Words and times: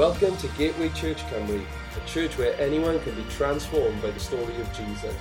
Welcome 0.00 0.32
to 0.40 0.48
Gateway 0.56 0.88
Church 0.96 1.20
Cymru, 1.28 1.60
a 1.60 2.08
church 2.08 2.32
where 2.40 2.56
anyone 2.56 2.96
can 3.04 3.12
be 3.20 3.24
transformed 3.28 4.00
by 4.00 4.08
the 4.08 4.18
story 4.18 4.56
of 4.56 4.64
Jesus. 4.72 5.12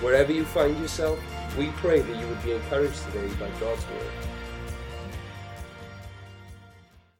Wherever 0.00 0.32
you 0.32 0.48
find 0.56 0.72
yourself, 0.80 1.20
we 1.60 1.68
pray 1.84 2.00
that 2.00 2.16
you 2.16 2.24
would 2.24 2.40
be 2.40 2.56
encouraged 2.56 2.96
today 3.12 3.28
by 3.36 3.52
God's 3.60 3.84
word. 3.92 4.16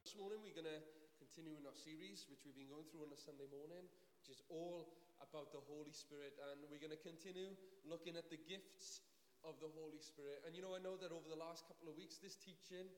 This 0.01 0.17
morning 0.17 0.41
we're 0.41 0.57
going 0.57 0.73
to 0.73 0.81
continue 1.21 1.53
in 1.53 1.69
our 1.69 1.77
series, 1.77 2.25
which 2.33 2.41
we've 2.49 2.57
been 2.57 2.73
going 2.73 2.89
through 2.89 3.05
on 3.05 3.13
a 3.13 3.21
Sunday 3.21 3.45
morning, 3.53 3.85
which 4.17 4.33
is 4.33 4.41
all 4.49 4.89
about 5.21 5.53
the 5.53 5.61
Holy 5.69 5.93
Spirit. 5.93 6.33
And 6.49 6.65
we're 6.65 6.81
going 6.81 6.97
to 6.97 7.03
continue 7.05 7.53
looking 7.85 8.17
at 8.17 8.33
the 8.33 8.41
gifts 8.49 9.05
of 9.45 9.53
the 9.61 9.69
Holy 9.69 10.01
Spirit. 10.01 10.41
And 10.49 10.57
you 10.57 10.65
know, 10.65 10.73
I 10.73 10.81
know 10.81 10.97
that 10.97 11.13
over 11.13 11.29
the 11.29 11.37
last 11.37 11.69
couple 11.69 11.93
of 11.93 11.93
weeks, 11.93 12.17
this 12.17 12.41
teaching 12.41 12.89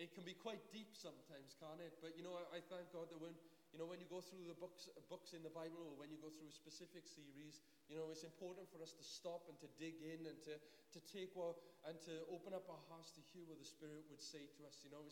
it 0.00 0.16
can 0.16 0.24
be 0.24 0.32
quite 0.32 0.60
deep 0.72 0.96
sometimes, 0.96 1.52
can't 1.60 1.80
it? 1.80 2.00
But 2.00 2.16
you 2.16 2.24
know, 2.24 2.32
I, 2.36 2.58
I 2.58 2.60
thank 2.72 2.88
God 2.92 3.12
that 3.12 3.20
when 3.20 3.36
you 3.72 3.80
know 3.80 3.88
when 3.88 4.00
you 4.00 4.08
go 4.08 4.24
through 4.24 4.44
the 4.48 4.56
books 4.56 4.88
books 5.12 5.36
in 5.36 5.44
the 5.44 5.52
Bible 5.52 5.84
or 5.84 5.94
when 6.00 6.08
you 6.08 6.16
go 6.20 6.32
through 6.32 6.48
a 6.48 6.54
specific 6.54 7.04
series, 7.04 7.60
you 7.88 7.96
know, 7.96 8.08
it's 8.08 8.24
important 8.24 8.68
for 8.72 8.80
us 8.80 8.96
to 8.96 9.04
stop 9.04 9.44
and 9.52 9.56
to 9.60 9.68
dig 9.76 10.00
in 10.00 10.24
and 10.24 10.38
to 10.48 10.56
to 10.96 11.00
take 11.08 11.32
what 11.36 11.60
and 11.84 11.96
to 12.08 12.24
open 12.32 12.56
up 12.56 12.64
our 12.72 12.82
hearts 12.88 13.12
to 13.16 13.22
hear 13.32 13.44
what 13.44 13.60
the 13.60 13.68
Spirit 13.68 14.08
would 14.08 14.22
say 14.22 14.48
to 14.56 14.64
us. 14.64 14.80
You 14.80 14.92
know, 14.92 15.04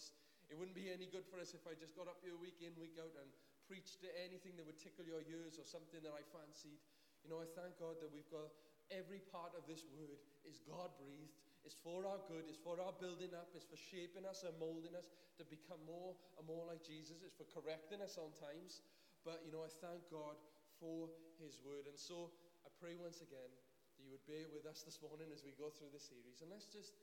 it 0.48 0.56
wouldn't 0.56 0.76
be 0.76 0.88
any 0.88 1.06
good 1.06 1.28
for 1.28 1.38
us 1.38 1.52
if 1.52 1.62
I 1.68 1.76
just 1.76 1.94
got 1.94 2.08
up 2.08 2.24
here 2.24 2.34
week 2.40 2.58
in, 2.64 2.72
week 2.80 2.96
out 2.96 3.12
and 3.20 3.28
preached 3.68 4.02
anything 4.18 4.58
that 4.58 4.66
would 4.66 4.80
tickle 4.82 5.06
your 5.06 5.22
ears 5.30 5.60
or 5.60 5.64
something 5.68 6.02
that 6.02 6.10
I 6.10 6.26
fancied. 6.34 6.82
You 7.22 7.30
know, 7.30 7.38
I 7.38 7.46
thank 7.54 7.78
God 7.78 8.00
that 8.02 8.10
we've 8.10 8.28
got 8.32 8.50
every 8.90 9.22
part 9.30 9.54
of 9.54 9.62
this 9.70 9.86
word 9.94 10.18
is 10.42 10.58
God 10.66 10.90
breathed 10.98 11.38
it's 11.64 11.76
for 11.76 12.08
our 12.08 12.20
good, 12.24 12.48
it's 12.48 12.60
for 12.60 12.80
our 12.80 12.94
building 12.96 13.36
up, 13.36 13.52
it's 13.52 13.68
for 13.68 13.76
shaping 13.76 14.24
us 14.24 14.44
and 14.48 14.56
molding 14.56 14.96
us 14.96 15.12
to 15.36 15.44
become 15.44 15.80
more 15.84 16.16
and 16.40 16.44
more 16.48 16.64
like 16.64 16.80
Jesus, 16.80 17.20
it's 17.20 17.36
for 17.36 17.48
correcting 17.52 18.00
us 18.00 18.16
on 18.16 18.32
times. 18.36 18.80
But, 19.24 19.44
you 19.44 19.52
know, 19.52 19.60
I 19.60 19.72
thank 19.84 20.00
God 20.08 20.40
for 20.80 21.12
His 21.36 21.60
word. 21.60 21.84
And 21.84 21.96
so 22.00 22.32
I 22.64 22.72
pray 22.80 22.96
once 22.96 23.20
again 23.20 23.52
that 23.52 24.00
you 24.00 24.08
would 24.08 24.24
bear 24.24 24.48
with 24.48 24.64
us 24.64 24.80
this 24.80 24.96
morning 25.04 25.28
as 25.28 25.44
we 25.44 25.52
go 25.60 25.68
through 25.68 25.92
the 25.92 26.00
series. 26.00 26.40
And 26.40 26.48
let's 26.48 26.64
just, 26.64 26.96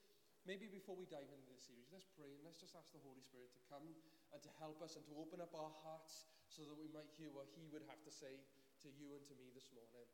maybe 0.49 0.65
before 0.65 0.97
we 0.97 1.05
dive 1.05 1.29
into 1.29 1.53
the 1.53 1.61
series, 1.61 1.93
let's 1.93 2.09
pray 2.17 2.33
and 2.33 2.41
let's 2.41 2.57
just 2.57 2.73
ask 2.73 2.89
the 2.89 3.03
Holy 3.05 3.21
Spirit 3.21 3.53
to 3.53 3.61
come 3.69 3.85
and 4.33 4.41
to 4.41 4.51
help 4.57 4.81
us 4.81 4.97
and 4.97 5.05
to 5.05 5.13
open 5.21 5.37
up 5.37 5.53
our 5.53 5.69
hearts 5.85 6.25
so 6.49 6.65
that 6.65 6.73
we 6.73 6.89
might 6.89 7.09
hear 7.13 7.29
what 7.29 7.45
He 7.53 7.69
would 7.69 7.85
have 7.85 8.01
to 8.01 8.09
say 8.09 8.41
to 8.81 8.89
you 8.89 9.13
and 9.13 9.21
to 9.29 9.37
me 9.37 9.53
this 9.53 9.69
morning. 9.77 10.09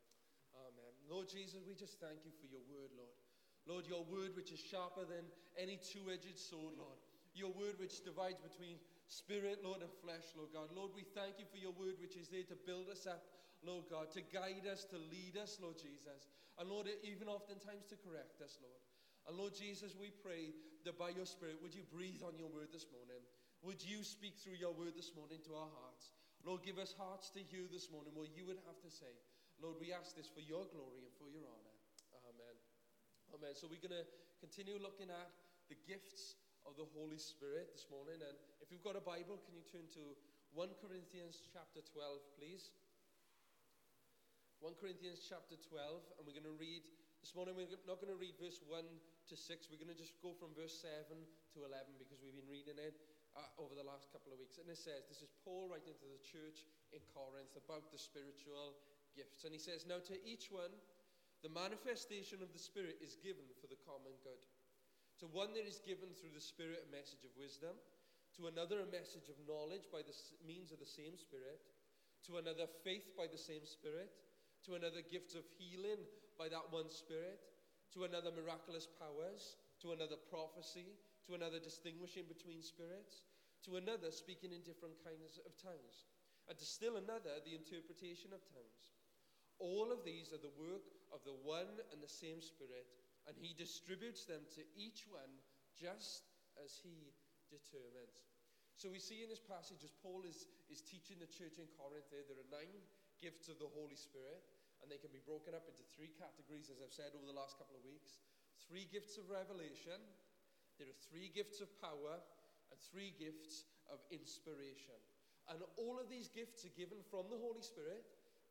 Amen. 0.54 0.92
Lord 1.08 1.26
Jesus, 1.32 1.64
we 1.64 1.72
just 1.74 1.98
thank 1.98 2.22
you 2.22 2.30
for 2.36 2.46
your 2.46 2.62
word, 2.68 2.92
Lord. 2.94 3.16
Lord, 3.66 3.88
your 3.88 4.04
word 4.04 4.36
which 4.36 4.52
is 4.52 4.60
sharper 4.60 5.08
than 5.08 5.24
any 5.56 5.80
two 5.80 6.12
edged 6.12 6.36
sword, 6.36 6.76
Lord. 6.76 7.00
Your 7.34 7.50
word 7.50 7.80
which 7.80 8.04
divides 8.04 8.38
between 8.38 8.78
spirit, 9.08 9.64
Lord, 9.64 9.80
and 9.80 9.90
flesh, 10.04 10.30
Lord 10.36 10.52
God. 10.54 10.70
Lord, 10.70 10.92
we 10.94 11.02
thank 11.02 11.40
you 11.40 11.48
for 11.48 11.58
your 11.58 11.74
word 11.74 11.98
which 11.98 12.14
is 12.14 12.28
there 12.28 12.46
to 12.46 12.58
build 12.68 12.92
us 12.92 13.08
up, 13.08 13.24
Lord 13.64 13.88
God, 13.90 14.12
to 14.14 14.22
guide 14.22 14.68
us, 14.70 14.84
to 14.92 14.98
lead 15.00 15.34
us, 15.40 15.58
Lord 15.58 15.80
Jesus. 15.80 16.30
And 16.60 16.70
Lord, 16.70 16.86
even 17.02 17.26
oftentimes 17.26 17.88
to 17.90 17.98
correct 17.98 18.38
us, 18.44 18.60
Lord. 18.62 18.82
And 19.26 19.34
Lord 19.40 19.56
Jesus, 19.56 19.96
we 19.96 20.12
pray 20.12 20.52
that 20.84 21.00
by 21.00 21.10
your 21.16 21.26
Spirit, 21.26 21.58
would 21.64 21.74
you 21.74 21.82
breathe 21.88 22.20
on 22.20 22.36
your 22.36 22.52
word 22.52 22.68
this 22.70 22.86
morning? 22.92 23.24
Would 23.64 23.80
you 23.80 24.04
speak 24.04 24.36
through 24.36 24.60
your 24.60 24.76
word 24.76 24.92
this 24.92 25.16
morning 25.16 25.40
to 25.48 25.56
our 25.56 25.72
hearts? 25.80 26.12
Lord, 26.44 26.60
give 26.60 26.76
us 26.76 26.92
hearts 26.92 27.32
to 27.32 27.40
hear 27.40 27.64
this 27.72 27.88
morning 27.88 28.12
what 28.12 28.36
you 28.36 28.44
would 28.44 28.60
have 28.68 28.76
to 28.84 28.92
say. 28.92 29.16
Lord, 29.56 29.80
we 29.80 29.96
ask 29.96 30.12
this 30.12 30.28
for 30.28 30.44
your 30.44 30.68
glory 30.68 31.08
and 31.08 31.14
for 31.16 31.32
your 31.32 31.48
honor. 31.48 31.73
Amen. 33.34 33.50
So 33.58 33.66
we're 33.66 33.82
going 33.82 33.98
to 33.98 34.06
continue 34.38 34.78
looking 34.78 35.10
at 35.10 35.26
the 35.66 35.74
gifts 35.90 36.38
of 36.62 36.78
the 36.78 36.86
Holy 36.94 37.18
Spirit 37.18 37.74
this 37.74 37.90
morning. 37.90 38.22
And 38.22 38.38
if 38.62 38.70
you've 38.70 38.86
got 38.86 38.94
a 38.94 39.02
Bible, 39.02 39.42
can 39.42 39.58
you 39.58 39.66
turn 39.66 39.90
to 39.98 40.14
1 40.54 40.70
Corinthians 40.78 41.42
chapter 41.50 41.82
12, 41.82 42.38
please? 42.38 42.70
1 44.62 44.78
Corinthians 44.78 45.26
chapter 45.26 45.58
12, 45.58 46.14
and 46.14 46.22
we're 46.22 46.38
going 46.38 46.46
to 46.46 46.54
read, 46.62 46.86
this 47.26 47.34
morning 47.34 47.58
we're 47.58 47.74
not 47.90 47.98
going 47.98 48.14
to 48.14 48.22
read 48.22 48.38
verse 48.38 48.62
1 48.70 48.86
to 49.26 49.34
6, 49.34 49.66
we're 49.66 49.82
going 49.82 49.90
to 49.90 49.98
just 49.98 50.14
go 50.22 50.30
from 50.30 50.54
verse 50.54 50.78
7 50.78 51.18
to 51.58 51.66
11 51.66 51.90
because 51.98 52.22
we've 52.22 52.38
been 52.38 52.46
reading 52.46 52.78
it 52.78 53.02
uh, 53.34 53.50
over 53.58 53.74
the 53.74 53.82
last 53.82 54.14
couple 54.14 54.30
of 54.30 54.38
weeks. 54.38 54.62
And 54.62 54.70
it 54.70 54.78
says, 54.78 55.10
this 55.10 55.26
is 55.26 55.34
Paul 55.42 55.66
writing 55.66 55.98
to 55.98 56.06
the 56.06 56.22
church 56.22 56.70
in 56.94 57.02
Corinth 57.10 57.50
about 57.58 57.90
the 57.90 57.98
spiritual 57.98 58.78
gifts. 59.18 59.42
And 59.42 59.50
he 59.50 59.58
says, 59.58 59.86
Now 59.90 60.02
to 60.10 60.14
each 60.22 60.50
one, 60.50 60.70
the 61.44 61.52
manifestation 61.52 62.40
of 62.40 62.48
the 62.56 62.58
Spirit 62.58 62.96
is 63.04 63.20
given 63.20 63.44
for 63.60 63.68
the 63.68 63.76
common 63.84 64.16
good. 64.24 64.40
To 65.20 65.28
one, 65.28 65.52
there 65.52 65.68
is 65.68 65.84
given 65.84 66.16
through 66.16 66.32
the 66.32 66.40
Spirit 66.40 66.88
a 66.88 66.88
message 66.88 67.20
of 67.28 67.36
wisdom. 67.36 67.76
To 68.40 68.48
another, 68.48 68.80
a 68.80 68.88
message 68.88 69.28
of 69.28 69.36
knowledge 69.44 69.92
by 69.92 70.00
the 70.00 70.16
means 70.40 70.72
of 70.72 70.80
the 70.80 70.88
same 70.88 71.20
Spirit. 71.20 71.60
To 72.32 72.40
another, 72.40 72.64
faith 72.80 73.12
by 73.12 73.28
the 73.28 73.36
same 73.36 73.68
Spirit. 73.68 74.08
To 74.64 74.74
another, 74.80 75.04
gifts 75.04 75.36
of 75.36 75.44
healing 75.60 76.00
by 76.40 76.48
that 76.48 76.72
one 76.72 76.88
Spirit. 76.88 77.44
To 77.92 78.08
another, 78.08 78.32
miraculous 78.32 78.88
powers. 78.96 79.60
To 79.84 79.92
another, 79.92 80.16
prophecy. 80.32 80.96
To 81.28 81.36
another, 81.36 81.60
distinguishing 81.60 82.24
between 82.24 82.64
spirits. 82.64 83.28
To 83.68 83.76
another, 83.76 84.08
speaking 84.08 84.56
in 84.56 84.64
different 84.64 84.96
kinds 85.04 85.36
of 85.44 85.52
tongues. 85.60 86.08
And 86.48 86.56
to 86.56 86.64
still 86.64 86.96
another, 86.96 87.36
the 87.44 87.52
interpretation 87.52 88.32
of 88.32 88.40
tongues. 88.48 88.96
All 89.60 89.92
of 89.92 90.02
these 90.02 90.32
are 90.32 90.40
the 90.40 90.56
work 90.58 90.82
of 91.14 91.22
the 91.22 91.38
one 91.46 91.70
and 91.94 92.02
the 92.02 92.10
same 92.10 92.42
Spirit, 92.42 92.90
and 93.30 93.38
He 93.38 93.54
distributes 93.54 94.26
them 94.26 94.42
to 94.58 94.66
each 94.74 95.06
one 95.06 95.30
just 95.78 96.26
as 96.58 96.74
He 96.82 97.14
determines. 97.48 98.26
So 98.74 98.90
we 98.90 98.98
see 98.98 99.22
in 99.22 99.30
this 99.30 99.40
passage, 99.42 99.86
as 99.86 99.94
Paul 100.02 100.26
is, 100.26 100.50
is 100.66 100.82
teaching 100.82 101.22
the 101.22 101.30
church 101.30 101.62
in 101.62 101.70
Corinth, 101.78 102.10
there, 102.10 102.26
there 102.26 102.42
are 102.42 102.50
nine 102.50 102.74
gifts 103.22 103.46
of 103.46 103.62
the 103.62 103.70
Holy 103.70 103.94
Spirit, 103.94 104.42
and 104.82 104.90
they 104.90 104.98
can 104.98 105.14
be 105.14 105.22
broken 105.22 105.54
up 105.54 105.70
into 105.70 105.86
three 105.94 106.10
categories, 106.10 106.68
as 106.68 106.82
I've 106.82 106.92
said 106.92 107.14
over 107.14 107.24
the 107.24 107.38
last 107.38 107.54
couple 107.56 107.78
of 107.78 107.86
weeks 107.86 108.18
three 108.68 108.88
gifts 108.88 109.20
of 109.20 109.28
revelation, 109.28 110.00
there 110.80 110.88
are 110.88 111.00
three 111.10 111.30
gifts 111.30 111.60
of 111.60 111.68
power, 111.80 112.18
and 112.72 112.78
three 112.90 113.12
gifts 113.20 113.68
of 113.92 114.00
inspiration. 114.10 114.98
And 115.52 115.60
all 115.76 116.00
of 116.00 116.08
these 116.08 116.32
gifts 116.32 116.64
are 116.64 116.72
given 116.72 117.04
from 117.12 117.28
the 117.28 117.36
Holy 117.36 117.60
Spirit 117.60 118.02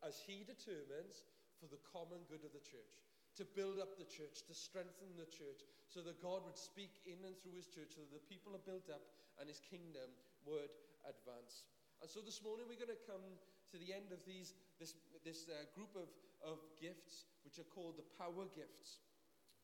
as 0.06 0.22
He 0.22 0.46
determines 0.46 1.26
for 1.64 1.72
the 1.72 1.80
common 1.88 2.20
good 2.28 2.44
of 2.44 2.52
the 2.52 2.60
church, 2.60 3.00
to 3.40 3.48
build 3.56 3.80
up 3.80 3.96
the 3.96 4.04
church, 4.04 4.44
to 4.44 4.52
strengthen 4.52 5.16
the 5.16 5.24
church, 5.32 5.64
so 5.88 6.04
that 6.04 6.20
God 6.20 6.44
would 6.44 6.60
speak 6.60 7.00
in 7.08 7.16
and 7.24 7.32
through 7.40 7.56
His 7.56 7.72
church, 7.72 7.96
so 7.96 8.04
that 8.04 8.12
the 8.12 8.28
people 8.28 8.52
are 8.52 8.68
built 8.68 8.92
up 8.92 9.00
and 9.40 9.48
His 9.48 9.64
kingdom 9.64 10.12
would 10.44 10.76
advance. 11.08 11.64
And 12.04 12.12
so 12.12 12.20
this 12.20 12.44
morning 12.44 12.68
we're 12.68 12.76
going 12.76 12.92
to 12.92 13.08
come 13.08 13.24
to 13.72 13.80
the 13.80 13.96
end 13.96 14.12
of 14.12 14.20
these, 14.28 14.52
this, 14.76 14.92
this 15.24 15.48
uh, 15.48 15.64
group 15.72 15.96
of, 15.96 16.12
of 16.44 16.60
gifts, 16.76 17.24
which 17.48 17.56
are 17.56 17.66
called 17.72 17.96
the 17.96 18.04
power 18.20 18.44
gifts. 18.52 19.00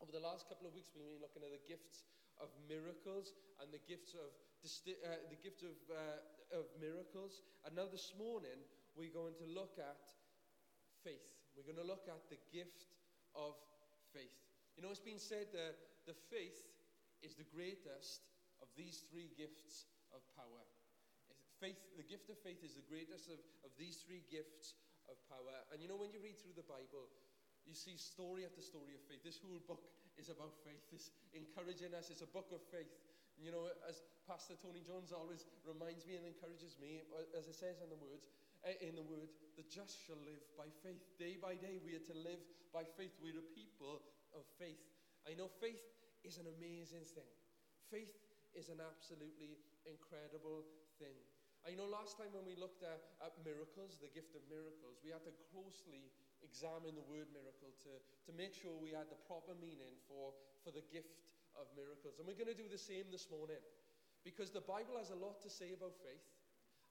Over 0.01 0.11
the 0.11 0.25
last 0.25 0.49
couple 0.49 0.65
of 0.65 0.73
weeks, 0.73 0.97
we've 0.97 1.05
been 1.05 1.21
looking 1.21 1.45
at 1.45 1.53
the 1.53 1.61
gifts 1.69 2.09
of 2.41 2.49
miracles 2.65 3.37
and 3.61 3.69
the 3.69 3.85
gifts 3.85 4.17
of 4.17 4.33
uh, 4.65 5.21
the 5.29 5.41
gift 5.41 5.61
of, 5.63 5.77
uh, 5.93 6.57
of 6.57 6.65
miracles. 6.81 7.45
And 7.69 7.77
now 7.77 7.87
this 7.93 8.17
morning, 8.17 8.57
we're 8.97 9.13
going 9.13 9.37
to 9.41 9.47
look 9.49 9.77
at 9.77 10.01
faith. 11.05 11.40
We're 11.61 11.77
going 11.77 11.85
to 11.85 11.93
look 11.93 12.09
at 12.09 12.25
the 12.33 12.41
gift 12.49 12.89
of 13.37 13.53
faith. 14.17 14.33
You 14.81 14.81
know, 14.81 14.89
it's 14.89 15.05
been 15.05 15.21
said 15.21 15.53
that 15.53 15.77
the 16.09 16.17
faith 16.33 16.57
is 17.21 17.37
the 17.37 17.45
greatest 17.53 18.25
of 18.65 18.73
these 18.81 19.05
three 19.13 19.29
gifts 19.37 19.85
of 20.17 20.25
power. 20.33 20.65
Faith, 21.61 21.77
the 22.01 22.07
gift 22.09 22.33
of 22.33 22.41
faith 22.41 22.65
is 22.65 22.81
the 22.81 22.87
greatest 22.89 23.29
of, 23.29 23.37
of 23.61 23.69
these 23.77 24.01
three 24.09 24.25
gifts 24.33 24.73
of 25.05 25.21
power. 25.29 25.53
And 25.69 25.85
you 25.85 25.89
know, 25.93 26.01
when 26.01 26.09
you 26.09 26.25
read 26.25 26.41
through 26.41 26.57
the 26.57 26.65
Bible, 26.65 27.13
you 27.69 27.77
see 27.77 28.01
story 28.01 28.49
after 28.49 28.65
story 28.65 28.97
of 28.97 29.05
faith. 29.05 29.21
This 29.21 29.37
whole 29.45 29.61
book 29.69 29.85
is 30.17 30.33
about 30.33 30.57
faith. 30.65 30.81
It's 30.97 31.13
encouraging 31.37 31.93
us. 31.93 32.09
It's 32.09 32.25
a 32.25 32.33
book 32.33 32.49
of 32.57 32.65
faith. 32.73 32.89
You 33.37 33.53
know, 33.53 33.69
as 33.85 34.01
Pastor 34.25 34.57
Tony 34.57 34.81
Jones 34.81 35.13
always 35.13 35.45
reminds 35.69 36.09
me 36.09 36.17
and 36.17 36.25
encourages 36.25 36.81
me, 36.81 37.05
uh, 37.13 37.37
as 37.37 37.53
it 37.53 37.57
says 37.57 37.85
in 37.85 37.93
the 37.93 38.01
words, 38.01 38.33
in 38.81 38.97
the 38.97 39.07
word, 39.07 39.33
the 39.57 39.65
just 39.69 39.97
shall 40.05 40.21
live 40.25 40.45
by 40.57 40.69
faith. 40.85 41.01
Day 41.17 41.41
by 41.41 41.57
day, 41.57 41.81
we 41.81 41.97
are 41.97 42.07
to 42.13 42.17
live 42.17 42.41
by 42.73 42.85
faith. 42.85 43.17
We're 43.21 43.41
a 43.41 43.53
people 43.57 44.05
of 44.37 44.45
faith. 44.61 44.81
I 45.25 45.33
know 45.33 45.49
faith 45.49 45.81
is 46.25 46.37
an 46.37 46.49
amazing 46.61 47.09
thing. 47.09 47.29
Faith 47.89 48.13
is 48.53 48.69
an 48.69 48.85
absolutely 48.85 49.57
incredible 49.89 50.67
thing. 51.01 51.17
I 51.65 51.77
know 51.77 51.85
last 51.89 52.17
time 52.17 52.33
when 52.33 52.49
we 52.49 52.57
looked 52.57 52.81
at, 52.81 53.01
at 53.21 53.37
miracles, 53.45 54.01
the 54.01 54.09
gift 54.13 54.33
of 54.33 54.41
miracles, 54.49 54.97
we 55.05 55.13
had 55.13 55.25
to 55.29 55.35
closely 55.53 56.09
examine 56.41 56.97
the 56.97 57.05
word 57.05 57.29
miracle 57.37 57.69
to, 57.85 57.93
to 58.01 58.33
make 58.33 58.57
sure 58.57 58.73
we 58.73 58.97
had 58.97 59.13
the 59.13 59.21
proper 59.29 59.53
meaning 59.61 59.93
for, 60.09 60.33
for 60.65 60.73
the 60.73 60.85
gift 60.89 61.21
of 61.53 61.69
miracles. 61.77 62.17
And 62.17 62.25
we're 62.25 62.39
going 62.39 62.53
to 62.53 62.57
do 62.57 62.69
the 62.69 62.81
same 62.81 63.13
this 63.13 63.29
morning 63.29 63.61
because 64.25 64.49
the 64.53 64.65
Bible 64.65 64.97
has 64.97 65.13
a 65.13 65.21
lot 65.21 65.41
to 65.45 65.53
say 65.53 65.77
about 65.77 66.01
faith, 66.01 66.25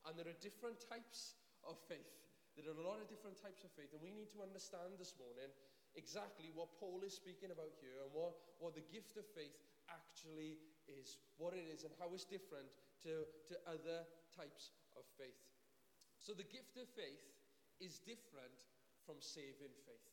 and 0.06 0.14
there 0.14 0.30
are 0.30 0.38
different 0.38 0.78
types 0.86 1.39
of 1.68 1.80
faith. 1.88 2.14
There 2.56 2.68
are 2.68 2.76
a 2.76 2.84
lot 2.84 3.00
of 3.00 3.08
different 3.08 3.40
types 3.40 3.64
of 3.64 3.72
faith, 3.76 3.96
and 3.96 4.04
we 4.04 4.12
need 4.12 4.28
to 4.36 4.44
understand 4.44 5.00
this 5.00 5.16
morning 5.16 5.48
exactly 5.96 6.52
what 6.52 6.76
Paul 6.76 7.02
is 7.08 7.16
speaking 7.16 7.56
about 7.56 7.72
here 7.80 8.04
and 8.04 8.12
what, 8.12 8.36
what 8.60 8.76
the 8.76 8.86
gift 8.92 9.16
of 9.16 9.26
faith 9.32 9.56
actually 9.88 10.60
is, 10.86 11.18
what 11.40 11.56
it 11.56 11.66
is, 11.72 11.88
and 11.88 11.94
how 11.98 12.12
it's 12.12 12.28
different 12.28 12.68
to, 13.08 13.24
to 13.48 13.54
other 13.66 14.04
types 14.36 14.76
of 15.00 15.08
faith. 15.16 15.40
So 16.20 16.36
the 16.36 16.46
gift 16.46 16.76
of 16.76 16.92
faith 16.94 17.24
is 17.80 18.04
different 18.04 18.68
from 19.08 19.24
saving 19.24 19.72
faith. 19.88 20.10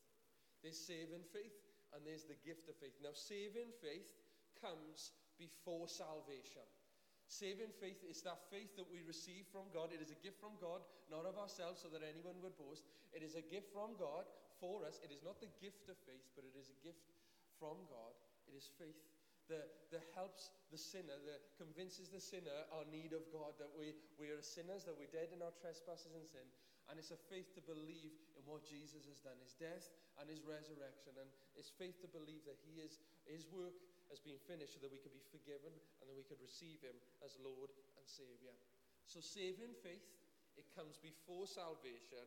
There's 0.63 0.79
saving 0.79 1.27
faith 1.29 1.53
and 1.93 2.03
there's 2.03 2.27
the 2.27 2.39
gift 2.43 2.67
of 2.67 2.75
faith. 2.79 2.95
Now, 2.99 3.15
saving 3.15 3.71
faith 3.83 4.11
comes 4.59 5.11
before 5.39 5.87
salvation. 5.87 6.65
Saving 7.27 7.75
faith 7.75 7.99
is 8.07 8.23
that 8.23 8.39
faith 8.47 8.71
that 8.79 8.87
we 8.87 9.03
receive 9.03 9.43
from 9.51 9.67
God. 9.75 9.91
It 9.91 9.99
is 9.99 10.15
a 10.15 10.19
gift 10.23 10.39
from 10.39 10.55
God, 10.63 10.79
not 11.11 11.27
of 11.27 11.35
ourselves, 11.35 11.83
so 11.83 11.91
that 11.91 11.99
anyone 11.99 12.39
would 12.39 12.55
boast. 12.55 12.87
It 13.11 13.19
is 13.19 13.35
a 13.35 13.43
gift 13.43 13.67
from 13.75 13.99
God 13.99 14.23
for 14.63 14.87
us. 14.87 15.03
It 15.03 15.11
is 15.11 15.19
not 15.27 15.43
the 15.43 15.51
gift 15.59 15.91
of 15.91 15.99
faith, 16.07 16.23
but 16.39 16.47
it 16.47 16.55
is 16.55 16.71
a 16.71 16.79
gift 16.79 17.03
from 17.59 17.83
God. 17.91 18.15
It 18.47 18.55
is 18.55 18.71
faith 18.79 18.95
that, 19.51 19.91
that 19.91 20.07
helps 20.15 20.55
the 20.71 20.79
sinner, 20.79 21.19
that 21.27 21.43
convinces 21.59 22.11
the 22.11 22.23
sinner 22.23 22.67
our 22.71 22.87
need 22.87 23.11
of 23.11 23.27
God, 23.31 23.59
that 23.59 23.71
we, 23.75 23.95
we 24.15 24.31
are 24.31 24.43
sinners, 24.43 24.87
that 24.87 24.95
we're 24.95 25.11
dead 25.11 25.35
in 25.35 25.43
our 25.43 25.55
trespasses 25.59 26.15
and 26.15 26.27
sin. 26.27 26.47
And 26.87 26.95
it's 26.95 27.11
a 27.11 27.19
faith 27.27 27.51
to 27.59 27.61
believe 27.67 28.15
in 28.39 28.43
what 28.47 28.63
Jesus 28.63 29.03
has 29.11 29.19
done, 29.19 29.35
his 29.43 29.55
death 29.59 29.91
and 30.15 30.31
his 30.31 30.39
resurrection. 30.47 31.19
And 31.19 31.27
it's 31.59 31.71
faith 31.75 31.99
to 31.99 32.07
believe 32.07 32.47
that 32.47 32.59
he 32.63 32.79
is, 32.79 33.03
his 33.27 33.43
work 33.51 33.75
has 34.09 34.23
been 34.23 34.39
finished 34.47 34.75
so 34.75 34.81
that 34.83 34.91
we 34.91 35.01
could 35.01 35.15
be 35.15 35.23
forgiven 35.27 35.71
and 35.99 36.05
that 36.07 36.17
we 36.17 36.27
could 36.27 36.39
receive 36.39 36.79
him 36.79 36.95
as 37.23 37.35
Lord 37.39 37.71
and 37.99 38.05
Saviour. 38.07 38.55
So, 39.07 39.23
saving 39.23 39.75
faith, 39.83 40.03
it 40.59 40.67
comes 40.75 40.99
before 40.99 41.47
salvation. 41.47 42.25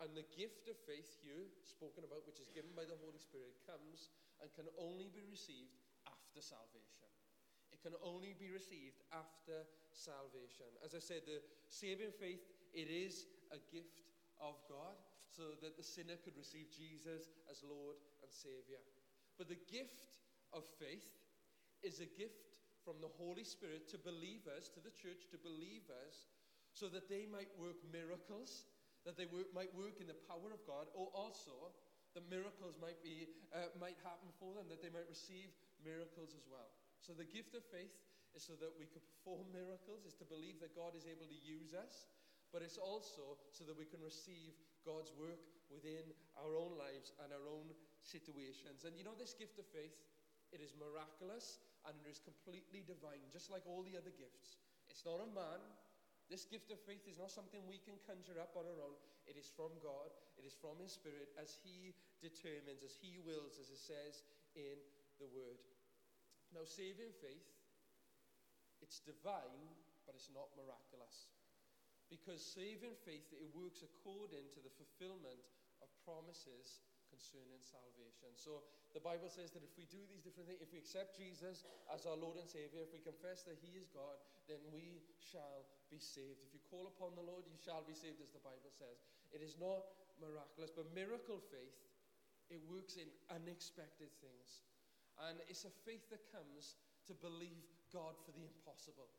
And 0.00 0.16
the 0.16 0.24
gift 0.32 0.64
of 0.64 0.80
faith 0.88 1.12
here, 1.20 1.44
spoken 1.60 2.08
about, 2.08 2.24
which 2.24 2.40
is 2.40 2.48
given 2.56 2.72
by 2.72 2.88
the 2.88 2.96
Holy 3.04 3.20
Spirit, 3.20 3.52
comes 3.68 4.08
and 4.40 4.48
can 4.56 4.64
only 4.80 5.12
be 5.12 5.20
received 5.28 5.76
after 6.08 6.40
salvation. 6.40 7.08
It 7.68 7.84
can 7.84 7.92
only 8.00 8.32
be 8.32 8.48
received 8.48 9.04
after 9.12 9.68
salvation. 9.92 10.72
As 10.80 10.96
I 10.96 11.04
said, 11.04 11.28
the 11.28 11.44
saving 11.68 12.16
faith, 12.16 12.40
it 12.72 12.88
is 12.88 13.28
a 13.52 13.60
gift 13.68 14.00
of 14.40 14.56
God 14.72 14.96
so 15.28 15.52
that 15.60 15.76
the 15.76 15.84
sinner 15.84 16.16
could 16.24 16.34
receive 16.34 16.72
Jesus 16.72 17.30
as 17.52 17.62
Lord 17.62 18.00
and 18.24 18.32
Saviour. 18.32 18.80
But 19.38 19.52
the 19.52 19.60
gift 19.68 20.16
of 20.52 20.64
faith 20.78 21.06
is 21.82 22.00
a 22.00 22.08
gift 22.08 22.50
from 22.84 23.00
the 23.00 23.12
Holy 23.20 23.44
Spirit 23.44 23.88
to 23.92 23.98
believers, 24.00 24.72
to 24.72 24.80
the 24.80 24.92
church, 24.92 25.28
to 25.30 25.38
believers, 25.40 26.28
so 26.72 26.88
that 26.88 27.08
they 27.10 27.28
might 27.28 27.50
work 27.58 27.76
miracles, 27.92 28.68
that 29.04 29.16
they 29.16 29.28
work, 29.28 29.50
might 29.52 29.72
work 29.76 30.00
in 30.00 30.08
the 30.08 30.22
power 30.28 30.52
of 30.52 30.62
God, 30.64 30.88
or 30.96 31.12
also 31.12 31.74
that 32.14 32.26
miracles 32.26 32.74
might, 32.80 32.98
be, 33.04 33.30
uh, 33.54 33.70
might 33.78 33.98
happen 34.02 34.30
for 34.38 34.56
them, 34.58 34.66
that 34.66 34.82
they 34.82 34.90
might 34.90 35.06
receive 35.06 35.54
miracles 35.82 36.34
as 36.34 36.46
well. 36.50 36.74
So 36.98 37.14
the 37.14 37.28
gift 37.28 37.54
of 37.54 37.62
faith 37.70 37.94
is 38.34 38.42
so 38.42 38.54
that 38.58 38.74
we 38.78 38.86
could 38.90 39.04
perform 39.06 39.50
miracles, 39.50 40.06
is 40.06 40.14
to 40.18 40.26
believe 40.26 40.58
that 40.62 40.74
God 40.74 40.94
is 40.98 41.06
able 41.06 41.26
to 41.26 41.40
use 41.40 41.74
us, 41.74 42.10
but 42.50 42.66
it's 42.66 42.78
also 42.78 43.38
so 43.54 43.62
that 43.62 43.78
we 43.78 43.86
can 43.86 44.02
receive 44.02 44.58
God's 44.82 45.14
work 45.14 45.38
within 45.70 46.02
our 46.34 46.58
own 46.58 46.74
lives 46.74 47.14
and 47.22 47.30
our 47.30 47.46
own 47.46 47.70
situations. 48.02 48.82
And 48.82 48.98
you 48.98 49.06
know, 49.06 49.14
this 49.14 49.38
gift 49.38 49.58
of 49.62 49.66
faith, 49.70 49.94
it 50.50 50.60
is 50.60 50.74
miraculous 50.74 51.62
and 51.86 51.94
it 52.02 52.06
is 52.10 52.20
completely 52.20 52.82
divine, 52.84 53.24
just 53.30 53.48
like 53.48 53.64
all 53.64 53.82
the 53.86 53.96
other 53.96 54.12
gifts. 54.12 54.60
It's 54.90 55.06
not 55.06 55.22
a 55.22 55.30
man. 55.30 55.62
This 56.28 56.46
gift 56.46 56.70
of 56.70 56.78
faith 56.82 57.06
is 57.10 57.18
not 57.18 57.34
something 57.34 57.62
we 57.66 57.82
can 57.82 57.98
conjure 58.06 58.38
up 58.38 58.54
on 58.54 58.66
our 58.66 58.80
own. 58.82 58.98
It 59.26 59.34
is 59.34 59.50
from 59.50 59.74
God, 59.82 60.10
it 60.38 60.46
is 60.46 60.54
from 60.54 60.78
His 60.78 60.94
Spirit 60.94 61.34
as 61.38 61.58
He 61.62 61.94
determines, 62.22 62.86
as 62.86 62.94
He 62.98 63.18
wills, 63.22 63.58
as 63.58 63.70
it 63.70 63.82
says 63.82 64.22
in 64.54 64.78
the 65.18 65.30
Word. 65.30 65.58
Now, 66.54 66.66
saving 66.66 67.14
faith, 67.18 67.46
it's 68.82 69.02
divine, 69.02 69.70
but 70.06 70.18
it's 70.18 70.30
not 70.34 70.50
miraculous. 70.58 71.30
Because 72.10 72.42
saving 72.42 72.98
faith, 73.06 73.30
it 73.30 73.46
works 73.54 73.86
according 73.86 74.50
to 74.50 74.60
the 74.62 74.74
fulfillment 74.74 75.38
of 75.78 75.86
promises 76.02 76.82
concerning 77.20 77.60
salvation. 77.60 78.32
So 78.32 78.64
the 78.96 79.04
Bible 79.04 79.28
says 79.28 79.52
that 79.52 79.60
if 79.60 79.76
we 79.76 79.84
do 79.92 80.00
these 80.08 80.24
different 80.24 80.48
things, 80.48 80.64
if 80.64 80.72
we 80.72 80.80
accept 80.80 81.20
Jesus 81.20 81.68
as 81.92 82.08
our 82.08 82.16
Lord 82.16 82.40
and 82.40 82.48
Savior, 82.48 82.80
if 82.80 82.96
we 82.96 83.04
confess 83.04 83.44
that 83.44 83.60
He 83.60 83.76
is 83.76 83.92
God, 83.92 84.16
then 84.48 84.64
we 84.72 85.04
shall 85.20 85.68
be 85.92 86.00
saved. 86.00 86.40
If 86.40 86.56
you 86.56 86.64
call 86.72 86.88
upon 86.88 87.12
the 87.20 87.22
Lord, 87.28 87.44
you 87.44 87.60
shall 87.60 87.84
be 87.84 87.92
saved, 87.92 88.24
as 88.24 88.32
the 88.32 88.40
Bible 88.40 88.72
says. 88.72 89.04
It 89.36 89.44
is 89.44 89.60
not 89.60 89.84
miraculous, 90.16 90.72
but 90.72 90.88
miracle 90.96 91.44
faith, 91.52 91.76
it 92.48 92.64
works 92.72 92.96
in 92.96 93.06
unexpected 93.28 94.08
things. 94.24 94.64
And 95.28 95.44
it's 95.52 95.68
a 95.68 95.74
faith 95.84 96.08
that 96.08 96.24
comes 96.32 96.80
to 97.04 97.12
believe 97.20 97.68
God 97.92 98.16
for 98.24 98.32
the 98.32 98.48
impossible. 98.48 99.12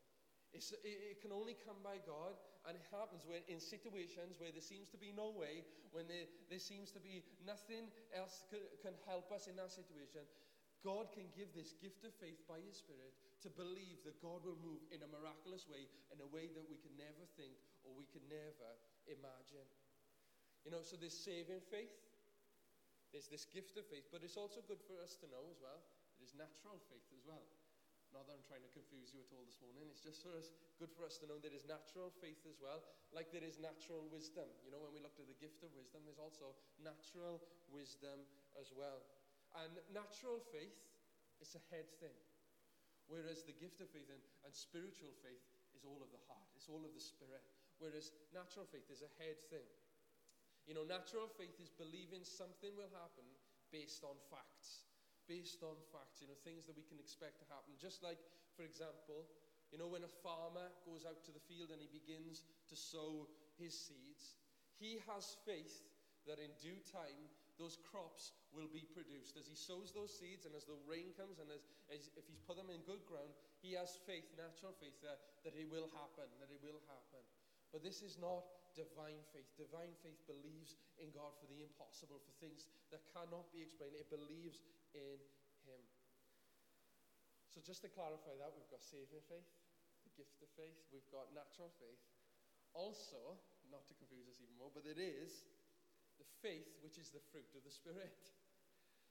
It's, 0.51 0.75
it, 0.83 1.23
can 1.23 1.31
only 1.31 1.55
come 1.55 1.79
by 1.79 2.03
God, 2.03 2.35
and 2.67 2.75
it 2.75 2.83
happens 2.91 3.23
when 3.23 3.39
in 3.47 3.63
situations 3.63 4.35
where 4.35 4.51
there 4.51 4.63
seems 4.63 4.91
to 4.91 4.99
be 4.99 5.15
no 5.15 5.31
way, 5.31 5.63
when 5.95 6.11
there, 6.11 6.27
there 6.51 6.59
seems 6.59 6.91
to 6.91 6.99
be 6.99 7.23
nothing 7.47 7.87
else 8.11 8.43
can, 8.51 8.59
can 8.83 8.95
help 9.07 9.31
us 9.31 9.47
in 9.47 9.55
that 9.55 9.71
situation. 9.71 10.27
God 10.83 11.13
can 11.13 11.29
give 11.31 11.53
this 11.53 11.77
gift 11.77 12.03
of 12.03 12.11
faith 12.17 12.41
by 12.49 12.59
His 12.59 12.75
Spirit 12.75 13.15
to 13.45 13.49
believe 13.53 14.01
that 14.03 14.19
God 14.19 14.43
will 14.43 14.57
move 14.59 14.81
in 14.89 15.05
a 15.05 15.13
miraculous 15.13 15.69
way, 15.69 15.87
in 16.11 16.19
a 16.19 16.29
way 16.29 16.49
that 16.51 16.67
we 16.67 16.75
can 16.81 16.93
never 16.97 17.23
think 17.37 17.55
or 17.85 17.93
we 17.93 18.09
can 18.09 18.25
never 18.27 18.75
imagine. 19.07 19.67
You 20.65 20.73
know, 20.73 20.83
so 20.83 20.97
this 20.97 21.15
saving 21.15 21.61
faith, 21.69 21.93
there's 23.13 23.29
this 23.29 23.45
gift 23.45 23.77
of 23.77 23.85
faith, 23.87 24.09
but 24.09 24.25
it's 24.25 24.37
also 24.37 24.65
good 24.65 24.81
for 24.83 24.99
us 24.99 25.15
to 25.21 25.29
know 25.29 25.47
as 25.49 25.61
well. 25.61 25.79
It 26.17 26.25
is 26.25 26.33
natural 26.33 26.81
faith 26.89 27.07
as 27.13 27.23
well. 27.25 27.45
Not 28.11 28.27
that 28.27 28.35
I'm 28.35 28.43
trying 28.43 28.67
to 28.67 28.73
confuse 28.75 29.15
you 29.15 29.23
at 29.23 29.31
all 29.31 29.47
this 29.47 29.59
morning. 29.63 29.87
It's 29.87 30.03
just 30.03 30.19
for 30.19 30.35
us, 30.35 30.51
good 30.75 30.91
for 30.91 31.07
us 31.07 31.15
to 31.23 31.25
know 31.31 31.39
there 31.39 31.55
is 31.55 31.63
natural 31.63 32.11
faith 32.19 32.43
as 32.43 32.59
well, 32.59 32.83
like 33.15 33.31
there 33.31 33.43
is 33.43 33.55
natural 33.55 34.03
wisdom. 34.11 34.51
You 34.67 34.71
know, 34.75 34.83
when 34.83 34.91
we 34.91 34.99
looked 34.99 35.23
at 35.23 35.31
the 35.31 35.39
gift 35.39 35.63
of 35.63 35.71
wisdom, 35.71 36.03
there's 36.03 36.19
also 36.19 36.51
natural 36.83 37.39
wisdom 37.71 38.27
as 38.59 38.75
well. 38.75 38.99
And 39.63 39.79
natural 39.95 40.43
faith 40.51 40.75
is 41.39 41.55
a 41.55 41.63
head 41.71 41.87
thing, 42.03 42.15
whereas 43.07 43.47
the 43.47 43.55
gift 43.55 43.79
of 43.79 43.87
faith 43.95 44.11
and, 44.11 44.23
and 44.43 44.51
spiritual 44.51 45.15
faith 45.23 45.43
is 45.71 45.87
all 45.87 46.03
of 46.03 46.11
the 46.11 46.19
heart, 46.27 46.51
it's 46.59 46.67
all 46.67 46.83
of 46.83 46.91
the 46.91 47.03
spirit. 47.03 47.43
Whereas 47.79 48.11
natural 48.35 48.67
faith 48.67 48.91
is 48.91 49.01
a 49.01 49.11
head 49.17 49.39
thing. 49.47 49.65
You 50.69 50.77
know, 50.77 50.85
natural 50.85 51.31
faith 51.31 51.57
is 51.57 51.73
believing 51.73 52.21
something 52.27 52.75
will 52.77 52.91
happen 52.93 53.25
based 53.73 54.05
on 54.05 54.13
facts 54.29 54.90
based 55.27 55.61
on 55.61 55.77
facts, 55.93 56.21
you 56.21 56.27
know, 56.27 56.37
things 56.45 56.65
that 56.65 56.77
we 56.77 56.85
can 56.85 56.97
expect 56.97 57.41
to 57.41 57.47
happen. 57.49 57.73
Just 57.77 58.01
like, 58.01 58.19
for 58.55 58.63
example, 58.63 59.27
you 59.71 59.79
know, 59.79 59.87
when 59.87 60.03
a 60.03 60.13
farmer 60.21 60.67
goes 60.83 61.07
out 61.07 61.23
to 61.23 61.31
the 61.31 61.43
field 61.47 61.71
and 61.71 61.79
he 61.79 61.87
begins 61.87 62.43
to 62.67 62.75
sow 62.75 63.27
his 63.55 63.71
seeds, 63.71 64.35
he 64.75 64.99
has 65.07 65.39
faith 65.47 65.85
that 66.27 66.37
in 66.37 66.51
due 66.59 66.77
time 66.89 67.29
those 67.55 67.77
crops 67.87 68.33
will 68.51 68.67
be 68.67 68.83
produced. 68.89 69.37
As 69.37 69.45
he 69.45 69.55
sows 69.55 69.93
those 69.93 70.11
seeds 70.11 70.49
and 70.49 70.57
as 70.57 70.65
the 70.65 70.77
rain 70.89 71.13
comes 71.13 71.37
and 71.37 71.47
as, 71.53 71.61
as 71.93 72.09
if 72.17 72.25
he's 72.25 72.41
put 72.41 72.57
them 72.57 72.73
in 72.73 72.81
good 72.89 73.05
ground, 73.05 73.31
he 73.61 73.77
has 73.77 74.01
faith, 74.03 74.25
natural 74.33 74.73
faith, 74.81 74.97
that, 75.05 75.21
that 75.45 75.53
it 75.53 75.69
will 75.69 75.87
happen, 75.93 76.25
that 76.41 76.49
it 76.49 76.59
will 76.65 76.81
happen. 76.89 77.21
But 77.69 77.85
this 77.85 78.03
is 78.03 78.19
not 78.19 78.43
divine 78.75 79.23
faith. 79.31 79.47
Divine 79.55 79.95
faith 80.03 80.19
believes 80.27 80.75
in 80.99 81.13
God 81.15 81.31
for 81.39 81.47
the 81.47 81.63
impossible, 81.63 82.19
for 82.19 82.33
things 82.43 82.67
that 82.91 83.05
cannot 83.15 83.47
be 83.55 83.63
explained. 83.63 83.95
It 83.95 84.11
believes 84.11 84.59
in 84.95 85.19
Him. 85.67 85.81
So, 87.51 87.59
just 87.59 87.83
to 87.83 87.89
clarify 87.91 88.35
that, 88.39 88.55
we've 88.55 88.71
got 88.71 88.83
saving 88.83 89.23
faith, 89.27 89.47
the 90.07 90.13
gift 90.15 90.39
of 90.39 90.49
faith, 90.55 90.79
we've 90.91 91.07
got 91.11 91.31
natural 91.35 91.71
faith. 91.83 91.99
Also, 92.71 93.35
not 93.67 93.83
to 93.91 93.93
confuse 93.99 94.31
us 94.31 94.39
even 94.39 94.55
more, 94.55 94.71
but 94.71 94.87
it 94.87 94.95
is 94.95 95.43
the 96.15 96.27
faith 96.39 96.79
which 96.79 96.95
is 96.95 97.11
the 97.11 97.23
fruit 97.31 97.51
of 97.51 97.67
the 97.67 97.73
Spirit. 97.73 98.31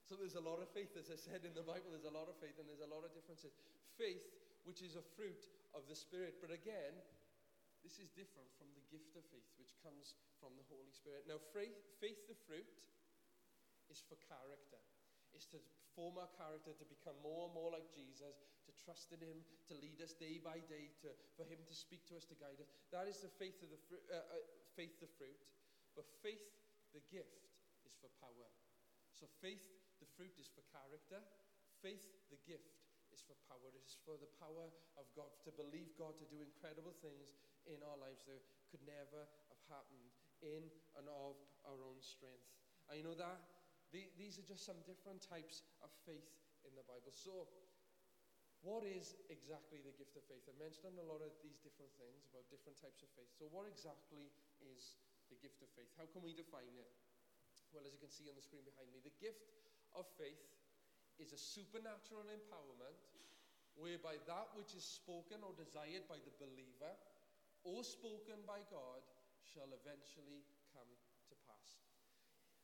So, 0.01 0.17
there's 0.17 0.37
a 0.37 0.43
lot 0.43 0.57
of 0.57 0.73
faith, 0.73 0.97
as 0.97 1.13
I 1.13 1.17
said 1.17 1.45
in 1.45 1.53
the 1.53 1.65
Bible, 1.65 1.93
there's 1.93 2.09
a 2.09 2.13
lot 2.13 2.25
of 2.25 2.37
faith 2.41 2.57
and 2.57 2.65
there's 2.65 2.83
a 2.83 2.89
lot 2.89 3.05
of 3.05 3.13
differences. 3.13 3.53
Faith, 3.93 4.25
which 4.65 4.81
is 4.81 4.97
a 4.97 5.05
fruit 5.13 5.45
of 5.77 5.85
the 5.85 5.97
Spirit, 5.97 6.41
but 6.41 6.49
again, 6.49 6.97
this 7.85 7.97
is 7.97 8.13
different 8.13 8.49
from 8.57 8.69
the 8.77 8.85
gift 8.93 9.13
of 9.17 9.25
faith, 9.33 9.49
which 9.57 9.73
comes 9.81 10.17
from 10.37 10.53
the 10.57 10.65
Holy 10.69 10.93
Spirit. 10.93 11.25
Now, 11.25 11.41
faith, 11.53 11.77
faith 12.01 12.29
the 12.29 12.37
fruit, 12.45 12.69
is 13.89 14.01
for 14.07 14.15
character 14.25 14.79
is 15.35 15.47
to 15.51 15.59
form 15.95 16.15
our 16.15 16.31
character 16.39 16.71
to 16.71 16.85
become 16.87 17.15
more 17.19 17.51
and 17.51 17.53
more 17.55 17.71
like 17.71 17.87
Jesus, 17.91 18.39
to 18.67 18.71
trust 18.79 19.11
in 19.11 19.19
Him, 19.19 19.43
to 19.67 19.75
lead 19.79 19.99
us 19.99 20.15
day 20.15 20.39
by 20.39 20.63
day, 20.71 20.91
to, 21.03 21.11
for 21.35 21.43
Him 21.47 21.59
to 21.67 21.75
speak 21.75 22.07
to 22.11 22.15
us, 22.15 22.23
to 22.31 22.37
guide 22.39 22.59
us. 22.59 22.71
That 22.95 23.11
is 23.11 23.19
the 23.19 23.31
faith 23.31 23.59
of 23.63 23.71
the 23.71 23.79
uh, 24.07 24.19
uh, 24.19 24.43
faith, 24.75 24.95
the 25.03 25.11
fruit. 25.19 25.39
But 25.95 26.07
faith, 26.23 26.43
the 26.95 27.03
gift, 27.11 27.43
is 27.83 27.95
for 27.99 28.07
power. 28.23 28.47
So 29.11 29.27
faith, 29.43 29.67
the 29.99 30.07
fruit, 30.15 30.31
is 30.39 30.47
for 30.47 30.63
character. 30.71 31.19
Faith, 31.83 32.07
the 32.31 32.39
gift, 32.47 32.71
is 33.11 33.19
for 33.27 33.35
power. 33.51 33.67
It 33.75 33.83
is 33.83 33.99
for 34.07 34.15
the 34.15 34.31
power 34.39 34.71
of 34.95 35.05
God, 35.11 35.31
to 35.43 35.51
believe 35.51 35.91
God 35.99 36.15
to 36.23 36.27
do 36.31 36.39
incredible 36.39 36.95
things 37.03 37.35
in 37.67 37.83
our 37.83 37.99
lives 37.99 38.23
that 38.31 38.39
could 38.71 38.81
never 38.87 39.27
have 39.51 39.61
happened 39.67 40.09
in 40.41 40.63
and 40.97 41.07
of 41.11 41.35
our 41.67 41.79
own 41.83 41.99
strength. 41.99 42.47
And 42.89 42.97
you 42.97 43.05
know 43.05 43.19
that 43.19 43.60
the, 43.91 44.07
these 44.15 44.39
are 44.39 44.47
just 44.47 44.63
some 44.63 44.79
different 44.87 45.19
types 45.19 45.67
of 45.83 45.91
faith 46.07 46.31
in 46.63 46.71
the 46.75 46.85
Bible. 46.87 47.11
So, 47.11 47.47
what 48.61 48.85
is 48.85 49.17
exactly 49.27 49.81
the 49.81 49.95
gift 49.97 50.13
of 50.15 50.23
faith? 50.29 50.45
I 50.45 50.55
mentioned 50.61 50.95
a 51.01 51.07
lot 51.07 51.25
of 51.25 51.33
these 51.41 51.57
different 51.59 51.91
things 51.97 52.29
about 52.29 52.45
different 52.53 52.77
types 52.77 53.01
of 53.01 53.09
faith. 53.17 53.31
So, 53.35 53.49
what 53.49 53.65
exactly 53.67 54.31
is 54.61 55.01
the 55.33 55.37
gift 55.41 55.59
of 55.65 55.69
faith? 55.73 55.89
How 55.97 56.07
can 56.07 56.23
we 56.23 56.31
define 56.31 56.71
it? 56.77 56.91
Well, 57.73 57.87
as 57.87 57.91
you 57.95 58.01
can 58.03 58.11
see 58.11 58.27
on 58.27 58.35
the 58.35 58.43
screen 58.43 58.63
behind 58.67 58.91
me, 58.91 58.99
the 59.03 59.15
gift 59.19 59.47
of 59.95 60.07
faith 60.19 60.39
is 61.19 61.31
a 61.31 61.39
supernatural 61.39 62.27
empowerment 62.27 62.99
whereby 63.79 64.19
that 64.27 64.51
which 64.55 64.75
is 64.75 64.83
spoken 64.83 65.39
or 65.43 65.55
desired 65.55 66.03
by 66.11 66.19
the 66.23 66.33
believer 66.39 66.93
or 67.63 67.83
spoken 67.83 68.43
by 68.43 68.59
God 68.67 69.03
shall 69.47 69.71
eventually 69.71 70.43
come. 70.75 70.91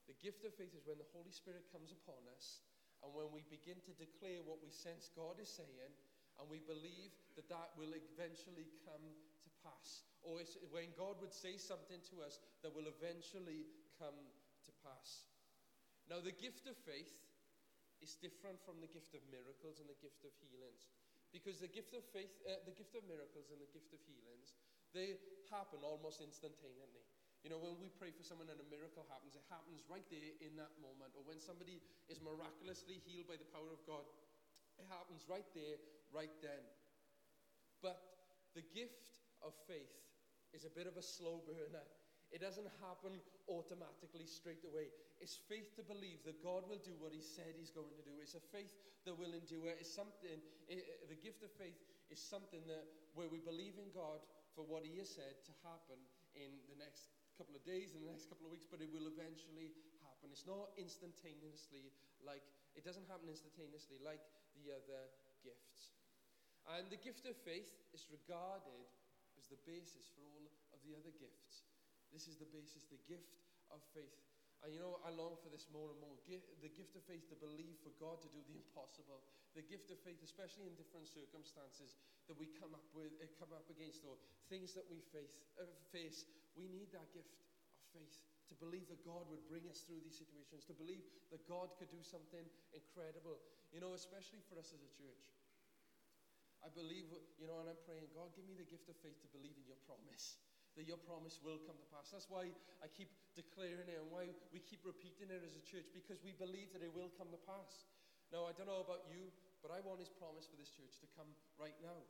The 0.07 0.17
gift 0.23 0.47
of 0.47 0.55
faith 0.55 0.71
is 0.71 0.87
when 0.87 0.97
the 0.97 1.11
Holy 1.11 1.35
Spirit 1.35 1.67
comes 1.69 1.91
upon 1.91 2.23
us 2.31 2.63
and 3.03 3.11
when 3.11 3.29
we 3.29 3.43
begin 3.51 3.83
to 3.83 3.93
declare 3.99 4.41
what 4.41 4.63
we 4.63 4.71
sense 4.71 5.11
God 5.11 5.37
is 5.37 5.51
saying 5.51 5.93
and 6.39 6.45
we 6.47 6.63
believe 6.63 7.11
that 7.35 7.51
that 7.51 7.75
will 7.75 7.91
eventually 7.91 8.71
come 8.87 9.03
to 9.43 9.49
pass. 9.61 10.07
Or 10.23 10.41
when 10.71 10.93
God 10.95 11.19
would 11.19 11.33
say 11.33 11.57
something 11.59 11.99
to 12.13 12.23
us 12.23 12.39
that 12.63 12.73
will 12.73 12.87
eventually 12.87 13.67
come 13.97 14.17
to 14.65 14.71
pass. 14.85 15.27
Now, 16.07 16.23
the 16.23 16.35
gift 16.35 16.69
of 16.71 16.77
faith 16.87 17.11
is 17.99 18.15
different 18.15 18.61
from 18.63 18.79
the 18.79 18.87
gift 18.87 19.11
of 19.17 19.25
miracles 19.27 19.81
and 19.81 19.89
the 19.89 19.99
gift 19.99 20.23
of 20.23 20.31
healings. 20.39 20.87
Because 21.35 21.59
the 21.59 21.67
gift 21.67 21.91
of 21.91 22.05
faith, 22.15 22.31
uh, 22.47 22.63
the 22.63 22.71
gift 22.71 22.95
of 22.95 23.03
miracles 23.03 23.51
and 23.51 23.59
the 23.59 23.67
gift 23.75 23.91
of 23.91 23.99
healings, 24.07 24.55
they 24.95 25.19
happen 25.51 25.83
almost 25.83 26.23
instantaneously. 26.23 27.03
You 27.45 27.53
know, 27.53 27.61
when 27.61 27.77
we 27.77 27.93
pray 27.93 28.09
for 28.11 28.25
someone 28.25 28.49
and 28.49 28.59
a 28.59 28.67
miracle 28.67 29.05
happens, 29.07 29.37
it 29.37 29.45
happens 29.47 29.85
right 29.87 30.05
there 30.09 30.33
in 30.41 30.57
that 30.57 30.73
moment. 30.81 31.13
Or 31.13 31.23
when 31.23 31.37
somebody 31.37 31.79
is 32.09 32.17
miraculously 32.19 32.99
healed 33.05 33.29
by 33.29 33.37
the 33.37 33.47
power 33.53 33.69
of 33.69 33.81
God, 33.85 34.03
it 34.81 34.85
happens 34.89 35.25
right 35.29 35.47
there, 35.53 35.77
right 36.13 36.33
then. 36.41 36.63
But 37.81 38.01
the 38.57 38.65
gift 38.73 39.21
of 39.45 39.53
faith 39.69 39.93
is 40.53 40.65
a 40.65 40.73
bit 40.73 40.89
of 40.89 40.97
a 40.97 41.05
slow 41.05 41.45
burner. 41.45 41.85
It 42.33 42.43
doesn't 42.43 42.67
happen 42.83 43.21
automatically 43.47 44.27
straight 44.27 44.65
away. 44.67 44.91
It's 45.23 45.39
faith 45.47 45.71
to 45.79 45.83
believe 45.85 46.25
that 46.27 46.43
God 46.43 46.67
will 46.67 46.81
do 46.83 46.93
what 46.99 47.15
He 47.15 47.23
said 47.23 47.55
He's 47.55 47.71
going 47.71 47.95
to 47.95 48.03
do. 48.03 48.19
It's 48.19 48.35
a 48.35 48.43
faith 48.51 48.73
that 49.07 49.15
will 49.15 49.31
endure. 49.31 49.71
It's 49.79 49.93
something. 49.93 50.41
It, 50.67 50.83
the 51.07 51.15
gift 51.15 51.41
of 51.47 51.51
faith 51.55 51.79
is 52.11 52.19
something 52.19 52.61
that 52.67 52.83
where 53.15 53.31
we 53.31 53.39
believe 53.39 53.79
in 53.79 53.89
God 53.95 54.19
for 54.51 54.67
what 54.67 54.83
He 54.83 54.99
has 54.99 55.07
said 55.07 55.39
to 55.47 55.53
happen 55.63 55.97
in 56.35 56.51
the 56.67 56.75
next 56.77 57.16
couple 57.37 57.53
of 57.53 57.63
days, 57.63 57.93
in 57.93 58.01
the 58.01 58.09
next 58.09 58.27
couple 58.27 58.49
of 58.49 58.51
weeks, 58.51 58.65
but 58.65 58.81
it 58.81 58.89
will 58.89 59.05
eventually 59.05 59.77
happen. 60.01 60.33
It's 60.33 60.49
not 60.49 60.73
instantaneously 60.75 61.93
like 62.25 62.41
it 62.73 62.81
doesn't 62.85 63.05
happen 63.05 63.29
instantaneously 63.29 64.01
like 64.01 64.21
the 64.57 64.73
other 64.73 65.09
gifts. 65.45 65.93
And 66.77 66.89
the 66.89 66.99
gift 66.99 67.23
of 67.29 67.37
faith 67.47 67.69
is 67.95 68.09
regarded 68.11 68.85
as 69.39 69.47
the 69.47 69.61
basis 69.63 70.09
for 70.11 70.25
all 70.35 70.45
of 70.73 70.81
the 70.83 70.97
other 70.97 71.13
gifts. 71.15 71.69
This 72.11 72.27
is 72.27 72.41
the 72.41 72.49
basis, 72.49 72.89
the 72.89 72.99
gift 73.07 73.39
of 73.71 73.79
faith. 73.95 74.19
And 74.65 74.73
you 74.73 74.81
know, 74.81 74.97
I 75.05 75.13
long 75.13 75.37
for 75.37 75.53
this 75.53 75.69
more 75.69 75.93
and 75.93 75.99
more. 76.01 76.17
The 76.25 76.73
gift 76.73 76.97
of 76.97 77.05
faith 77.05 77.29
to 77.29 77.37
believe 77.37 77.77
for 77.85 77.93
God 78.01 78.19
to 78.25 78.29
do 78.33 78.41
the 78.49 78.57
impossible. 78.65 79.21
The 79.53 79.61
gift 79.65 79.93
of 79.93 80.01
faith, 80.01 80.17
especially 80.25 80.65
in 80.65 80.73
different 80.73 81.05
circumstances 81.05 81.97
that 82.25 82.37
we 82.37 82.49
come 82.57 82.73
up 82.73 82.85
with, 82.91 83.13
uh, 83.21 83.29
come 83.37 83.53
up 83.53 83.69
against, 83.69 84.01
or 84.01 84.17
things 84.49 84.73
that 84.73 84.85
we 84.89 84.99
face, 85.13 85.45
uh, 85.61 85.69
face. 85.93 86.25
We 86.57 86.67
need 86.67 86.89
that 86.91 87.13
gift 87.13 87.31
of 87.31 87.45
faith 87.93 88.17
to 88.49 88.55
believe 88.57 88.89
that 88.89 89.05
God 89.05 89.29
would 89.29 89.45
bring 89.45 89.69
us 89.69 89.85
through 89.85 90.01
these 90.01 90.17
situations, 90.17 90.65
to 90.65 90.75
believe 90.75 91.05
that 91.29 91.45
God 91.45 91.77
could 91.77 91.91
do 91.93 92.01
something 92.01 92.43
incredible. 92.73 93.37
You 93.69 93.83
know, 93.83 93.93
especially 93.93 94.41
for 94.49 94.57
us 94.57 94.73
as 94.73 94.81
a 94.81 94.91
church. 94.97 95.31
I 96.65 96.73
believe, 96.73 97.13
you 97.37 97.45
know, 97.45 97.61
and 97.61 97.69
I'm 97.69 97.79
praying, 97.85 98.09
God, 98.17 98.33
give 98.33 98.49
me 98.49 98.57
the 98.57 98.65
gift 98.65 98.89
of 98.89 98.97
faith 98.99 99.21
to 99.21 99.29
believe 99.29 99.55
in 99.55 99.69
your 99.69 99.77
promise 99.85 100.41
that 100.77 100.85
your 100.85 101.01
promise 101.09 101.41
will 101.41 101.57
come 101.65 101.73
to 101.73 101.87
pass. 101.89 102.13
That's 102.13 102.29
why 102.29 102.53
I 102.85 102.87
keep 102.93 103.09
declaring 103.33 103.89
it 103.89 103.97
and 103.97 104.13
why 104.13 104.29
we 104.53 104.61
keep 104.61 104.85
repeating 104.85 105.33
it 105.33 105.41
as 105.41 105.57
a 105.57 105.63
church 105.65 105.89
because 105.89 106.21
we 106.21 106.37
believe 106.37 106.69
that 106.77 106.85
it 106.85 106.93
will 106.93 107.09
come 107.17 107.33
to 107.33 107.41
pass. 107.49 107.89
Now, 108.29 108.45
I 108.45 108.53
don't 108.53 108.69
know 108.69 108.85
about 108.85 109.09
you, 109.09 109.33
but 109.65 109.73
I 109.73 109.81
want 109.81 109.97
His 109.97 110.13
promise 110.13 110.45
for 110.45 110.53
this 110.53 110.69
church 110.69 111.01
to 111.01 111.09
come 111.17 111.33
right 111.57 111.75
now. 111.81 112.05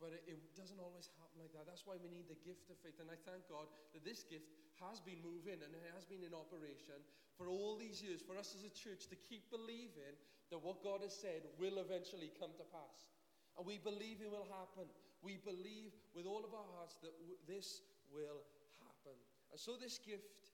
But 0.00 0.16
it, 0.16 0.24
it, 0.24 0.40
doesn't 0.56 0.80
always 0.80 1.12
happen 1.20 1.36
like 1.36 1.52
that. 1.52 1.68
That's 1.68 1.84
why 1.84 2.00
we 2.00 2.08
need 2.08 2.24
the 2.24 2.40
gift 2.40 2.72
of 2.72 2.80
faith. 2.80 2.96
And 2.96 3.12
I 3.12 3.20
thank 3.28 3.44
God 3.52 3.68
that 3.92 4.00
this 4.00 4.24
gift 4.24 4.48
has 4.80 4.96
been 5.04 5.20
moving 5.20 5.60
and 5.60 5.70
it 5.76 5.84
has 5.92 6.08
been 6.08 6.24
in 6.24 6.32
operation 6.32 6.96
for 7.36 7.52
all 7.52 7.76
these 7.76 8.00
years, 8.00 8.24
for 8.24 8.36
us 8.40 8.56
as 8.56 8.64
a 8.64 8.72
church 8.72 9.12
to 9.12 9.16
keep 9.16 9.52
believing 9.52 10.16
that 10.48 10.60
what 10.64 10.80
God 10.80 11.04
has 11.04 11.12
said 11.12 11.44
will 11.60 11.78
eventually 11.84 12.32
come 12.40 12.56
to 12.56 12.66
pass. 12.72 13.12
And 13.60 13.68
we 13.68 13.76
believe 13.76 14.24
it 14.24 14.32
will 14.32 14.48
happen. 14.48 14.88
We 15.20 15.36
believe 15.36 15.92
with 16.16 16.24
all 16.24 16.40
of 16.40 16.56
our 16.56 16.68
hearts 16.80 16.96
that 17.04 17.12
w- 17.20 17.36
this 17.44 17.84
will 18.08 18.40
happen. 18.80 19.16
And 19.52 19.60
so, 19.60 19.76
this 19.76 20.00
gift 20.00 20.48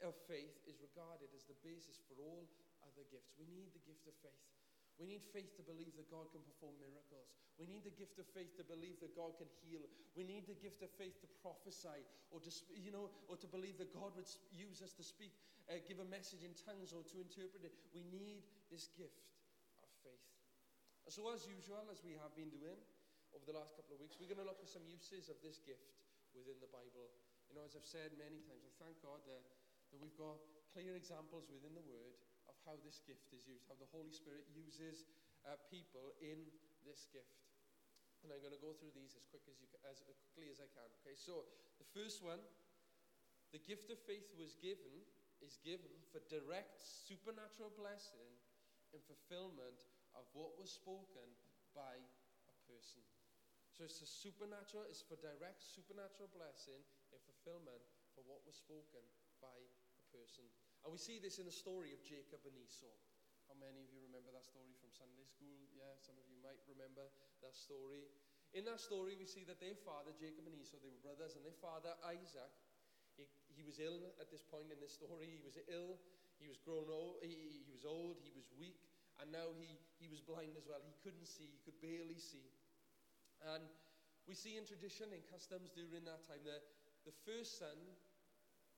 of 0.00 0.16
faith 0.24 0.56
is 0.64 0.80
regarded 0.80 1.28
as 1.36 1.44
the 1.44 1.58
basis 1.60 2.00
for 2.08 2.16
all 2.24 2.48
other 2.84 3.04
gifts. 3.12 3.36
We 3.36 3.44
need 3.52 3.76
the 3.76 3.84
gift 3.84 4.08
of 4.08 4.16
faith. 4.24 4.55
We 4.96 5.04
need 5.04 5.20
faith 5.28 5.52
to 5.60 5.64
believe 5.64 5.92
that 6.00 6.08
God 6.08 6.32
can 6.32 6.40
perform 6.40 6.80
miracles. 6.80 7.28
We 7.60 7.68
need 7.68 7.84
the 7.84 7.92
gift 7.92 8.16
of 8.16 8.24
faith 8.32 8.56
to 8.56 8.64
believe 8.64 8.96
that 9.04 9.12
God 9.12 9.36
can 9.36 9.48
heal. 9.60 9.84
We 10.16 10.24
need 10.24 10.48
the 10.48 10.56
gift 10.56 10.80
of 10.80 10.88
faith 10.96 11.20
to 11.20 11.28
prophesy 11.44 12.00
or 12.32 12.40
to, 12.40 12.50
you 12.72 12.88
know, 12.88 13.12
or 13.28 13.36
to 13.36 13.48
believe 13.48 13.76
that 13.76 13.92
God 13.92 14.16
would 14.16 14.28
use 14.56 14.80
us 14.80 14.96
to 14.96 15.04
speak, 15.04 15.36
uh, 15.68 15.80
give 15.84 16.00
a 16.00 16.08
message 16.08 16.44
in 16.44 16.56
tongues 16.56 16.96
or 16.96 17.04
to 17.12 17.16
interpret 17.20 17.64
it. 17.64 17.76
We 17.92 18.08
need 18.08 18.48
this 18.72 18.88
gift 18.96 19.28
of 19.84 19.92
faith. 20.00 20.24
So, 21.12 21.28
as 21.28 21.44
usual, 21.44 21.84
as 21.92 22.00
we 22.00 22.16
have 22.16 22.32
been 22.32 22.50
doing, 22.50 22.80
over 23.36 23.44
the 23.44 23.56
last 23.56 23.76
couple 23.76 23.92
of 23.96 24.00
weeks, 24.00 24.16
we're 24.16 24.32
going 24.32 24.40
to 24.40 24.48
look 24.48 24.64
at 24.64 24.72
some 24.72 24.84
uses 24.88 25.28
of 25.28 25.36
this 25.44 25.60
gift 25.60 25.92
within 26.32 26.56
the 26.56 26.72
Bible. 26.72 27.12
You 27.52 27.54
know, 27.54 27.68
as 27.68 27.76
I've 27.76 27.86
said 27.86 28.16
many 28.16 28.40
times, 28.48 28.64
I 28.64 28.72
thank 28.80 28.96
God 29.04 29.20
that, 29.28 29.44
that 29.92 30.00
we've 30.00 30.16
got 30.16 30.40
clear 30.72 30.96
examples 30.96 31.52
within 31.52 31.76
the 31.76 31.84
Word 31.84 32.16
of 32.56 32.64
how 32.64 32.80
this 32.80 33.04
gift 33.04 33.28
is 33.36 33.44
used, 33.44 33.68
how 33.68 33.76
the 33.76 33.90
Holy 33.92 34.16
Spirit 34.16 34.48
uses 34.48 35.04
uh, 35.44 35.60
people 35.68 36.16
in 36.24 36.40
this 36.88 37.04
gift. 37.12 37.44
And 38.24 38.32
I'm 38.32 38.40
going 38.40 38.56
to 38.56 38.64
go 38.64 38.72
through 38.72 38.96
these 38.96 39.12
as 39.12 39.28
quick 39.28 39.44
as 39.44 39.60
you 39.60 39.68
as 39.84 40.00
quickly 40.00 40.48
as 40.48 40.58
I 40.58 40.66
can. 40.72 40.88
Okay, 41.04 41.14
so 41.14 41.44
the 41.76 41.86
first 41.92 42.24
one, 42.24 42.40
the 43.52 43.60
gift 43.60 43.92
of 43.92 44.00
faith 44.08 44.32
was 44.40 44.56
given 44.58 45.04
is 45.44 45.60
given 45.60 45.92
for 46.08 46.24
direct 46.32 46.80
supernatural 46.80 47.68
blessing 47.76 48.32
in 48.96 49.00
fulfillment 49.04 49.84
of 50.16 50.24
what 50.32 50.56
was 50.56 50.72
spoken 50.72 51.28
by 51.76 52.00
a 52.48 52.54
person. 52.64 53.04
So 53.76 53.84
it's 53.84 54.00
a 54.00 54.08
supernatural, 54.08 54.88
it's 54.88 55.04
for 55.04 55.20
direct 55.20 55.60
supernatural 55.60 56.32
blessing 56.32 56.80
and 57.12 57.20
fulfillment 57.28 57.84
for 58.16 58.24
what 58.24 58.40
was 58.48 58.56
spoken 58.56 59.04
by 59.44 59.52
a 59.52 60.04
person. 60.08 60.48
And 60.86 60.94
we 60.94 61.02
see 61.02 61.18
this 61.18 61.42
in 61.42 61.50
the 61.50 61.58
story 61.66 61.90
of 61.90 61.98
Jacob 62.06 62.46
and 62.46 62.54
Esau. 62.54 62.86
How 63.50 63.58
many 63.58 63.82
of 63.82 63.90
you 63.90 63.98
remember 64.06 64.30
that 64.30 64.46
story 64.46 64.70
from 64.78 64.94
Sunday 64.94 65.26
school? 65.26 65.66
Yeah, 65.74 65.90
some 65.98 66.14
of 66.14 66.22
you 66.30 66.38
might 66.38 66.62
remember 66.70 67.10
that 67.42 67.58
story. 67.58 68.06
In 68.54 68.62
that 68.70 68.78
story, 68.78 69.18
we 69.18 69.26
see 69.26 69.42
that 69.50 69.58
their 69.58 69.74
father, 69.74 70.14
Jacob 70.14 70.46
and 70.46 70.54
Esau, 70.54 70.78
they 70.78 70.94
were 70.94 71.02
brothers, 71.02 71.34
and 71.34 71.42
their 71.42 71.58
father, 71.58 71.90
Isaac, 72.06 72.54
he, 73.18 73.26
he 73.50 73.66
was 73.66 73.82
ill 73.82 74.14
at 74.22 74.30
this 74.30 74.46
point 74.46 74.70
in 74.70 74.78
this 74.78 74.94
story. 74.94 75.26
He 75.26 75.42
was 75.42 75.58
ill, 75.66 75.98
he 76.38 76.46
was 76.46 76.62
grown 76.62 76.86
old, 76.86 77.18
he, 77.18 77.66
he 77.66 77.74
was 77.74 77.82
old, 77.82 78.22
he 78.22 78.30
was 78.30 78.46
weak, 78.54 78.78
and 79.18 79.34
now 79.34 79.50
he, 79.58 79.82
he 79.98 80.06
was 80.06 80.22
blind 80.22 80.54
as 80.54 80.70
well. 80.70 80.78
He 80.86 80.94
couldn't 81.02 81.26
see, 81.26 81.50
he 81.50 81.58
could 81.66 81.82
barely 81.82 82.22
see. 82.22 82.46
And 83.42 83.66
we 84.30 84.38
see 84.38 84.54
in 84.54 84.62
tradition, 84.62 85.10
in 85.10 85.26
customs 85.26 85.74
during 85.74 86.06
that 86.06 86.22
time, 86.30 86.46
that 86.46 86.62
the 87.02 87.14
first 87.26 87.58
son, 87.58 87.74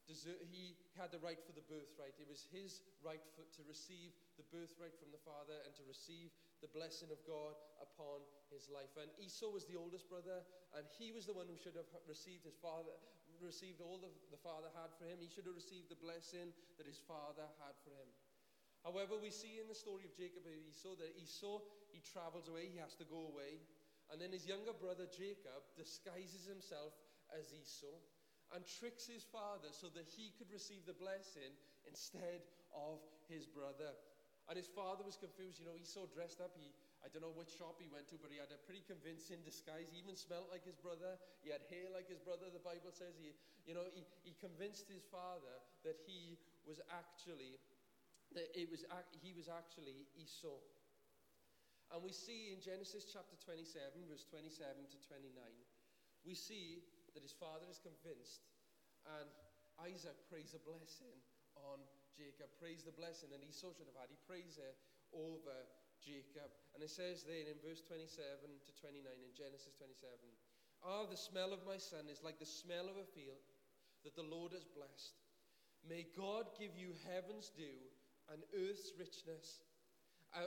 he 0.08 0.72
had 0.96 1.12
the 1.12 1.20
right 1.20 1.36
for 1.44 1.52
the 1.52 1.64
birthright. 1.68 2.16
It 2.16 2.24
was 2.24 2.48
his 2.48 2.80
right 3.04 3.20
for, 3.36 3.44
to 3.44 3.62
receive 3.68 4.16
the 4.40 4.46
birthright 4.48 4.96
from 4.96 5.12
the 5.12 5.20
father 5.20 5.60
and 5.68 5.76
to 5.76 5.84
receive 5.84 6.32
the 6.64 6.72
blessing 6.72 7.12
of 7.12 7.20
God 7.28 7.52
upon 7.76 8.24
his 8.48 8.72
life. 8.72 8.96
And 8.96 9.12
Esau 9.20 9.52
was 9.52 9.68
the 9.68 9.76
oldest 9.76 10.08
brother, 10.08 10.40
and 10.72 10.88
he 10.96 11.12
was 11.12 11.28
the 11.28 11.36
one 11.36 11.44
who 11.44 11.60
should 11.60 11.76
have 11.76 11.88
received 12.08 12.48
his 12.48 12.56
father, 12.56 12.96
received 13.44 13.84
all 13.84 14.00
the, 14.00 14.10
the 14.32 14.40
father 14.40 14.72
had 14.72 14.90
for 14.96 15.04
him. 15.04 15.20
He 15.20 15.28
should 15.28 15.44
have 15.44 15.54
received 15.54 15.92
the 15.92 16.00
blessing 16.00 16.56
that 16.80 16.88
his 16.88 16.98
father 17.04 17.44
had 17.60 17.76
for 17.84 17.92
him. 17.92 18.08
However, 18.82 19.20
we 19.20 19.28
see 19.28 19.60
in 19.60 19.68
the 19.68 19.76
story 19.76 20.08
of 20.08 20.16
Jacob 20.16 20.48
and 20.48 20.56
Esau 20.72 20.96
that 20.96 21.12
Esau, 21.20 21.60
he 21.92 22.00
travels 22.00 22.48
away, 22.48 22.72
he 22.72 22.80
has 22.80 22.96
to 22.96 23.06
go 23.06 23.28
away. 23.28 23.60
And 24.08 24.16
then 24.16 24.32
his 24.32 24.48
younger 24.48 24.72
brother 24.72 25.04
Jacob 25.04 25.60
disguises 25.76 26.48
himself 26.48 26.96
as 27.28 27.52
Esau 27.52 28.00
and 28.54 28.64
tricks 28.64 29.04
his 29.04 29.24
father 29.28 29.68
so 29.70 29.92
that 29.92 30.08
he 30.08 30.32
could 30.40 30.48
receive 30.48 30.84
the 30.88 30.96
blessing 30.96 31.52
instead 31.84 32.44
of 32.72 33.00
his 33.28 33.44
brother. 33.44 33.92
And 34.48 34.56
his 34.56 34.68
father 34.72 35.04
was 35.04 35.20
confused. 35.20 35.60
You 35.60 35.68
know, 35.68 35.76
Esau 35.76 36.08
dressed 36.08 36.40
up. 36.40 36.56
He, 36.56 36.72
I 37.04 37.12
don't 37.12 37.20
know 37.20 37.36
which 37.36 37.52
shop 37.52 37.76
he 37.76 37.92
went 37.92 38.08
to, 38.08 38.16
but 38.16 38.32
he 38.32 38.40
had 38.40 38.48
a 38.48 38.60
pretty 38.64 38.80
convincing 38.88 39.44
disguise. 39.44 39.92
He 39.92 40.00
even 40.00 40.16
smelled 40.16 40.48
like 40.48 40.64
his 40.64 40.80
brother. 40.80 41.20
He 41.44 41.52
had 41.52 41.60
hair 41.68 41.92
like 41.92 42.08
his 42.08 42.16
brother, 42.24 42.48
the 42.48 42.64
Bible 42.64 42.88
says. 42.88 43.12
He, 43.20 43.36
you 43.68 43.76
know, 43.76 43.84
he, 43.92 44.08
he 44.24 44.32
convinced 44.40 44.88
his 44.88 45.04
father 45.12 45.60
that 45.84 46.00
he 46.08 46.40
was 46.64 46.80
actually, 46.88 47.60
that 48.32 48.48
it 48.56 48.72
was, 48.72 48.88
he 49.20 49.36
was 49.36 49.52
actually 49.52 50.08
Esau. 50.16 50.56
And 51.92 52.00
we 52.00 52.12
see 52.12 52.52
in 52.52 52.60
Genesis 52.64 53.04
chapter 53.04 53.36
27, 53.44 53.68
verse 54.08 54.24
27 54.28 54.56
to 54.92 54.98
29, 55.08 55.28
we 56.24 56.32
see 56.32 56.84
that 57.14 57.24
his 57.24 57.36
father 57.36 57.66
is 57.70 57.80
convinced 57.80 58.44
And 59.06 59.28
Isaac 59.80 60.18
prays 60.28 60.52
a 60.52 60.60
blessing 60.60 61.16
on 61.56 61.80
Jacob, 62.12 62.50
prays 62.58 62.84
the 62.84 62.92
blessing 62.92 63.30
that 63.30 63.40
Esau 63.46 63.72
should 63.72 63.88
have 63.88 63.96
had. 63.96 64.10
He 64.10 64.18
prays 64.26 64.58
it 64.58 64.76
over 65.14 65.54
Jacob. 66.02 66.50
And 66.74 66.82
it 66.82 66.90
says 66.90 67.24
there 67.24 67.48
in 67.48 67.56
verse 67.62 67.80
27 67.86 68.10
to 68.42 68.72
29 68.74 69.06
in 69.06 69.32
Genesis 69.32 69.72
27 69.78 70.12
Ah, 70.84 71.06
the 71.10 71.18
smell 71.18 71.50
of 71.50 71.66
my 71.66 71.76
son 71.76 72.06
is 72.06 72.22
like 72.22 72.38
the 72.38 72.46
smell 72.46 72.86
of 72.86 72.94
a 72.94 73.08
field 73.10 73.42
that 74.04 74.14
the 74.14 74.22
Lord 74.22 74.52
has 74.54 74.62
blessed. 74.62 75.18
May 75.82 76.06
God 76.14 76.46
give 76.54 76.76
you 76.78 76.94
heaven's 77.02 77.50
dew 77.50 77.82
and 78.30 78.46
earth's 78.54 78.92
richness, 78.94 79.66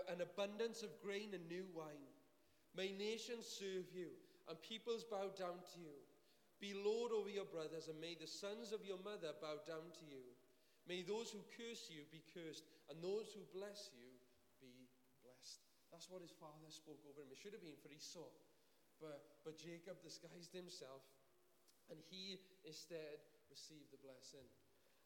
an 0.07 0.21
abundance 0.21 0.83
of 0.83 1.01
grain 1.03 1.35
and 1.35 1.43
new 1.49 1.65
wine. 1.75 2.07
May 2.75 2.95
nations 2.95 3.43
serve 3.43 3.91
you 3.91 4.15
and 4.47 4.55
peoples 4.61 5.03
bow 5.03 5.31
down 5.35 5.59
to 5.75 5.79
you. 5.79 5.99
Be 6.61 6.77
Lord 6.77 7.09
over 7.09 7.27
your 7.27 7.49
brothers, 7.49 7.89
and 7.89 7.97
may 7.97 8.13
the 8.13 8.29
sons 8.29 8.69
of 8.69 8.85
your 8.85 9.01
mother 9.01 9.33
bow 9.41 9.57
down 9.65 9.89
to 9.97 10.05
you. 10.05 10.21
May 10.85 11.01
those 11.01 11.33
who 11.33 11.41
curse 11.57 11.89
you 11.89 12.05
be 12.13 12.21
cursed, 12.29 12.69
and 12.85 13.01
those 13.01 13.33
who 13.33 13.41
bless 13.49 13.89
you 13.97 14.05
be 14.61 14.85
blessed. 15.25 15.65
That's 15.89 16.05
what 16.05 16.21
his 16.21 16.37
father 16.37 16.69
spoke 16.69 17.01
over 17.09 17.25
him. 17.25 17.33
It 17.33 17.41
should 17.41 17.57
have 17.57 17.65
been 17.65 17.81
for 17.81 17.89
Esau. 17.89 18.29
But, 19.01 19.41
but 19.41 19.57
Jacob 19.57 19.97
disguised 20.05 20.53
himself, 20.53 21.01
and 21.89 21.97
he 21.97 22.37
instead 22.61 23.25
received 23.49 23.89
the 23.89 23.97
blessing. 23.97 24.45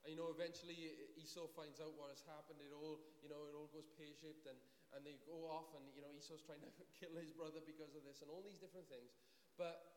And 0.04 0.12
you 0.12 0.20
know, 0.20 0.36
eventually 0.36 0.76
Esau 1.16 1.48
finds 1.56 1.80
out 1.80 1.96
what 1.96 2.12
has 2.12 2.22
happened. 2.28 2.60
It 2.60 2.76
all, 2.76 3.00
you 3.24 3.32
know, 3.32 3.48
it 3.48 3.56
all 3.56 3.72
goes 3.72 3.88
pear-shaped, 3.96 4.44
and, 4.44 4.60
and 4.92 5.08
they 5.08 5.16
go 5.24 5.48
off, 5.48 5.72
and 5.72 5.88
you 5.96 6.04
know, 6.04 6.12
Esau's 6.12 6.44
trying 6.44 6.62
to 6.68 6.72
kill 7.00 7.16
his 7.16 7.32
brother 7.32 7.64
because 7.64 7.96
of 7.96 8.04
this, 8.04 8.20
and 8.20 8.28
all 8.28 8.44
these 8.44 8.60
different 8.60 8.92
things. 8.92 9.16
But 9.56 9.95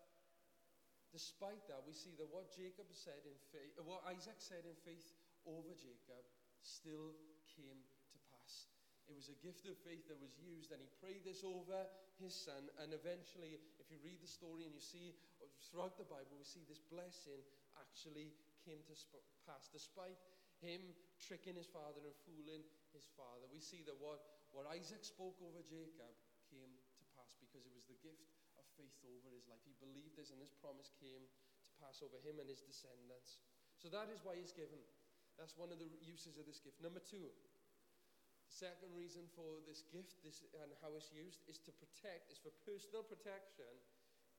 despite 1.12 1.64
that, 1.68 1.84
we 1.86 1.94
see 1.96 2.12
that 2.20 2.28
what 2.28 2.52
Jacob 2.52 2.88
said 2.92 3.20
in 3.24 3.36
faith, 3.52 3.72
uh, 3.80 3.84
what 3.84 4.04
Isaac 4.08 4.38
said 4.40 4.64
in 4.68 4.76
faith 4.84 5.14
over 5.48 5.72
Jacob, 5.76 6.24
still 6.60 7.16
came 7.48 7.80
to 8.12 8.18
pass. 8.28 8.68
it 9.08 9.16
was 9.16 9.32
a 9.32 9.38
gift 9.40 9.64
of 9.64 9.78
faith 9.80 10.04
that 10.12 10.20
was 10.20 10.36
used, 10.36 10.68
and 10.68 10.84
he 10.84 10.90
prayed 11.00 11.24
this 11.24 11.40
over 11.40 11.88
his 12.20 12.36
son. 12.36 12.68
And 12.82 12.92
eventually, 12.92 13.56
if 13.80 13.88
you 13.88 13.96
read 14.04 14.20
the 14.20 14.28
story 14.28 14.68
and 14.68 14.74
you 14.76 14.84
see 14.84 15.16
uh, 15.40 15.48
throughout 15.70 15.96
the 15.96 16.04
Bible, 16.04 16.36
we 16.36 16.44
see 16.44 16.66
this 16.68 16.84
blessing 16.92 17.40
actually 17.80 18.36
came 18.66 18.84
to 18.84 18.94
pass, 19.48 19.72
despite 19.72 20.20
him 20.60 20.82
tricking 21.16 21.56
his 21.56 21.70
father 21.70 22.04
and 22.04 22.14
fooling 22.28 22.60
his 22.92 23.08
father. 23.16 23.48
We 23.48 23.62
see 23.62 23.80
that 23.88 23.96
what, 23.96 24.20
what 24.52 24.68
Isaac 24.68 25.06
spoke 25.06 25.38
over 25.40 25.62
Jacob 25.64 26.12
came 26.52 26.68
to 26.68 27.04
pass 27.16 27.32
because 27.40 27.64
it 27.64 27.72
was 27.72 27.86
the 27.88 27.96
gift 28.04 28.37
faith 28.78 29.26
over 29.26 29.34
his 29.34 29.50
life. 29.50 29.62
He 29.66 29.74
believed 29.82 30.14
this, 30.14 30.30
and 30.30 30.38
this 30.38 30.54
promise 30.54 30.94
came 31.02 31.26
to 31.26 31.72
pass 31.82 31.98
over 32.04 32.22
him 32.22 32.38
and 32.38 32.46
his 32.46 32.62
descendants. 32.62 33.42
So 33.82 33.90
that 33.90 34.06
is 34.14 34.22
why 34.22 34.38
he's 34.38 34.54
given. 34.54 34.78
That's 35.34 35.58
one 35.58 35.74
of 35.74 35.82
the 35.82 35.90
uses 36.02 36.38
of 36.38 36.46
this 36.46 36.62
gift. 36.62 36.78
Number 36.82 37.02
two, 37.02 37.30
the 38.46 38.54
second 38.54 38.90
reason 38.94 39.26
for 39.34 39.62
this 39.66 39.86
gift 39.90 40.18
this, 40.22 40.42
and 40.58 40.70
how 40.82 40.94
it's 40.98 41.10
used 41.14 41.42
is 41.46 41.62
to 41.66 41.72
protect, 41.78 42.30
is 42.30 42.38
for 42.42 42.50
personal 42.66 43.06
protection 43.06 43.70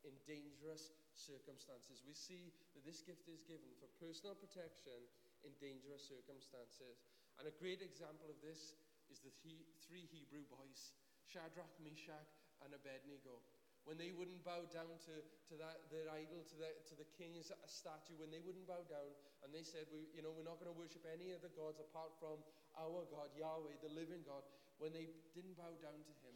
in 0.03 0.15
dangerous 0.23 0.95
circumstances. 1.15 2.03
We 2.07 2.15
see 2.15 2.51
that 2.75 2.83
this 2.87 3.03
gift 3.03 3.27
is 3.27 3.43
given 3.43 3.67
for 3.79 3.91
personal 3.99 4.35
protection 4.35 4.95
in 5.43 5.51
dangerous 5.59 6.07
circumstances. 6.07 7.03
And 7.39 7.47
a 7.47 7.55
great 7.55 7.79
example 7.79 8.27
of 8.27 8.39
this 8.43 8.75
is 9.07 9.23
the 9.23 9.31
three 9.39 10.07
Hebrew 10.11 10.43
boys 10.51 10.95
Shadrach, 11.23 11.71
Meshach, 11.79 12.31
and 12.65 12.73
Abednego 12.73 13.39
when 13.87 13.97
they 13.97 14.11
wouldn't 14.13 14.43
bow 14.43 14.67
down 14.69 14.99
to, 15.07 15.15
to 15.49 15.53
that, 15.57 15.87
their 15.89 16.07
idol, 16.11 16.45
to 16.45 16.55
the, 16.59 16.69
to 16.85 16.93
the 16.99 17.07
king's 17.15 17.49
statue, 17.65 18.17
when 18.19 18.29
they 18.29 18.43
wouldn't 18.43 18.67
bow 18.69 18.83
down, 18.85 19.09
and 19.41 19.49
they 19.49 19.63
said, 19.63 19.87
we, 19.89 20.11
you 20.13 20.21
know, 20.21 20.29
we're 20.35 20.47
not 20.47 20.59
going 20.61 20.69
to 20.69 20.77
worship 20.77 21.03
any 21.09 21.31
of 21.31 21.41
the 21.41 21.51
gods 21.55 21.79
apart 21.81 22.13
from 22.19 22.43
our 22.77 23.07
God, 23.09 23.31
Yahweh, 23.33 23.81
the 23.81 23.91
living 23.91 24.21
God, 24.27 24.45
when 24.77 24.95
they 24.95 25.11
didn't 25.35 25.59
bow 25.59 25.73
down 25.83 25.99
to 26.05 26.13
him, 26.23 26.35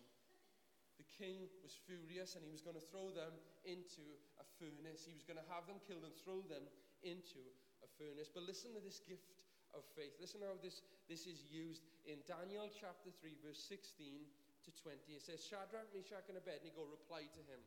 the 0.99 1.07
king 1.09 1.49
was 1.65 1.73
furious 1.73 2.37
and 2.37 2.45
he 2.45 2.51
was 2.53 2.61
going 2.61 2.77
to 2.77 2.87
throw 2.93 3.09
them 3.11 3.33
into 3.65 4.03
a 4.37 4.45
furnace. 4.61 5.03
He 5.03 5.15
was 5.15 5.25
going 5.25 5.41
to 5.41 5.47
have 5.49 5.65
them 5.65 5.81
killed 5.83 6.05
and 6.05 6.13
throw 6.21 6.45
them 6.45 6.63
into 7.01 7.41
a 7.81 7.89
furnace. 7.97 8.29
But 8.29 8.45
listen 8.45 8.71
to 8.77 8.81
this 8.83 9.01
gift 9.03 9.33
of 9.73 9.81
faith. 9.97 10.13
Listen 10.21 10.45
how 10.45 10.53
this, 10.61 10.85
this 11.09 11.25
is 11.25 11.49
used 11.49 11.81
in 12.05 12.21
Daniel 12.29 12.69
chapter 12.69 13.09
3, 13.09 13.41
verse 13.41 13.59
16 13.65 14.29
to 14.65 14.71
20. 14.81 14.97
It 15.11 15.23
says, 15.23 15.43
Shadrach, 15.43 15.91
Meshach, 15.91 16.27
and 16.31 16.39
Abednego 16.39 16.87
replied 16.87 17.31
to 17.35 17.43
him, 17.45 17.61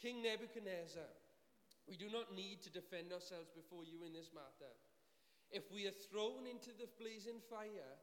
King 0.00 0.22
Nebuchadnezzar, 0.22 1.10
we 1.90 1.98
do 1.98 2.08
not 2.08 2.32
need 2.32 2.62
to 2.62 2.70
defend 2.70 3.12
ourselves 3.12 3.50
before 3.50 3.82
you 3.82 4.06
in 4.06 4.14
this 4.14 4.30
matter. 4.30 4.70
If 5.50 5.66
we 5.74 5.90
are 5.90 5.98
thrown 6.08 6.46
into 6.46 6.70
the 6.70 6.86
blazing 6.96 7.42
fire, 7.50 7.98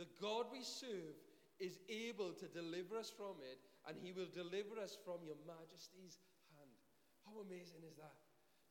the 0.00 0.08
God 0.16 0.48
we 0.48 0.64
serve 0.64 1.16
is 1.60 1.76
able 1.88 2.32
to 2.36 2.48
deliver 2.48 2.96
us 2.96 3.12
from 3.12 3.40
it, 3.44 3.60
and 3.88 3.96
he 3.96 4.12
will 4.12 4.28
deliver 4.32 4.80
us 4.80 4.96
from 5.04 5.20
your 5.24 5.36
majesty's 5.44 6.20
hand. 6.52 6.76
How 7.24 7.40
amazing 7.40 7.84
is 7.84 7.96
that? 7.96 8.16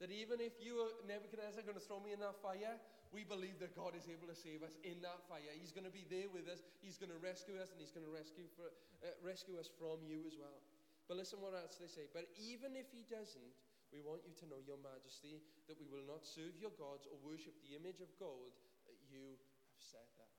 That 0.02 0.12
even 0.12 0.42
if 0.42 0.58
you, 0.60 0.92
Nebuchadnezzar, 1.08 1.62
are 1.64 1.68
going 1.70 1.80
to 1.80 1.86
throw 1.86 2.02
me 2.04 2.12
in 2.14 2.20
that 2.20 2.42
fire, 2.42 2.76
we 3.14 3.28
believe 3.28 3.62
that 3.62 3.76
God 3.78 3.94
is 3.94 4.10
able 4.10 4.30
to 4.30 4.38
save 4.38 4.66
us 4.66 4.78
in 4.82 5.02
that 5.06 5.22
fire. 5.30 5.52
He's 5.54 5.76
going 5.76 5.86
to 5.86 5.94
be 5.94 6.06
there 6.10 6.30
with 6.30 6.50
us. 6.50 6.64
He's 6.82 6.98
going 6.98 7.14
to 7.14 7.22
rescue 7.22 7.58
us, 7.62 7.70
and 7.74 7.80
He's 7.80 7.94
going 7.94 8.06
to 8.06 8.14
rescue, 8.14 8.50
for, 8.58 8.70
uh, 9.06 9.14
rescue 9.22 9.58
us 9.62 9.70
from 9.70 10.02
you 10.06 10.26
as 10.26 10.36
well. 10.38 10.60
But 11.06 11.22
listen 11.22 11.38
what 11.42 11.54
else 11.54 11.78
they 11.78 11.90
say. 11.90 12.10
But 12.10 12.26
even 12.38 12.74
if 12.74 12.90
He 12.90 13.06
doesn't, 13.06 13.54
we 13.94 14.02
want 14.02 14.26
you 14.26 14.34
to 14.42 14.46
know, 14.50 14.60
Your 14.66 14.82
Majesty, 14.82 15.40
that 15.70 15.78
we 15.78 15.86
will 15.88 16.04
not 16.04 16.26
serve 16.26 16.58
your 16.58 16.74
gods 16.76 17.06
or 17.06 17.16
worship 17.22 17.54
the 17.62 17.78
image 17.78 18.02
of 18.02 18.10
gold 18.18 18.58
that 18.90 18.98
you 19.08 19.38
have 19.70 19.80
set 19.80 20.12
up. 20.18 20.34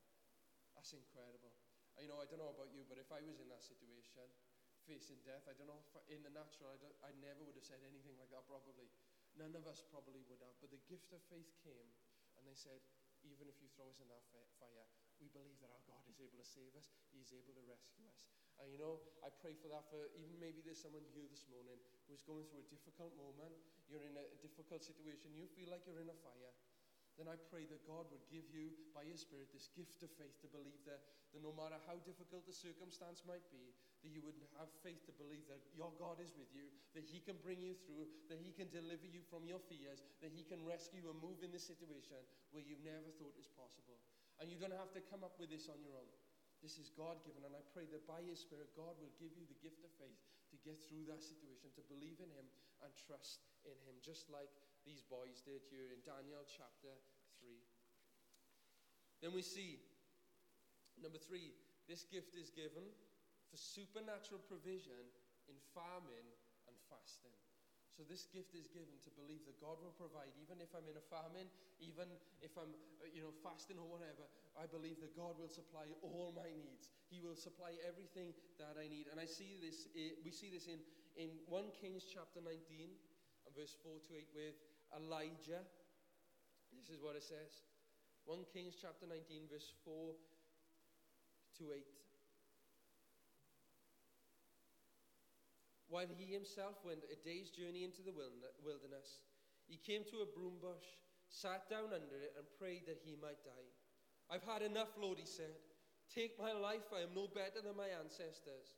That's 0.75 0.93
incredible. 0.93 1.55
You 1.97 2.13
know, 2.13 2.21
I 2.21 2.29
don't 2.29 2.43
know 2.43 2.53
about 2.53 2.75
you, 2.75 2.85
but 2.85 3.01
if 3.01 3.09
I 3.09 3.25
was 3.25 3.41
in 3.41 3.49
that 3.49 3.65
situation, 3.65 4.29
facing 4.85 5.19
death, 5.25 5.49
I 5.49 5.57
don't 5.57 5.67
know, 5.67 5.81
if 5.81 5.97
in 6.13 6.21
the 6.21 6.31
natural, 6.35 6.71
I, 6.71 7.09
I 7.09 7.11
never 7.19 7.43
would 7.43 7.57
have 7.57 7.65
said 7.65 7.81
anything 7.83 8.15
like 8.21 8.29
that, 8.31 8.45
probably. 8.45 8.87
None 9.35 9.57
of 9.57 9.65
us 9.65 9.81
probably 9.89 10.21
would 10.29 10.41
have. 10.45 10.57
But 10.61 10.73
the 10.73 10.83
gift 10.89 11.13
of 11.17 11.21
faith 11.33 11.49
came 11.65 11.89
and 12.47 12.55
they 12.55 12.55
said, 12.55 12.79
even 13.27 13.51
if 13.51 13.59
you 13.59 13.67
throw 13.75 13.91
us 13.91 13.99
in 13.99 14.07
that 14.07 14.23
fire, 14.63 14.87
we 15.19 15.27
believe 15.35 15.59
that 15.59 15.75
our 15.75 15.83
God 15.91 16.07
is 16.07 16.23
able 16.23 16.39
to 16.39 16.47
save 16.47 16.71
us. 16.79 16.95
He's 17.11 17.35
able 17.35 17.59
to 17.59 17.65
rescue 17.67 18.07
us. 18.07 18.23
And 18.63 18.71
you 18.71 18.79
know, 18.79 19.03
I 19.27 19.35
pray 19.35 19.59
for 19.59 19.67
that 19.75 19.91
for 19.91 20.07
even 20.15 20.39
maybe 20.39 20.63
there's 20.63 20.79
someone 20.79 21.03
here 21.11 21.27
this 21.27 21.43
morning 21.51 21.83
who's 22.07 22.23
going 22.23 22.47
through 22.47 22.63
a 22.63 22.71
difficult 22.71 23.19
moment. 23.19 23.51
You're 23.91 24.07
in 24.07 24.15
a, 24.15 24.23
a 24.23 24.39
difficult 24.39 24.87
situation. 24.87 25.35
You 25.35 25.51
feel 25.59 25.75
like 25.75 25.83
you're 25.91 25.99
in 25.99 26.07
a 26.07 26.19
fire 26.23 26.55
then 27.17 27.33
I 27.33 27.41
pray 27.49 27.65
that 27.73 27.81
God 27.89 28.05
would 28.13 28.25
give 28.29 28.45
you, 28.53 28.77
by 28.93 29.01
His 29.09 29.25
Spirit, 29.25 29.49
this 29.49 29.73
gift 29.73 30.05
of 30.05 30.13
faith 30.21 30.37
to 30.45 30.53
believe 30.53 30.85
that, 30.85 31.01
that 31.33 31.41
no 31.41 31.49
matter 31.57 31.81
how 31.89 31.97
difficult 32.05 32.45
the 32.45 32.53
circumstance 32.53 33.25
might 33.25 33.45
be, 33.49 33.73
that 34.05 34.13
you 34.13 34.21
would 34.25 34.37
have 34.61 34.69
faith 34.85 35.03
to 35.09 35.15
believe 35.17 35.45
that 35.49 35.63
your 35.73 35.93
God 35.97 36.21
is 36.21 36.33
with 36.37 36.49
you, 36.53 36.69
that 36.93 37.05
He 37.07 37.21
can 37.21 37.37
bring 37.41 37.61
you 37.61 37.77
through, 37.87 38.09
that 38.29 38.41
He 38.41 38.53
can 38.53 38.69
deliver 38.69 39.09
you 39.09 39.25
from 39.27 39.49
your 39.49 39.61
fears, 39.69 40.05
that 40.21 40.33
He 40.33 40.45
can 40.45 40.63
rescue 40.65 41.07
and 41.09 41.17
move 41.21 41.41
in 41.41 41.51
this 41.51 41.67
situation 41.67 42.21
where 42.53 42.65
you've 42.65 42.85
never 42.85 43.11
thought 43.17 43.37
is 43.41 43.49
possible. 43.53 43.97
And 44.41 44.53
you 44.53 44.61
don't 44.61 44.77
have 44.77 44.93
to 44.93 45.03
come 45.09 45.25
up 45.25 45.41
with 45.41 45.49
this 45.49 45.73
on 45.73 45.81
your 45.81 45.97
own. 45.97 46.13
This 46.65 46.81
is 46.81 46.93
God 46.93 47.21
given, 47.25 47.45
and 47.45 47.53
I 47.53 47.63
pray 47.73 47.85
that 47.93 48.09
by 48.09 48.25
His 48.25 48.41
Spirit, 48.41 48.73
God 48.73 48.97
will 48.97 49.13
give 49.21 49.33
you 49.37 49.45
the 49.45 49.61
gift 49.61 49.85
of 49.85 49.93
faith 50.01 50.21
to 50.53 50.57
get 50.65 50.81
through 50.85 51.05
that 51.09 51.21
situation, 51.21 51.69
to 51.77 51.85
believe 51.93 52.21
in 52.21 52.33
Him 52.33 52.49
and 52.81 52.93
trust 52.97 53.45
in 53.69 53.77
Him, 53.85 54.01
just 54.01 54.29
like 54.33 54.53
these 54.89 55.05
boys 55.05 55.43
did 55.45 55.67
here 55.69 55.91
in 55.93 56.01
Daniel 56.07 56.47
chapter 56.47 56.95
3. 57.43 57.59
Then 59.21 59.33
we 59.33 59.43
see, 59.43 59.81
number 61.01 61.19
three, 61.19 61.57
this 61.89 62.05
gift 62.05 62.37
is 62.37 62.53
given 62.53 62.85
for 63.57 63.65
supernatural 63.65 64.45
provision 64.45 65.01
in 65.49 65.57
famine 65.73 66.29
and 66.69 66.77
fasting. 66.93 67.33
So 67.97 68.05
this 68.05 68.29
gift 68.29 68.53
is 68.53 68.69
given 68.69 68.93
to 69.09 69.11
believe 69.17 69.49
that 69.49 69.57
God 69.57 69.81
will 69.81 69.97
provide, 69.97 70.29
even 70.37 70.61
if 70.61 70.69
I'm 70.77 70.85
in 70.85 71.01
a 71.01 71.07
famine, 71.09 71.49
even 71.81 72.13
if 72.45 72.53
I'm, 72.61 72.69
uh, 73.01 73.09
you 73.09 73.25
know, 73.25 73.33
fasting 73.41 73.81
or 73.81 73.89
whatever. 73.89 74.29
I 74.61 74.69
believe 74.69 75.01
that 75.01 75.17
God 75.17 75.41
will 75.41 75.49
supply 75.49 75.89
all 76.05 76.37
my 76.37 76.53
needs. 76.53 76.93
He 77.09 77.25
will 77.25 77.41
supply 77.41 77.73
everything 77.89 78.37
that 78.61 78.77
I 78.77 78.93
need. 78.93 79.09
And 79.09 79.17
I 79.17 79.25
see 79.25 79.57
this. 79.57 79.89
We 80.21 80.29
see 80.29 80.53
this 80.53 80.69
in 80.69 80.85
in 81.17 81.33
1 81.49 81.73
Kings 81.81 82.05
chapter 82.05 82.45
19 82.45 82.53
and 82.61 83.53
verse 83.57 83.73
4 83.81 83.97
to 84.05 84.11
8 84.21 84.37
with 84.37 84.61
Elijah. 84.93 85.65
This 86.77 86.93
is 86.93 87.01
what 87.01 87.17
it 87.17 87.25
says 87.25 87.65
1 88.29 88.45
Kings 88.53 88.77
chapter 88.77 89.09
19, 89.09 89.49
verse 89.49 89.73
4 89.89 90.13
to 91.57 91.73
8. 91.73 91.81
While 95.97 96.13
he 96.13 96.29
himself 96.29 96.77
went 96.85 97.09
a 97.09 97.17
day's 97.25 97.49
journey 97.49 97.81
into 97.81 98.05
the 98.05 98.13
wilderness, 98.13 99.25
he 99.65 99.81
came 99.81 100.05
to 100.13 100.21
a 100.21 100.29
broom 100.29 100.61
bush, 100.61 100.85
sat 101.33 101.73
down 101.73 101.89
under 101.89 102.21
it, 102.21 102.37
and 102.37 102.45
prayed 102.61 102.85
that 102.85 103.01
he 103.01 103.17
might 103.17 103.41
die. 103.41 103.73
I've 104.29 104.45
had 104.45 104.61
enough, 104.61 104.93
Lord, 105.01 105.17
he 105.17 105.25
said. 105.25 105.57
Take 106.13 106.37
my 106.37 106.53
life, 106.53 106.93
I 106.93 107.01
am 107.01 107.17
no 107.17 107.33
better 107.33 107.65
than 107.65 107.81
my 107.81 107.89
ancestors. 107.89 108.77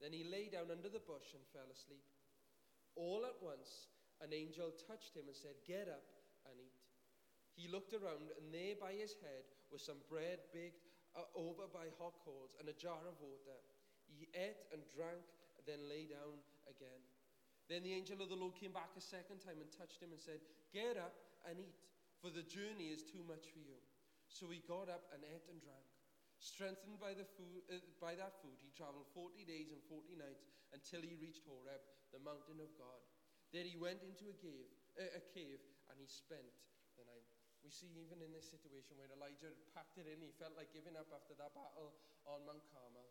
Then 0.00 0.16
he 0.16 0.24
lay 0.24 0.48
down 0.48 0.72
under 0.72 0.88
the 0.88 1.04
bush 1.04 1.36
and 1.36 1.44
fell 1.52 1.68
asleep. 1.68 2.08
All 2.96 3.28
at 3.28 3.36
once, 3.44 3.92
an 4.24 4.32
angel 4.32 4.72
touched 4.88 5.12
him 5.12 5.28
and 5.28 5.36
said, 5.36 5.60
Get 5.68 5.92
up 5.92 6.08
and 6.48 6.56
eat. 6.56 6.80
He 7.60 7.68
looked 7.68 7.92
around, 7.92 8.32
and 8.40 8.48
there 8.48 8.80
by 8.80 8.96
his 8.96 9.20
head 9.20 9.44
was 9.68 9.84
some 9.84 10.00
bread 10.08 10.40
baked 10.48 10.88
uh, 11.12 11.28
over 11.36 11.68
by 11.68 11.92
hot 12.00 12.16
coals 12.24 12.56
and 12.56 12.72
a 12.72 12.80
jar 12.80 13.04
of 13.04 13.20
water. 13.20 13.60
He 14.08 14.32
ate 14.32 14.64
and 14.72 14.80
drank, 14.96 15.28
then 15.68 15.88
lay 15.92 16.08
down 16.08 16.40
again. 16.68 17.02
Then 17.68 17.82
the 17.82 17.96
angel 17.96 18.20
of 18.20 18.28
the 18.28 18.36
Lord 18.36 18.56
came 18.60 18.76
back 18.76 18.92
a 18.92 19.00
second 19.00 19.40
time 19.40 19.60
and 19.64 19.70
touched 19.72 20.04
him 20.04 20.12
and 20.12 20.20
said, 20.20 20.44
Get 20.68 21.00
up 21.00 21.16
and 21.48 21.56
eat, 21.56 21.80
for 22.20 22.28
the 22.28 22.44
journey 22.44 22.92
is 22.92 23.04
too 23.04 23.24
much 23.24 23.48
for 23.48 23.60
you. 23.64 23.80
So 24.28 24.52
he 24.52 24.60
got 24.68 24.92
up 24.92 25.08
and 25.16 25.24
ate 25.24 25.48
and 25.48 25.60
drank. 25.60 25.88
Strengthened 26.42 27.00
by, 27.00 27.16
the 27.16 27.24
food, 27.24 27.64
uh, 27.72 27.80
by 27.96 28.12
that 28.20 28.36
food, 28.44 28.60
he 28.60 28.68
traveled 28.76 29.08
40 29.16 29.48
days 29.48 29.72
and 29.72 29.80
40 29.88 30.20
nights 30.20 30.44
until 30.76 31.00
he 31.00 31.16
reached 31.16 31.46
Horeb, 31.48 31.80
the 32.12 32.20
mountain 32.20 32.60
of 32.60 32.68
God. 32.76 33.00
There 33.48 33.64
he 33.64 33.80
went 33.80 34.04
into 34.04 34.28
a 34.28 34.36
cave, 34.36 34.68
uh, 35.00 35.16
a 35.16 35.22
cave 35.32 35.62
and 35.88 35.96
he 35.96 36.04
spent 36.04 36.52
the 37.00 37.06
night. 37.08 37.24
We 37.64 37.72
see 37.72 37.88
even 37.96 38.20
in 38.20 38.28
this 38.28 38.52
situation 38.52 39.00
where 39.00 39.08
Elijah 39.08 39.56
packed 39.72 39.96
it 39.96 40.04
in, 40.04 40.20
he 40.20 40.36
felt 40.36 40.52
like 40.52 40.68
giving 40.76 41.00
up 41.00 41.08
after 41.16 41.32
that 41.40 41.56
battle 41.56 41.96
on 42.28 42.44
Mount 42.44 42.60
Carmel. 42.68 43.08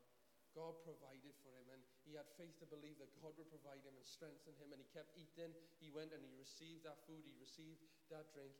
God 0.53 0.77
provided 0.85 1.33
for 1.41 1.53
him, 1.57 1.67
and 1.73 1.81
he 2.05 2.13
had 2.13 2.29
faith 2.37 2.53
to 2.61 2.69
believe 2.69 2.97
that 3.01 3.09
God 3.17 3.33
would 3.37 3.49
provide 3.49 3.81
him 3.81 3.97
and 3.97 4.05
strengthen 4.05 4.53
him. 4.61 4.69
And 4.69 4.79
he 4.79 4.87
kept 4.93 5.13
eating. 5.17 5.53
He 5.81 5.89
went 5.89 6.13
and 6.13 6.21
he 6.21 6.33
received 6.37 6.85
that 6.85 7.01
food, 7.09 7.25
he 7.25 7.33
received 7.41 7.81
that 8.13 8.29
drink. 8.31 8.53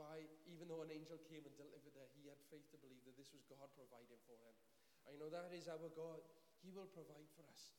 By 0.00 0.24
even 0.48 0.72
though 0.72 0.80
an 0.80 0.94
angel 0.94 1.20
came 1.28 1.44
and 1.44 1.52
delivered 1.58 1.92
that, 1.98 2.08
he 2.16 2.24
had 2.30 2.40
faith 2.48 2.64
to 2.72 2.80
believe 2.80 3.04
that 3.04 3.18
this 3.18 3.34
was 3.34 3.44
God 3.44 3.68
providing 3.76 4.18
for 4.24 4.38
him. 4.40 4.56
I 5.04 5.18
know 5.18 5.28
that 5.28 5.52
is 5.52 5.68
our 5.68 5.90
God. 5.92 6.22
He 6.62 6.70
will 6.72 6.88
provide 6.94 7.28
for 7.36 7.44
us. 7.50 7.74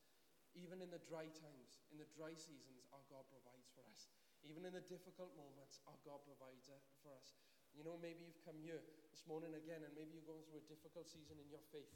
Even 0.54 0.84
in 0.84 0.94
the 0.94 1.02
dry 1.10 1.26
times, 1.34 1.82
in 1.90 1.98
the 1.98 2.06
dry 2.14 2.38
seasons, 2.38 2.86
our 2.94 3.02
God 3.10 3.26
provides 3.34 3.72
for 3.74 3.82
us. 3.90 4.12
Even 4.46 4.68
in 4.68 4.76
the 4.76 4.86
difficult 4.86 5.34
moments, 5.34 5.82
our 5.90 5.98
God 6.06 6.22
provides 6.28 6.70
uh, 6.70 6.78
for 7.02 7.16
us. 7.16 7.34
You 7.74 7.82
know, 7.82 7.98
maybe 7.98 8.22
you've 8.28 8.44
come 8.46 8.60
here 8.62 8.84
this 9.10 9.26
morning 9.26 9.56
again, 9.58 9.82
and 9.82 9.90
maybe 9.98 10.14
you're 10.14 10.30
going 10.30 10.46
through 10.46 10.62
a 10.62 10.70
difficult 10.70 11.10
season 11.10 11.42
in 11.42 11.50
your 11.50 11.64
faith. 11.74 11.90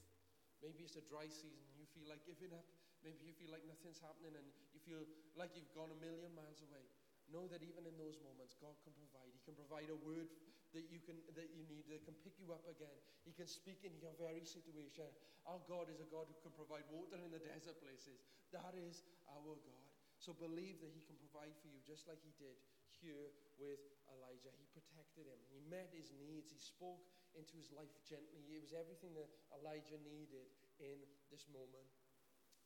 Maybe 0.62 0.86
it's 0.86 0.98
a 0.98 1.06
dry 1.06 1.30
season, 1.30 1.65
you 1.78 1.86
feel 1.93 2.10
like 2.10 2.24
giving 2.26 2.54
up. 2.54 2.65
Maybe 3.06 3.30
you 3.30 3.34
feel 3.38 3.54
like 3.54 3.62
nothing's 3.70 4.02
happening 4.02 4.34
and 4.34 4.48
you 4.74 4.82
feel 4.82 5.06
like 5.38 5.54
you've 5.54 5.70
gone 5.78 5.93
a 5.93 6.00
million 6.02 6.34
miles 6.34 6.65
away. 6.65 6.82
Know 7.30 7.46
that 7.54 7.62
even 7.62 7.86
in 7.86 7.93
those 8.00 8.17
moments, 8.24 8.58
God 8.58 8.74
can 8.82 8.96
provide. 8.98 9.30
He 9.36 9.41
can 9.46 9.54
provide 9.54 9.91
a 9.93 10.00
word 10.02 10.32
that 10.74 10.89
you, 10.89 11.00
can, 11.04 11.20
that 11.38 11.54
you 11.54 11.63
need 11.70 11.86
that 11.93 12.04
can 12.04 12.17
pick 12.26 12.36
you 12.41 12.50
up 12.52 12.65
again. 12.65 12.98
He 13.24 13.36
can 13.36 13.46
speak 13.46 13.86
into 13.86 14.02
your 14.02 14.15
very 14.17 14.43
situation. 14.48 15.08
Our 15.46 15.62
God 15.70 15.93
is 15.93 16.02
a 16.02 16.10
God 16.10 16.28
who 16.28 16.36
can 16.41 16.56
provide 16.56 16.88
water 16.89 17.20
in 17.22 17.32
the 17.32 17.43
desert 17.43 17.78
places. 17.84 18.24
That 18.52 18.74
is 18.76 19.06
our 19.30 19.56
God. 19.62 19.88
So 20.17 20.34
believe 20.34 20.82
that 20.82 20.91
He 20.91 21.04
can 21.06 21.20
provide 21.22 21.54
for 21.62 21.70
you 21.70 21.80
just 21.86 22.10
like 22.10 22.20
He 22.24 22.34
did 22.39 22.58
here 23.00 23.30
with 23.62 23.82
Elijah. 24.10 24.54
He 24.58 24.65
protected 24.74 25.30
him. 25.30 25.39
He 25.50 25.62
met 25.70 25.93
his 25.93 26.13
needs. 26.17 26.50
He 26.50 26.62
spoke 26.62 27.02
into 27.38 27.56
his 27.56 27.69
life 27.71 27.93
gently. 28.04 28.41
It 28.50 28.62
was 28.65 28.73
everything 28.73 29.13
that 29.13 29.30
Elijah 29.54 30.02
needed 30.02 30.50
in 30.82 30.97
this 31.30 31.45
moment. 31.47 31.86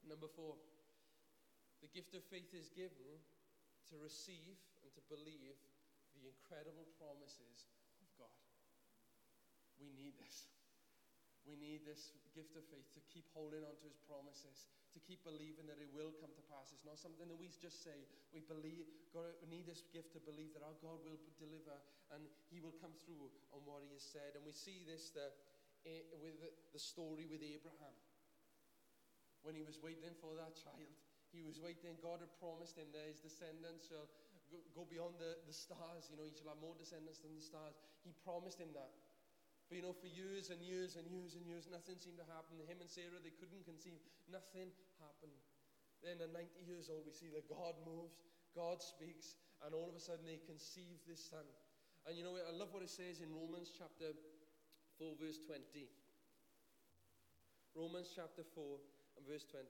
Number 0.07 0.31
four, 0.31 0.55
the 1.83 1.91
gift 1.91 2.15
of 2.15 2.23
faith 2.31 2.55
is 2.55 2.71
given 2.71 3.19
to 3.91 3.99
receive 3.99 4.55
and 4.81 4.89
to 4.95 5.03
believe 5.11 5.59
the 6.15 6.31
incredible 6.31 6.87
promises 6.95 7.67
of 7.99 8.07
God. 8.15 8.41
We 9.77 9.91
need 9.91 10.15
this. 10.17 10.47
We 11.45 11.57
need 11.57 11.83
this 11.83 12.13
gift 12.37 12.53
of 12.53 12.63
faith 12.69 12.85
to 12.93 13.01
keep 13.09 13.25
holding 13.33 13.65
on 13.65 13.73
to 13.81 13.85
his 13.89 13.97
promises, 14.05 14.69
to 14.93 14.99
keep 15.01 15.25
believing 15.25 15.65
that 15.65 15.81
it 15.81 15.89
will 15.89 16.13
come 16.21 16.29
to 16.37 16.43
pass. 16.53 16.69
It's 16.69 16.85
not 16.85 17.01
something 17.01 17.25
that 17.25 17.39
we 17.39 17.49
just 17.57 17.81
say. 17.81 18.05
We 18.29 18.45
believe, 18.45 18.85
God, 19.09 19.33
we 19.41 19.49
need 19.49 19.65
this 19.65 19.81
gift 19.89 20.13
to 20.13 20.21
believe 20.21 20.53
that 20.53 20.61
our 20.61 20.77
God 20.79 21.01
will 21.01 21.17
deliver 21.41 21.77
and 22.13 22.29
He 22.53 22.61
will 22.61 22.77
come 22.77 22.93
through 23.01 23.33
on 23.51 23.65
what 23.65 23.81
He 23.81 23.91
has 23.97 24.05
said. 24.05 24.37
And 24.37 24.45
we 24.45 24.53
see 24.53 24.85
this 24.85 25.09
the, 25.17 25.33
eh, 25.89 26.05
with 26.21 26.37
the 26.71 26.81
story 26.81 27.25
with 27.25 27.41
Abraham. 27.41 27.97
When 29.41 29.57
he 29.57 29.65
was 29.65 29.81
waiting 29.81 30.13
for 30.21 30.37
that 30.37 30.53
child, 30.53 30.85
he 31.33 31.41
was 31.41 31.57
waiting. 31.57 31.97
God 31.97 32.21
had 32.21 32.29
promised 32.37 32.77
him 32.77 32.85
that 32.93 33.09
his 33.09 33.17
descendants 33.17 33.89
shall 33.89 34.05
go 34.75 34.85
beyond 34.85 35.17
the, 35.17 35.39
the 35.47 35.55
stars. 35.55 36.11
You 36.11 36.19
know, 36.19 36.27
he 36.27 36.35
shall 36.35 36.53
have 36.53 36.61
more 36.61 36.77
descendants 36.77 37.23
than 37.23 37.33
the 37.33 37.41
stars. 37.41 37.73
He 38.05 38.13
promised 38.21 38.59
him 38.59 38.69
that. 38.75 38.93
But 39.71 39.79
you 39.79 39.87
know, 39.87 39.95
for 39.95 40.11
years 40.11 40.51
and 40.51 40.59
years 40.59 40.99
and 40.99 41.07
years 41.07 41.39
and 41.39 41.47
years, 41.47 41.63
nothing 41.71 41.95
seemed 41.95 42.19
to 42.19 42.27
happen. 42.27 42.59
Him 42.67 42.83
and 42.83 42.91
Sarah, 42.91 43.23
they 43.23 43.31
couldn't 43.31 43.63
conceive. 43.63 44.03
Nothing 44.27 44.67
happened. 44.99 45.31
Then 46.03 46.19
at 46.19 46.27
90 46.35 46.67
years 46.67 46.91
old, 46.91 47.07
we 47.07 47.15
see 47.15 47.31
that 47.31 47.47
God 47.47 47.79
moves, 47.87 48.19
God 48.51 48.83
speaks, 48.83 49.39
and 49.63 49.71
all 49.71 49.87
of 49.87 49.95
a 49.95 50.03
sudden 50.03 50.27
they 50.27 50.43
conceive 50.43 50.99
this 51.07 51.23
son. 51.23 51.47
And 52.03 52.19
you 52.19 52.27
know, 52.27 52.35
I 52.35 52.51
love 52.51 52.75
what 52.75 52.83
it 52.83 52.91
says 52.91 53.23
in 53.23 53.31
Romans 53.31 53.71
chapter 53.71 54.11
4, 54.99 55.15
verse 55.15 55.39
20. 55.47 55.63
Romans 57.71 58.11
chapter 58.11 58.43
4 58.43 58.59
and 59.15 59.23
verse 59.23 59.47
20. 59.47 59.63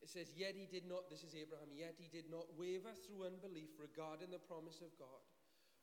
It 0.00 0.08
says, 0.08 0.32
Yet 0.32 0.56
he 0.56 0.64
did 0.64 0.88
not, 0.88 1.12
this 1.12 1.28
is 1.28 1.36
Abraham, 1.36 1.68
yet 1.76 2.00
he 2.00 2.08
did 2.08 2.32
not 2.32 2.48
waver 2.56 2.96
through 3.04 3.28
unbelief 3.28 3.76
regarding 3.76 4.32
the 4.32 4.40
promise 4.40 4.80
of 4.80 4.96
God 4.96 5.20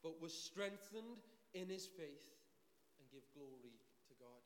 but 0.06 0.22
was 0.22 0.38
strengthened 0.38 1.18
in 1.58 1.66
his 1.66 1.90
faith 1.90 2.30
and 3.02 3.10
give 3.10 3.26
glory 3.34 3.74
to 4.06 4.14
God. 4.22 4.46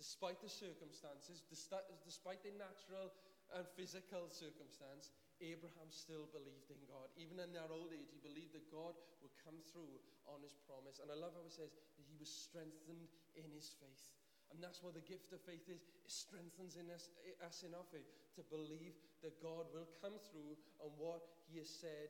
Despite 0.00 0.40
the 0.40 0.48
circumstances, 0.48 1.44
despite 1.44 2.40
the 2.40 2.56
natural 2.56 3.12
and 3.52 3.68
physical 3.76 4.32
circumstance, 4.32 5.12
Abraham 5.44 5.92
still 5.92 6.24
believed 6.32 6.72
in 6.72 6.80
God. 6.88 7.12
Even 7.20 7.36
in 7.44 7.52
that 7.52 7.68
old 7.68 7.92
age, 7.92 8.08
he 8.08 8.24
believed 8.24 8.56
that 8.56 8.72
God 8.72 8.96
would 9.20 9.36
come 9.44 9.60
through 9.68 10.00
on 10.24 10.40
his 10.40 10.56
promise. 10.64 10.96
And 10.96 11.12
I 11.12 11.16
love 11.20 11.36
how 11.36 11.44
it 11.44 11.52
says 11.52 11.76
that 11.76 12.08
he 12.08 12.16
was 12.16 12.32
strengthened 12.32 13.12
in 13.36 13.52
his 13.52 13.76
faith. 13.76 14.16
And 14.48 14.64
that's 14.64 14.80
what 14.80 14.96
the 14.96 15.04
gift 15.04 15.28
of 15.36 15.44
faith 15.44 15.68
is. 15.68 15.84
It 16.06 16.12
strengthens 16.12 16.80
in 16.80 16.88
us, 16.88 17.12
us 17.44 17.68
in 17.68 17.76
our 17.76 17.84
faith 17.92 18.08
to 18.38 18.42
believe 18.48 18.96
that 19.20 19.36
God 19.44 19.68
will 19.76 19.90
come 20.00 20.16
through 20.32 20.56
on 20.80 20.94
what 20.96 21.28
he 21.50 21.60
has 21.60 21.68
said 21.68 22.08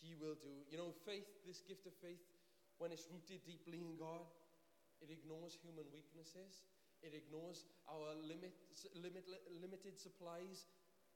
he 0.00 0.16
will 0.16 0.36
do. 0.40 0.64
You 0.72 0.80
know, 0.80 0.90
faith, 1.04 1.28
this 1.44 1.60
gift 1.60 1.84
of 1.84 1.94
faith, 2.00 2.24
when 2.80 2.90
it's 2.90 3.04
rooted 3.12 3.44
deeply 3.44 3.84
in 3.84 4.00
God, 4.00 4.24
it 5.04 5.12
ignores 5.12 5.56
human 5.60 5.84
weaknesses. 5.92 6.64
It 7.00 7.16
ignores 7.16 7.64
our 7.88 8.12
limit, 8.20 8.52
limit, 8.92 9.24
limited 9.56 9.96
supplies, 9.96 10.68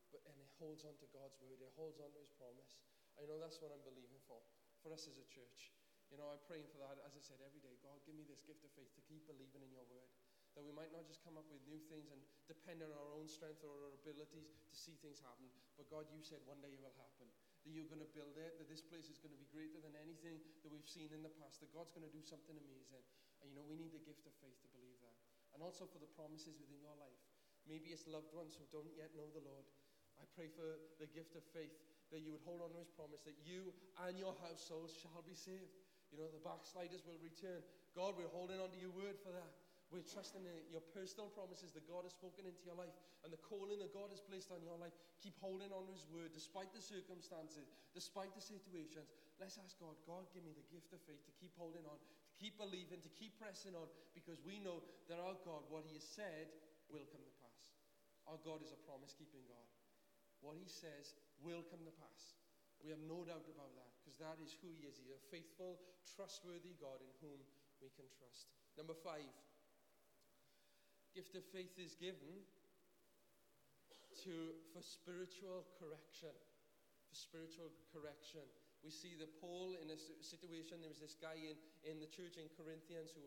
but, 0.09 0.25
and 0.25 0.37
it 0.40 0.49
holds 0.57 0.85
on 0.85 0.97
to 0.97 1.07
God's 1.12 1.37
word. 1.44 1.61
It 1.61 1.73
holds 1.77 2.01
on 2.01 2.09
to 2.09 2.20
His 2.20 2.33
promise. 2.40 2.81
I 3.20 3.29
know 3.29 3.37
that's 3.37 3.61
what 3.61 3.68
I'm 3.68 3.85
believing 3.85 4.20
for, 4.25 4.40
for 4.81 4.97
us 4.97 5.05
as 5.05 5.20
a 5.20 5.27
church. 5.29 5.77
You 6.09 6.16
know, 6.16 6.33
I'm 6.33 6.40
praying 6.49 6.68
for 6.73 6.81
that, 6.81 7.01
as 7.05 7.16
I 7.16 7.20
said, 7.20 7.40
every 7.44 7.61
day. 7.61 7.77
God, 7.85 8.01
give 8.09 8.16
me 8.16 8.25
this 8.25 8.40
gift 8.44 8.64
of 8.64 8.73
faith 8.73 8.92
to 8.97 9.03
keep 9.05 9.29
believing 9.29 9.61
in 9.61 9.73
your 9.73 9.85
word. 9.92 10.09
That 10.57 10.64
we 10.64 10.73
might 10.73 10.94
not 10.94 11.05
just 11.05 11.20
come 11.20 11.37
up 11.37 11.49
with 11.53 11.61
new 11.68 11.83
things 11.90 12.09
and 12.14 12.20
depend 12.49 12.81
on 12.81 12.88
our 12.94 13.11
own 13.12 13.29
strength 13.29 13.61
or 13.61 13.75
our 13.75 13.92
abilities 13.99 14.55
to 14.55 14.77
see 14.77 14.94
things 15.03 15.18
happen, 15.18 15.51
but 15.75 15.90
God, 15.90 16.07
you 16.14 16.23
said 16.23 16.38
one 16.47 16.62
day 16.62 16.70
it 16.70 16.81
will 16.81 16.94
happen 16.94 17.27
that 17.64 17.72
you're 17.72 17.88
going 17.88 18.05
to 18.05 18.12
build 18.12 18.37
it, 18.37 18.61
that 18.61 18.68
this 18.68 18.85
place 18.85 19.09
is 19.09 19.16
going 19.16 19.33
to 19.33 19.40
be 19.40 19.48
greater 19.48 19.81
than 19.81 19.96
anything 19.96 20.37
that 20.61 20.68
we've 20.68 20.88
seen 20.88 21.09
in 21.16 21.24
the 21.24 21.33
past, 21.40 21.64
that 21.64 21.72
God's 21.72 21.90
going 21.96 22.05
to 22.05 22.12
do 22.12 22.20
something 22.20 22.55
amazing. 22.55 23.05
And 23.40 23.48
you 23.48 23.57
know, 23.57 23.64
we 23.64 23.81
need 23.81 23.96
the 23.96 24.05
gift 24.05 24.29
of 24.29 24.37
faith 24.44 24.57
to 24.61 24.68
believe 24.77 25.00
that. 25.00 25.16
And 25.57 25.64
also 25.64 25.88
for 25.88 25.96
the 25.96 26.11
promises 26.12 26.61
within 26.61 26.81
your 26.85 26.96
life. 27.00 27.16
Maybe 27.64 27.96
it's 27.96 28.05
loved 28.05 28.29
ones 28.37 28.53
who 28.61 28.68
don't 28.68 28.92
yet 28.92 29.16
know 29.16 29.33
the 29.33 29.40
Lord. 29.40 29.64
I 30.20 30.29
pray 30.37 30.53
for 30.53 30.77
the 31.00 31.09
gift 31.09 31.33
of 31.35 31.44
faith 31.57 31.72
that 32.12 32.20
you 32.20 32.37
would 32.37 32.44
hold 32.44 32.61
on 32.61 32.70
to 32.77 32.79
his 32.79 32.92
promise 32.92 33.24
that 33.24 33.40
you 33.42 33.72
and 34.05 34.20
your 34.20 34.37
household 34.44 34.92
shall 34.92 35.24
be 35.24 35.35
saved. 35.35 35.72
You 36.12 36.20
know, 36.20 36.29
the 36.29 36.44
backsliders 36.44 37.03
will 37.09 37.18
return. 37.24 37.64
God, 37.96 38.14
we're 38.20 38.31
holding 38.31 38.61
on 38.61 38.70
to 38.70 38.79
your 38.79 38.92
word 38.92 39.16
for 39.24 39.33
that. 39.33 39.63
We're 39.92 40.07
trusting 40.07 40.42
in 40.42 40.59
your 40.73 40.83
personal 40.97 41.29
promises 41.31 41.70
that 41.77 41.87
God 41.87 42.09
has 42.09 42.16
spoken 42.16 42.49
into 42.49 42.64
your 42.64 42.75
life 42.75 42.94
and 43.23 43.31
the 43.31 43.40
calling 43.44 43.79
that 43.79 43.92
God 43.92 44.11
has 44.11 44.18
placed 44.18 44.51
on 44.51 44.64
your 44.64 44.75
life. 44.81 44.97
Keep 45.20 45.38
holding 45.38 45.70
on 45.70 45.87
to 45.87 45.92
His 45.92 46.09
word 46.11 46.33
despite 46.33 46.73
the 46.73 46.83
circumstances, 46.83 47.70
despite 47.92 48.33
the 48.35 48.42
situations. 48.42 49.12
Let's 49.38 49.61
ask 49.61 49.77
God, 49.79 49.94
God, 50.09 50.27
give 50.33 50.42
me 50.42 50.57
the 50.57 50.66
gift 50.73 50.90
of 50.97 51.05
faith 51.05 51.23
to 51.29 51.35
keep 51.37 51.55
holding 51.55 51.85
on, 51.87 52.01
to 52.01 52.35
keep 52.40 52.57
believing, 52.59 53.05
to 53.05 53.12
keep 53.12 53.38
pressing 53.38 53.77
on, 53.77 53.87
because 54.16 54.40
we 54.42 54.59
know 54.59 54.83
that 55.07 55.23
our 55.23 55.37
God, 55.47 55.62
what 55.68 55.87
He 55.87 55.94
has 55.94 56.07
said, 56.07 56.51
will 56.90 57.07
come 57.12 57.23
to 57.23 57.35
pass. 57.44 57.62
Our 58.27 58.40
God 58.42 58.64
is 58.64 58.73
a 58.73 58.81
promise 58.88 59.14
keeping 59.14 59.44
God. 59.47 59.68
What 60.40 60.59
He 60.59 60.66
says 60.66 61.14
will 61.38 61.62
come 61.70 61.85
to 61.87 61.94
pass. 62.01 62.35
We 62.83 62.92
have 62.92 63.01
no 63.05 63.25
doubt 63.25 63.49
about 63.49 63.73
that 63.79 63.90
because 64.01 64.20
that 64.20 64.37
is 64.42 64.53
who 64.61 64.68
He 64.75 64.85
is. 64.85 65.01
He's 65.01 65.14
a 65.14 65.23
faithful, 65.33 65.81
trustworthy 66.05 66.77
God 66.77 67.01
in 67.01 67.09
whom 67.25 67.40
we 67.81 67.88
can 67.97 68.05
trust. 68.12 68.53
Number 68.77 68.92
five 68.92 69.25
gift 71.14 71.38
of 71.38 71.46
faith 71.55 71.79
is 71.79 71.94
given 71.94 72.42
to 74.27 74.59
for 74.74 74.83
spiritual 74.83 75.62
correction. 75.79 76.35
For 77.09 77.16
spiritual 77.16 77.70
correction. 77.94 78.42
We 78.83 78.92
see 78.92 79.16
that 79.22 79.31
Paul 79.40 79.79
in 79.81 79.88
a 79.88 79.98
situation, 80.20 80.85
there 80.85 80.92
was 80.92 81.00
this 81.00 81.16
guy 81.16 81.40
in, 81.40 81.57
in 81.88 82.03
the 82.03 82.11
church 82.11 82.37
in 82.37 82.53
Corinthians 82.53 83.14
who 83.14 83.24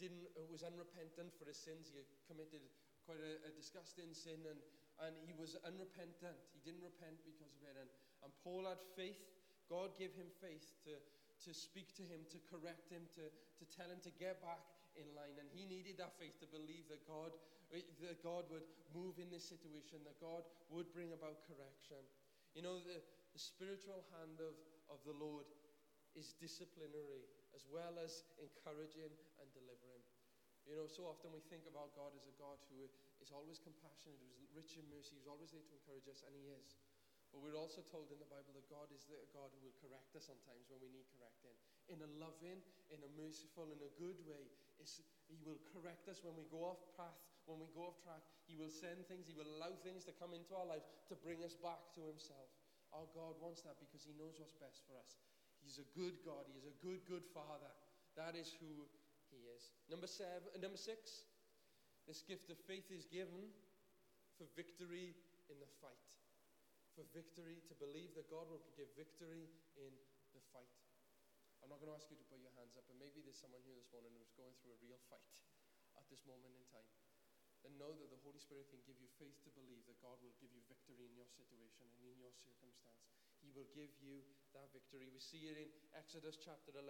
didn't 0.00 0.26
who 0.34 0.48
was 0.50 0.64
unrepentant 0.64 1.36
for 1.36 1.46
his 1.46 1.60
sins. 1.60 1.92
He 1.92 2.02
committed 2.26 2.64
quite 3.06 3.22
a, 3.22 3.38
a 3.46 3.50
disgusting 3.54 4.10
sin 4.16 4.42
and, 4.48 4.58
and 5.04 5.14
he 5.22 5.36
was 5.36 5.54
unrepentant. 5.62 6.40
He 6.56 6.60
didn't 6.64 6.82
repent 6.82 7.22
because 7.22 7.52
of 7.54 7.62
it. 7.68 7.76
And, 7.78 7.90
and 8.26 8.30
Paul 8.42 8.66
had 8.66 8.80
faith 8.98 9.20
God 9.68 9.92
gave 10.00 10.16
him 10.16 10.32
faith 10.40 10.64
to, 10.88 10.96
to 11.44 11.50
speak 11.52 11.92
to 12.00 12.04
him, 12.08 12.24
to 12.32 12.40
correct 12.48 12.88
him, 12.88 13.04
to, 13.20 13.28
to 13.28 13.64
tell 13.68 13.86
him 13.92 14.00
to 14.00 14.12
get 14.16 14.40
back 14.40 14.64
in 14.98 15.08
line. 15.14 15.38
And 15.38 15.48
he 15.48 15.64
needed 15.64 15.96
that 16.02 16.18
faith 16.18 16.36
to 16.42 16.48
believe 16.50 16.90
that 16.90 17.02
God, 17.06 17.32
eh, 17.70 17.86
that 18.04 18.20
God 18.20 18.50
would 18.50 18.66
move 18.92 19.22
in 19.22 19.30
this 19.30 19.46
situation, 19.46 20.02
that 20.04 20.18
God 20.18 20.42
would 20.68 20.90
bring 20.90 21.14
about 21.14 21.46
correction. 21.46 22.02
You 22.52 22.66
know, 22.66 22.82
the, 22.82 22.98
the 23.32 23.40
spiritual 23.40 24.02
hand 24.18 24.42
of, 24.42 24.58
of 24.90 24.98
the 25.06 25.14
Lord 25.14 25.46
is 26.18 26.34
disciplinary 26.36 27.24
as 27.54 27.64
well 27.70 27.96
as 28.02 28.26
encouraging 28.42 29.14
and 29.38 29.48
delivering. 29.54 30.02
You 30.66 30.76
know, 30.76 30.90
so 30.90 31.08
often 31.08 31.32
we 31.32 31.40
think 31.48 31.64
about 31.64 31.96
God 31.96 32.12
as 32.12 32.28
a 32.28 32.34
God 32.36 32.60
who 32.68 32.84
is 33.24 33.32
always 33.32 33.56
compassionate, 33.56 34.20
who's 34.20 34.52
rich 34.52 34.76
in 34.76 34.84
mercy, 34.92 35.16
who's 35.16 35.30
always 35.30 35.54
there 35.54 35.64
to 35.64 35.74
encourage 35.80 36.04
us, 36.12 36.20
and 36.28 36.36
He 36.36 36.52
is. 36.52 36.76
But 37.32 37.40
we're 37.40 37.56
also 37.56 37.80
told 37.88 38.12
in 38.12 38.20
the 38.20 38.28
Bible 38.28 38.52
that 38.56 38.68
God 38.68 38.88
is 38.92 39.04
the 39.08 39.16
God 39.32 39.48
who 39.52 39.60
will 39.64 39.76
correct 39.80 40.12
us 40.16 40.28
sometimes 40.28 40.68
when 40.68 40.80
we 40.80 40.92
need 40.92 41.08
correcting. 41.12 41.56
In 41.88 42.00
a 42.04 42.10
loving, 42.20 42.60
in 42.92 43.00
a 43.00 43.10
merciful, 43.16 43.72
in 43.72 43.80
a 43.80 43.92
good 43.96 44.20
way. 44.28 44.44
It's, 44.76 45.00
he 45.26 45.40
will 45.42 45.58
correct 45.72 46.08
us 46.08 46.20
when 46.20 46.36
we 46.36 46.44
go 46.52 46.68
off 46.68 46.80
path, 46.94 47.16
when 47.48 47.58
we 47.58 47.68
go 47.72 47.88
off 47.88 47.98
track. 48.04 48.20
He 48.44 48.56
will 48.56 48.72
send 48.72 49.08
things, 49.08 49.28
He 49.28 49.36
will 49.36 49.48
allow 49.58 49.72
things 49.80 50.04
to 50.08 50.12
come 50.16 50.36
into 50.36 50.52
our 50.56 50.68
lives 50.68 50.88
to 51.08 51.14
bring 51.16 51.40
us 51.44 51.56
back 51.56 51.80
to 51.96 52.04
Himself. 52.04 52.48
Our 52.92 53.08
God 53.12 53.36
wants 53.40 53.64
that 53.68 53.76
because 53.80 54.04
He 54.04 54.16
knows 54.16 54.36
what's 54.40 54.56
best 54.56 54.84
for 54.88 54.96
us. 55.00 55.20
He's 55.60 55.80
a 55.82 55.88
good 55.92 56.20
God. 56.24 56.46
He 56.48 56.56
is 56.56 56.68
a 56.68 56.76
good, 56.80 57.04
good 57.08 57.26
Father. 57.34 57.72
That 58.16 58.34
is 58.34 58.54
who 58.58 58.88
he 59.30 59.40
is. 59.54 59.70
Number 59.90 60.08
seven, 60.08 60.48
uh, 60.54 60.60
number 60.60 60.80
six, 60.80 61.28
this 62.08 62.24
gift 62.24 62.48
of 62.48 62.56
faith 62.64 62.88
is 62.88 63.04
given 63.04 63.52
for 64.40 64.48
victory 64.56 65.12
in 65.52 65.56
the 65.60 65.70
fight. 65.80 66.08
For 66.96 67.04
victory, 67.14 67.62
to 67.70 67.74
believe 67.78 68.16
that 68.18 68.26
God 68.26 68.50
will 68.50 68.64
give 68.74 68.90
victory 68.98 69.46
in 69.78 69.92
the 70.34 70.42
fight. 70.50 70.72
I'm 71.62 71.70
not 71.70 71.82
going 71.82 71.90
to 71.90 71.98
ask 71.98 72.08
you 72.08 72.18
to 72.18 72.26
put 72.30 72.38
your 72.38 72.54
hands 72.54 72.78
up, 72.78 72.86
but 72.86 72.98
maybe 72.98 73.22
there's 73.22 73.38
someone 73.38 73.62
here 73.66 73.74
this 73.74 73.90
morning 73.90 74.14
who's 74.14 74.32
going 74.38 74.54
through 74.62 74.78
a 74.78 74.80
real 74.80 74.98
fight 75.10 75.36
at 75.98 76.06
this 76.08 76.22
moment 76.24 76.54
in 76.54 76.64
time. 76.70 76.86
Then 77.66 77.74
know 77.74 77.90
that 77.98 78.10
the 78.14 78.22
Holy 78.22 78.38
Spirit 78.38 78.70
can 78.70 78.78
give 78.86 79.02
you 79.02 79.10
faith 79.18 79.34
to 79.42 79.50
believe 79.50 79.82
that 79.90 79.98
God 79.98 80.22
will 80.22 80.34
give 80.38 80.54
you 80.54 80.62
victory 80.70 81.02
in 81.02 81.14
your 81.18 81.26
situation 81.26 81.90
and 81.90 82.06
in 82.06 82.18
your 82.22 82.30
circumstance. 82.30 83.10
He 83.42 83.50
will 83.50 83.66
give 83.74 83.90
you 83.98 84.22
that 84.54 84.70
victory. 84.70 85.10
We 85.10 85.18
see 85.18 85.50
it 85.50 85.58
in 85.58 85.70
Exodus 85.98 86.38
chapter 86.38 86.70
11 86.70 86.86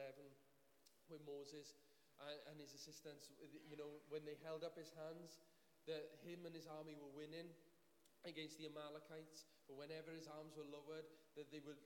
with 1.08 1.24
Moses 1.24 1.72
and, 2.20 2.38
and 2.52 2.56
his 2.60 2.76
assistants, 2.76 3.32
you 3.40 3.80
know, 3.80 4.04
when 4.12 4.28
they 4.28 4.36
held 4.44 4.60
up 4.60 4.76
his 4.76 4.92
hands, 4.92 5.40
that 5.88 6.20
him 6.20 6.44
and 6.44 6.52
his 6.52 6.68
army 6.68 6.92
were 6.92 7.12
winning 7.16 7.48
against 8.28 8.60
the 8.60 8.68
Amalekites, 8.68 9.48
but 9.68 9.76
whenever 9.76 10.16
his 10.16 10.24
arms 10.26 10.56
were 10.56 10.66
lowered, 10.66 11.04
that 11.36 11.52
they 11.52 11.60
were, 11.60 11.76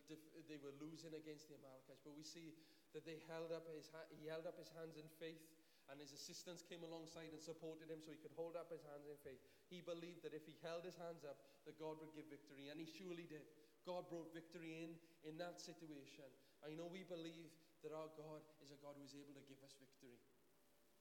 they 0.46 0.62
were 0.62 0.72
losing 0.78 1.12
against 1.18 1.50
the 1.50 1.58
Amalekites. 1.58 2.00
But 2.06 2.14
we 2.14 2.22
see 2.22 2.54
that 2.94 3.02
they 3.02 3.18
held 3.26 3.50
up 3.50 3.66
his 3.74 3.90
ha- 3.90 4.06
he 4.14 4.30
held 4.30 4.46
up 4.46 4.54
his 4.54 4.70
hands 4.78 4.94
in 4.94 5.10
faith, 5.18 5.42
and 5.90 5.98
his 5.98 6.14
assistants 6.14 6.62
came 6.62 6.86
alongside 6.86 7.34
and 7.34 7.42
supported 7.42 7.90
him 7.90 7.98
so 7.98 8.14
he 8.14 8.22
could 8.22 8.32
hold 8.38 8.54
up 8.54 8.70
his 8.70 8.86
hands 8.86 9.10
in 9.10 9.18
faith. 9.26 9.42
He 9.66 9.82
believed 9.82 10.22
that 10.22 10.32
if 10.32 10.46
he 10.46 10.54
held 10.62 10.86
his 10.86 10.94
hands 10.94 11.26
up, 11.26 11.42
that 11.66 11.74
God 11.82 11.98
would 11.98 12.14
give 12.14 12.30
victory, 12.30 12.70
and 12.70 12.78
he 12.78 12.86
surely 12.86 13.26
did. 13.26 13.42
God 13.82 14.06
brought 14.06 14.30
victory 14.30 14.86
in 14.86 14.94
in 15.26 15.34
that 15.42 15.58
situation. 15.58 16.30
I 16.62 16.78
know 16.78 16.86
we 16.86 17.02
believe 17.02 17.50
that 17.82 17.90
our 17.90 18.06
God 18.14 18.46
is 18.62 18.70
a 18.70 18.78
God 18.78 18.94
who 18.94 19.02
is 19.02 19.18
able 19.18 19.34
to 19.34 19.42
give 19.50 19.58
us 19.66 19.74
victory. 19.74 20.22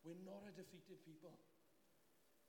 We're 0.02 0.17
not 0.26 0.41
a 0.50 0.54
defeated 0.58 0.98
people. 1.06 1.38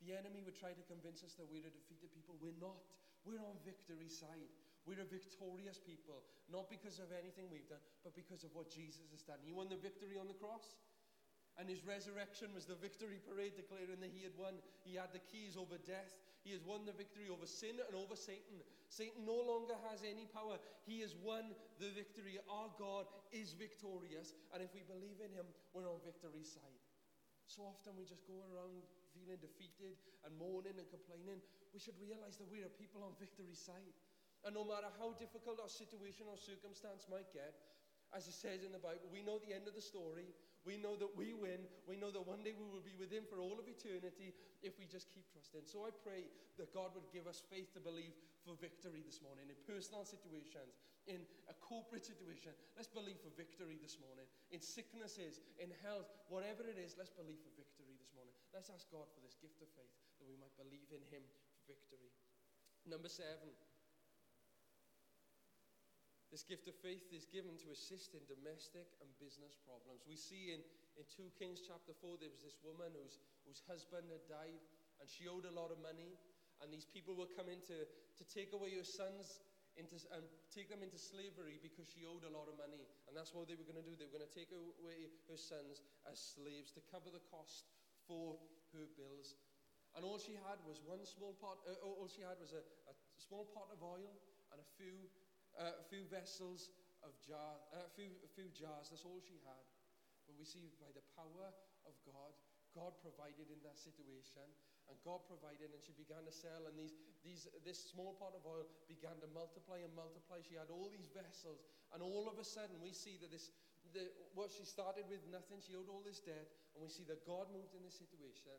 The 0.00 0.16
enemy 0.16 0.40
would 0.40 0.56
try 0.56 0.72
to 0.72 0.84
convince 0.88 1.20
us 1.20 1.36
that 1.36 1.46
we're 1.52 1.68
a 1.68 1.70
defeated 1.70 2.10
people. 2.16 2.40
We're 2.40 2.56
not. 2.56 2.80
We're 3.24 3.42
on 3.42 3.58
victory 3.62 4.08
side. 4.08 4.50
We're 4.82 5.02
a 5.02 5.06
victorious 5.06 5.78
people, 5.78 6.26
not 6.50 6.66
because 6.66 6.98
of 6.98 7.14
anything 7.14 7.46
we've 7.46 7.70
done, 7.70 7.82
but 8.02 8.18
because 8.18 8.42
of 8.42 8.50
what 8.50 8.66
Jesus 8.66 9.06
has 9.14 9.22
done. 9.22 9.38
He 9.46 9.54
won 9.54 9.70
the 9.70 9.78
victory 9.78 10.18
on 10.18 10.26
the 10.26 10.34
cross. 10.34 10.74
And 11.60 11.68
his 11.68 11.84
resurrection 11.84 12.48
was 12.56 12.64
the 12.64 12.80
victory 12.80 13.20
parade 13.20 13.54
declaring 13.54 14.00
that 14.00 14.10
he 14.10 14.24
had 14.24 14.32
won. 14.40 14.56
He 14.88 14.96
had 14.96 15.12
the 15.12 15.20
keys 15.20 15.54
over 15.54 15.76
death. 15.84 16.16
He 16.42 16.50
has 16.56 16.64
won 16.64 16.88
the 16.88 16.96
victory 16.96 17.28
over 17.28 17.46
sin 17.46 17.78
and 17.78 17.94
over 17.94 18.16
Satan. 18.16 18.64
Satan 18.88 19.22
no 19.22 19.36
longer 19.36 19.76
has 19.92 20.00
any 20.02 20.26
power. 20.26 20.58
He 20.88 21.04
has 21.04 21.14
won 21.20 21.52
the 21.78 21.92
victory. 21.92 22.40
Our 22.48 22.72
God 22.80 23.06
is 23.30 23.52
victorious. 23.52 24.32
And 24.50 24.64
if 24.64 24.72
we 24.72 24.82
believe 24.82 25.20
in 25.20 25.30
him, 25.30 25.46
we're 25.76 25.86
on 25.86 26.00
victory 26.02 26.42
side. 26.42 26.80
So 27.46 27.68
often 27.68 28.00
we 28.00 28.08
just 28.08 28.24
go 28.26 28.42
around 28.48 28.82
feeling 29.12 29.38
defeated 29.38 30.00
and 30.24 30.32
moaning 30.40 30.80
and 30.80 30.88
complaining. 30.88 31.44
We 31.72 31.80
should 31.80 31.96
realize 31.96 32.36
that 32.36 32.48
we 32.52 32.60
are 32.60 32.72
people 32.76 33.00
on 33.00 33.16
victory 33.16 33.56
side. 33.56 33.96
And 34.44 34.52
no 34.52 34.64
matter 34.64 34.92
how 35.00 35.16
difficult 35.16 35.58
our 35.62 35.72
situation 35.72 36.28
or 36.28 36.36
circumstance 36.36 37.08
might 37.08 37.32
get, 37.32 37.56
as 38.12 38.28
it 38.28 38.36
says 38.36 38.60
in 38.60 38.76
the 38.76 38.82
Bible, 38.82 39.08
we 39.08 39.24
know 39.24 39.40
the 39.40 39.56
end 39.56 39.64
of 39.64 39.72
the 39.72 39.80
story. 39.80 40.28
We 40.68 40.76
know 40.76 40.94
that 41.00 41.16
we 41.16 41.32
win. 41.32 41.64
We 41.88 41.96
know 41.96 42.12
that 42.12 42.22
one 42.22 42.44
day 42.44 42.52
we 42.52 42.68
will 42.68 42.84
be 42.84 42.94
with 42.94 43.08
Him 43.08 43.24
for 43.24 43.40
all 43.40 43.56
of 43.56 43.66
eternity 43.66 44.36
if 44.60 44.76
we 44.76 44.84
just 44.84 45.08
keep 45.10 45.24
trusting. 45.32 45.64
So 45.64 45.88
I 45.88 45.90
pray 45.90 46.28
that 46.60 46.70
God 46.76 46.92
would 46.92 47.08
give 47.10 47.24
us 47.24 47.40
faith 47.40 47.72
to 47.74 47.80
believe 47.80 48.12
for 48.44 48.54
victory 48.60 49.00
this 49.02 49.24
morning 49.24 49.48
in 49.48 49.56
personal 49.64 50.04
situations, 50.04 50.76
in 51.08 51.24
a 51.48 51.56
corporate 51.58 52.04
situation. 52.04 52.52
Let's 52.76 52.92
believe 52.92 53.18
for 53.24 53.32
victory 53.32 53.80
this 53.80 53.96
morning. 53.98 54.28
In 54.52 54.60
sicknesses, 54.60 55.40
in 55.56 55.72
health, 55.80 56.06
whatever 56.28 56.68
it 56.68 56.76
is, 56.76 56.94
let's 57.00 57.10
believe 57.10 57.40
for 57.42 57.50
victory 57.56 57.96
this 57.96 58.12
morning. 58.12 58.34
Let's 58.52 58.68
ask 58.70 58.86
God 58.92 59.08
for 59.10 59.24
this 59.24 59.34
gift 59.40 59.58
of 59.64 59.72
faith 59.72 59.94
that 60.20 60.28
we 60.28 60.36
might 60.36 60.54
believe 60.60 60.86
in 60.92 61.02
Him 61.10 61.24
victory. 61.72 62.12
Number 62.84 63.08
seven. 63.08 63.48
This 66.28 66.44
gift 66.44 66.64
of 66.68 66.76
faith 66.80 67.12
is 67.12 67.28
given 67.28 67.60
to 67.60 67.72
assist 67.72 68.16
in 68.16 68.24
domestic 68.24 68.88
and 69.04 69.08
business 69.20 69.52
problems. 69.68 70.04
We 70.08 70.16
see 70.16 70.56
in, 70.56 70.64
in 70.96 71.04
2 71.04 71.28
Kings 71.36 71.60
chapter 71.60 71.92
4, 71.92 72.20
there 72.20 72.32
was 72.32 72.40
this 72.40 72.56
woman 72.64 72.88
whose, 72.96 73.20
whose 73.44 73.60
husband 73.68 74.08
had 74.08 74.24
died 74.24 74.64
and 74.96 75.04
she 75.04 75.28
owed 75.28 75.44
a 75.44 75.52
lot 75.52 75.68
of 75.68 75.76
money. 75.84 76.16
And 76.64 76.72
these 76.72 76.88
people 76.88 77.18
were 77.18 77.28
coming 77.36 77.60
to, 77.68 77.84
to 77.84 78.24
take 78.24 78.56
away 78.56 78.72
her 78.80 78.86
sons 78.86 79.44
into, 79.74 80.00
and 80.12 80.24
take 80.52 80.72
them 80.72 80.80
into 80.84 80.96
slavery 80.96 81.58
because 81.58 81.90
she 81.90 82.08
owed 82.08 82.24
a 82.24 82.32
lot 82.32 82.48
of 82.48 82.54
money. 82.54 82.86
And 83.08 83.12
that's 83.12 83.36
what 83.36 83.50
they 83.50 83.56
were 83.58 83.66
going 83.66 83.80
to 83.80 83.84
do. 83.84 83.92
They 83.98 84.08
were 84.08 84.16
going 84.16 84.28
to 84.28 84.36
take 84.36 84.52
away 84.52 85.12
her 85.28 85.36
sons 85.36 85.84
as 86.08 86.16
slaves 86.16 86.70
to 86.76 86.80
cover 86.88 87.12
the 87.12 87.24
cost 87.28 87.68
for 88.08 88.40
her 88.72 88.88
bills. 88.96 89.36
And 89.92 90.04
all 90.04 90.16
she 90.16 90.32
had 90.34 90.56
was 90.64 90.80
one 90.80 91.04
small 91.04 91.36
pot, 91.36 91.60
uh, 91.68 91.76
all 91.84 92.08
she 92.08 92.24
had 92.24 92.40
was 92.40 92.56
a, 92.56 92.64
a 92.88 92.94
small 93.20 93.44
pot 93.52 93.68
of 93.68 93.84
oil 93.84 94.12
and 94.52 94.58
a 94.60 94.68
few 94.80 95.08
uh, 95.60 95.76
a 95.76 95.84
few 95.84 96.08
vessels 96.08 96.72
of 97.04 97.12
uh, 97.28 97.84
a 97.84 97.92
few, 97.92 98.08
a 98.24 98.30
few 98.32 98.48
jars. 98.56 98.88
That's 98.88 99.04
all 99.04 99.20
she 99.20 99.36
had. 99.44 99.64
But 100.24 100.38
we 100.38 100.46
see 100.46 100.72
by 100.80 100.88
the 100.94 101.04
power 101.18 101.50
of 101.84 101.94
God, 102.06 102.32
God 102.72 102.96
provided 103.02 103.52
in 103.52 103.60
that 103.66 103.76
situation, 103.76 104.48
and 104.88 104.96
God 105.04 105.26
provided, 105.28 105.74
and 105.74 105.82
she 105.82 105.92
began 105.92 106.24
to 106.24 106.32
sell, 106.32 106.64
and 106.64 106.74
these, 106.78 106.96
these, 107.20 107.44
this 107.66 107.90
small 107.92 108.16
pot 108.16 108.32
of 108.32 108.46
oil 108.48 108.64
began 108.88 109.18
to 109.20 109.28
multiply 109.34 109.82
and 109.82 109.92
multiply. 109.92 110.40
She 110.40 110.56
had 110.56 110.72
all 110.72 110.88
these 110.88 111.10
vessels, 111.12 111.60
and 111.92 112.00
all 112.00 112.30
of 112.30 112.40
a 112.40 112.46
sudden 112.46 112.80
we 112.80 112.96
see 112.96 113.20
that 113.20 113.28
this, 113.28 113.52
the, 113.92 114.08
what 114.32 114.54
she 114.54 114.64
started 114.64 115.04
with 115.10 115.20
nothing, 115.28 115.60
she 115.60 115.76
owed 115.76 115.90
all 115.90 116.00
this 116.06 116.22
debt, 116.22 116.48
and 116.72 116.80
we 116.80 116.88
see 116.88 117.04
that 117.12 117.26
God 117.28 117.50
moved 117.52 117.76
in 117.76 117.84
this 117.84 117.98
situation, 117.98 118.56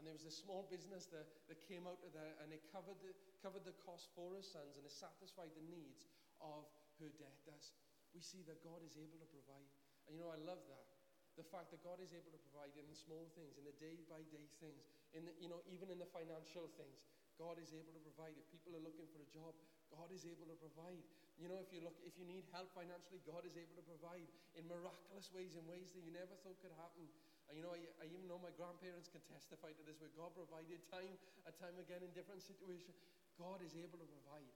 and 0.00 0.08
there 0.08 0.16
was 0.16 0.24
this 0.24 0.40
small 0.40 0.64
business 0.72 1.04
that, 1.12 1.28
that 1.52 1.60
came 1.68 1.84
out 1.84 2.00
of 2.00 2.16
there, 2.16 2.32
and 2.40 2.48
it 2.56 2.64
covered 2.72 2.96
the, 3.04 3.12
covered 3.44 3.68
the 3.68 3.76
cost 3.84 4.08
for 4.16 4.32
her 4.32 4.40
sons, 4.40 4.80
and 4.80 4.84
it 4.88 4.96
satisfied 4.96 5.52
the 5.52 5.66
needs 5.68 6.08
of 6.40 6.64
her 7.04 7.12
debtors. 7.20 7.76
We 8.16 8.24
see 8.24 8.40
that 8.48 8.64
God 8.64 8.80
is 8.80 8.96
able 8.96 9.20
to 9.20 9.28
provide. 9.28 9.68
And 10.08 10.16
you 10.16 10.24
know, 10.24 10.32
I 10.32 10.40
love 10.40 10.64
that. 10.72 10.88
The 11.36 11.44
fact 11.44 11.68
that 11.76 11.84
God 11.84 12.00
is 12.00 12.16
able 12.16 12.32
to 12.32 12.40
provide 12.48 12.72
in 12.80 12.88
small 12.96 13.28
things, 13.36 13.60
in 13.60 13.68
the 13.68 13.76
day 13.76 14.00
by 14.08 14.24
day 14.32 14.48
things, 14.56 14.88
in 15.12 15.28
the, 15.28 15.36
you 15.36 15.52
know, 15.52 15.60
even 15.68 15.92
in 15.92 16.00
the 16.00 16.08
financial 16.08 16.72
things. 16.80 17.04
God 17.36 17.60
is 17.60 17.72
able 17.72 17.92
to 17.92 18.02
provide. 18.04 18.36
If 18.36 18.48
people 18.52 18.76
are 18.76 18.84
looking 18.84 19.08
for 19.08 19.20
a 19.20 19.28
job, 19.32 19.52
God 19.92 20.12
is 20.12 20.28
able 20.28 20.48
to 20.48 20.56
provide. 20.60 21.00
You 21.40 21.48
know, 21.48 21.56
if 21.56 21.72
you 21.72 21.80
look, 21.80 21.96
if 22.04 22.12
you 22.20 22.28
need 22.28 22.44
help 22.52 22.68
financially, 22.76 23.24
God 23.24 23.48
is 23.48 23.56
able 23.56 23.72
to 23.80 23.84
provide 23.84 24.28
in 24.52 24.68
miraculous 24.68 25.32
ways, 25.32 25.56
in 25.56 25.64
ways 25.64 25.92
that 25.96 26.04
you 26.04 26.12
never 26.12 26.36
thought 26.44 26.60
could 26.60 26.76
happen. 26.76 27.08
You 27.50 27.66
know, 27.66 27.74
I, 27.74 27.82
I 27.98 28.06
even 28.06 28.30
know 28.30 28.38
my 28.38 28.54
grandparents 28.54 29.10
can 29.10 29.22
testify 29.26 29.74
to 29.74 29.82
this, 29.82 29.98
where 29.98 30.12
God 30.14 30.30
provided 30.34 30.86
time 30.86 31.18
and 31.46 31.52
time 31.58 31.74
again 31.82 32.06
in 32.06 32.14
different 32.14 32.42
situations. 32.42 33.02
God 33.34 33.58
is 33.64 33.74
able 33.74 33.98
to 33.98 34.06
provide. 34.06 34.54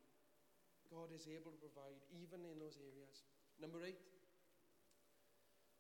God 0.92 1.10
is 1.10 1.26
able 1.26 1.50
to 1.50 1.58
provide 1.58 1.98
even 2.14 2.46
in 2.46 2.56
those 2.62 2.78
areas. 2.78 3.26
Number 3.58 3.82
eight, 3.82 3.98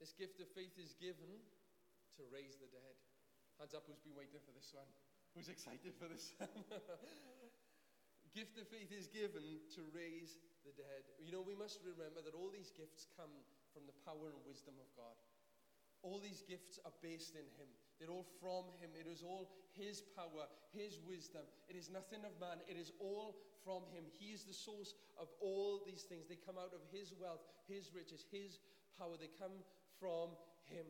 this 0.02 0.10
gift 0.16 0.42
of 0.42 0.50
faith 0.52 0.74
is 0.74 0.94
given 0.98 1.38
to 2.18 2.22
raise 2.34 2.58
the 2.58 2.70
dead. 2.70 2.96
Hands 3.62 3.74
up 3.74 3.86
who's 3.86 4.02
been 4.02 4.18
waiting 4.18 4.42
for 4.42 4.50
this 4.50 4.74
one. 4.74 4.88
Who's 5.38 5.50
excited 5.50 5.94
for 5.98 6.10
this 6.10 6.34
gift 8.34 8.58
of 8.58 8.66
faith 8.66 8.90
is 8.90 9.06
given 9.06 9.62
to 9.78 9.80
raise 9.94 10.42
the 10.66 10.74
dead. 10.74 11.06
You 11.22 11.30
know, 11.30 11.42
we 11.42 11.54
must 11.54 11.78
remember 11.86 12.22
that 12.22 12.34
all 12.34 12.50
these 12.50 12.74
gifts 12.74 13.06
come 13.14 13.30
from 13.70 13.86
the 13.86 13.94
power 14.02 14.30
and 14.30 14.38
wisdom 14.42 14.74
of 14.82 14.90
God. 14.98 15.14
All 16.04 16.20
these 16.20 16.44
gifts 16.44 16.76
are 16.84 16.92
based 17.00 17.32
in 17.32 17.48
Him. 17.56 17.66
They're 17.96 18.12
all 18.12 18.28
from 18.36 18.68
Him. 18.76 18.92
It 18.92 19.08
is 19.08 19.24
all 19.24 19.48
His 19.72 20.04
power, 20.12 20.44
His 20.76 21.00
wisdom. 21.00 21.48
It 21.64 21.80
is 21.80 21.88
nothing 21.88 22.20
of 22.28 22.36
man. 22.36 22.60
It 22.68 22.76
is 22.76 22.92
all 23.00 23.40
from 23.64 23.88
Him. 23.88 24.04
He 24.12 24.36
is 24.36 24.44
the 24.44 24.52
source 24.52 24.92
of 25.16 25.32
all 25.40 25.80
these 25.88 26.04
things. 26.04 26.28
They 26.28 26.36
come 26.36 26.60
out 26.60 26.76
of 26.76 26.84
His 26.92 27.16
wealth, 27.16 27.40
His 27.64 27.88
riches, 27.96 28.28
His 28.28 28.60
power. 29.00 29.16
They 29.16 29.32
come 29.40 29.64
from 29.96 30.36
Him. 30.68 30.84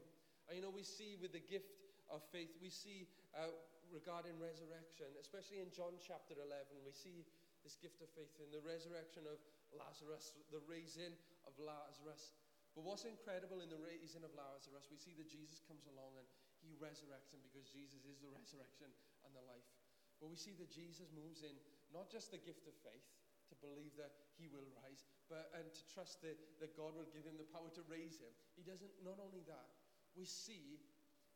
And 0.51 0.59
you 0.59 0.63
know, 0.67 0.75
we 0.75 0.83
see 0.83 1.15
with 1.23 1.31
the 1.31 1.47
gift 1.47 1.79
of 2.11 2.21
faith, 2.35 2.51
we 2.59 2.69
see 2.69 3.07
uh, 3.39 3.55
regarding 3.95 4.35
resurrection, 4.43 5.07
especially 5.23 5.63
in 5.63 5.71
John 5.71 5.95
chapter 6.03 6.35
11, 6.35 6.83
we 6.83 6.91
see 6.91 7.23
this 7.63 7.79
gift 7.79 8.03
of 8.03 8.11
faith 8.13 8.35
in 8.43 8.51
the 8.53 8.61
resurrection 8.61 9.25
of 9.31 9.39
Lazarus, 9.73 10.35
the 10.53 10.61
raising 10.69 11.15
of 11.49 11.55
Lazarus. 11.57 12.35
But 12.75 12.83
what's 12.83 13.07
incredible 13.07 13.63
in 13.63 13.71
the 13.71 13.79
raising 13.79 14.27
of 14.27 14.35
Lazarus, 14.35 14.91
we 14.91 14.99
see 14.99 15.15
that 15.15 15.31
Jesus 15.31 15.63
comes 15.63 15.87
along 15.87 16.19
and 16.19 16.27
he 16.59 16.75
resurrects 16.75 17.31
him 17.31 17.39
because 17.47 17.71
Jesus 17.71 18.03
is 18.03 18.19
the 18.19 18.35
resurrection 18.39 18.91
and 19.23 19.31
the 19.31 19.47
life. 19.47 19.67
But 20.19 20.31
we 20.31 20.39
see 20.39 20.59
that 20.59 20.75
Jesus 20.75 21.15
moves 21.15 21.47
in 21.47 21.55
not 21.95 22.11
just 22.11 22.35
the 22.35 22.43
gift 22.43 22.67
of 22.67 22.75
faith 22.83 23.07
to 23.51 23.55
believe 23.63 23.95
that 23.95 24.15
he 24.35 24.51
will 24.51 24.67
rise, 24.83 25.07
but 25.31 25.55
and 25.55 25.69
to 25.71 25.83
trust 25.87 26.25
that, 26.27 26.35
that 26.59 26.75
God 26.75 26.97
will 26.99 27.07
give 27.15 27.23
him 27.23 27.39
the 27.39 27.47
power 27.55 27.71
to 27.79 27.83
raise 27.87 28.19
him. 28.19 28.33
He 28.59 28.67
doesn't, 28.67 28.91
not 29.05 29.23
only 29.23 29.45
that, 29.47 29.71
we 30.19 30.27
see 30.27 30.83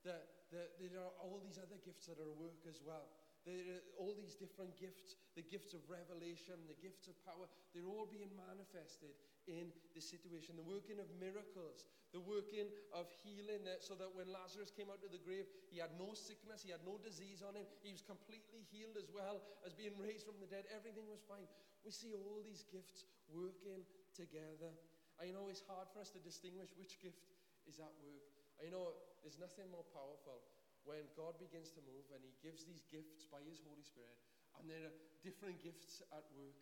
that, 0.03 0.51
that 0.51 0.79
there 0.81 0.98
are 0.98 1.14
all 1.22 1.38
these 1.42 1.61
other 1.61 1.79
gifts 1.85 2.07
that 2.11 2.18
are 2.18 2.31
at 2.31 2.38
work 2.40 2.64
as 2.66 2.81
well. 2.83 3.12
There 3.46 3.79
are 3.79 3.85
all 4.01 4.16
these 4.16 4.35
different 4.35 4.74
gifts, 4.81 5.14
the 5.38 5.46
gifts 5.46 5.77
of 5.77 5.85
revelation, 5.87 6.59
the 6.66 6.79
gifts 6.83 7.07
of 7.07 7.14
power, 7.22 7.46
they're 7.70 7.88
all 7.88 8.09
being 8.09 8.33
manifested 8.35 9.14
in 9.48 9.72
the 9.96 10.04
situation. 10.04 10.61
The 10.61 10.68
working 10.68 11.00
of 11.00 11.08
miracles, 11.16 11.88
the 12.12 12.20
working 12.20 12.68
of 12.92 13.08
healing, 13.24 13.64
that, 13.64 13.80
so 13.80 13.96
that 13.96 14.12
when 14.12 14.28
Lazarus 14.28 14.68
came 14.68 14.92
out 14.92 15.00
of 15.00 15.11
the 15.11 15.22
grave, 15.24 15.48
he 15.72 15.80
had 15.80 15.96
no 15.96 16.12
sickness, 16.12 16.61
he 16.61 16.70
had 16.70 16.84
no 16.84 17.00
disease 17.00 17.40
on 17.40 17.56
him, 17.56 17.64
he 17.80 17.90
was 17.90 18.04
completely 18.04 18.68
healed 18.68 19.00
as 19.00 19.08
well 19.08 19.40
as 19.64 19.72
being 19.72 19.96
raised 19.96 20.28
from 20.28 20.37
the 20.38 20.46
dead. 20.46 20.68
Everything 20.68 21.08
was 21.08 21.24
fine. 21.24 21.48
We 21.82 21.90
see 21.90 22.12
all 22.12 22.44
these 22.44 22.68
gifts 22.68 23.08
working 23.32 23.88
together. 24.12 24.76
I 25.18 25.32
know 25.32 25.50
it's 25.50 25.64
hard 25.64 25.88
for 25.90 26.04
us 26.04 26.12
to 26.14 26.20
distinguish 26.22 26.70
which 26.78 27.00
gift 27.00 27.24
is 27.66 27.80
at 27.80 27.92
work. 28.04 28.24
I 28.61 28.70
know 28.70 28.94
there's 29.24 29.40
nothing 29.40 29.66
more 29.70 29.87
powerful 29.90 30.44
when 30.87 31.04
God 31.18 31.37
begins 31.37 31.74
to 31.76 31.82
move 31.84 32.06
and 32.14 32.22
He 32.24 32.32
gives 32.40 32.64
these 32.64 32.87
gifts 32.88 33.28
by 33.28 33.42
His 33.44 33.61
Holy 33.61 33.84
Spirit, 33.84 34.16
and 34.58 34.70
there 34.70 34.88
are 34.88 34.96
different 35.20 35.61
gifts 35.61 36.00
at 36.14 36.24
work. 36.34 36.56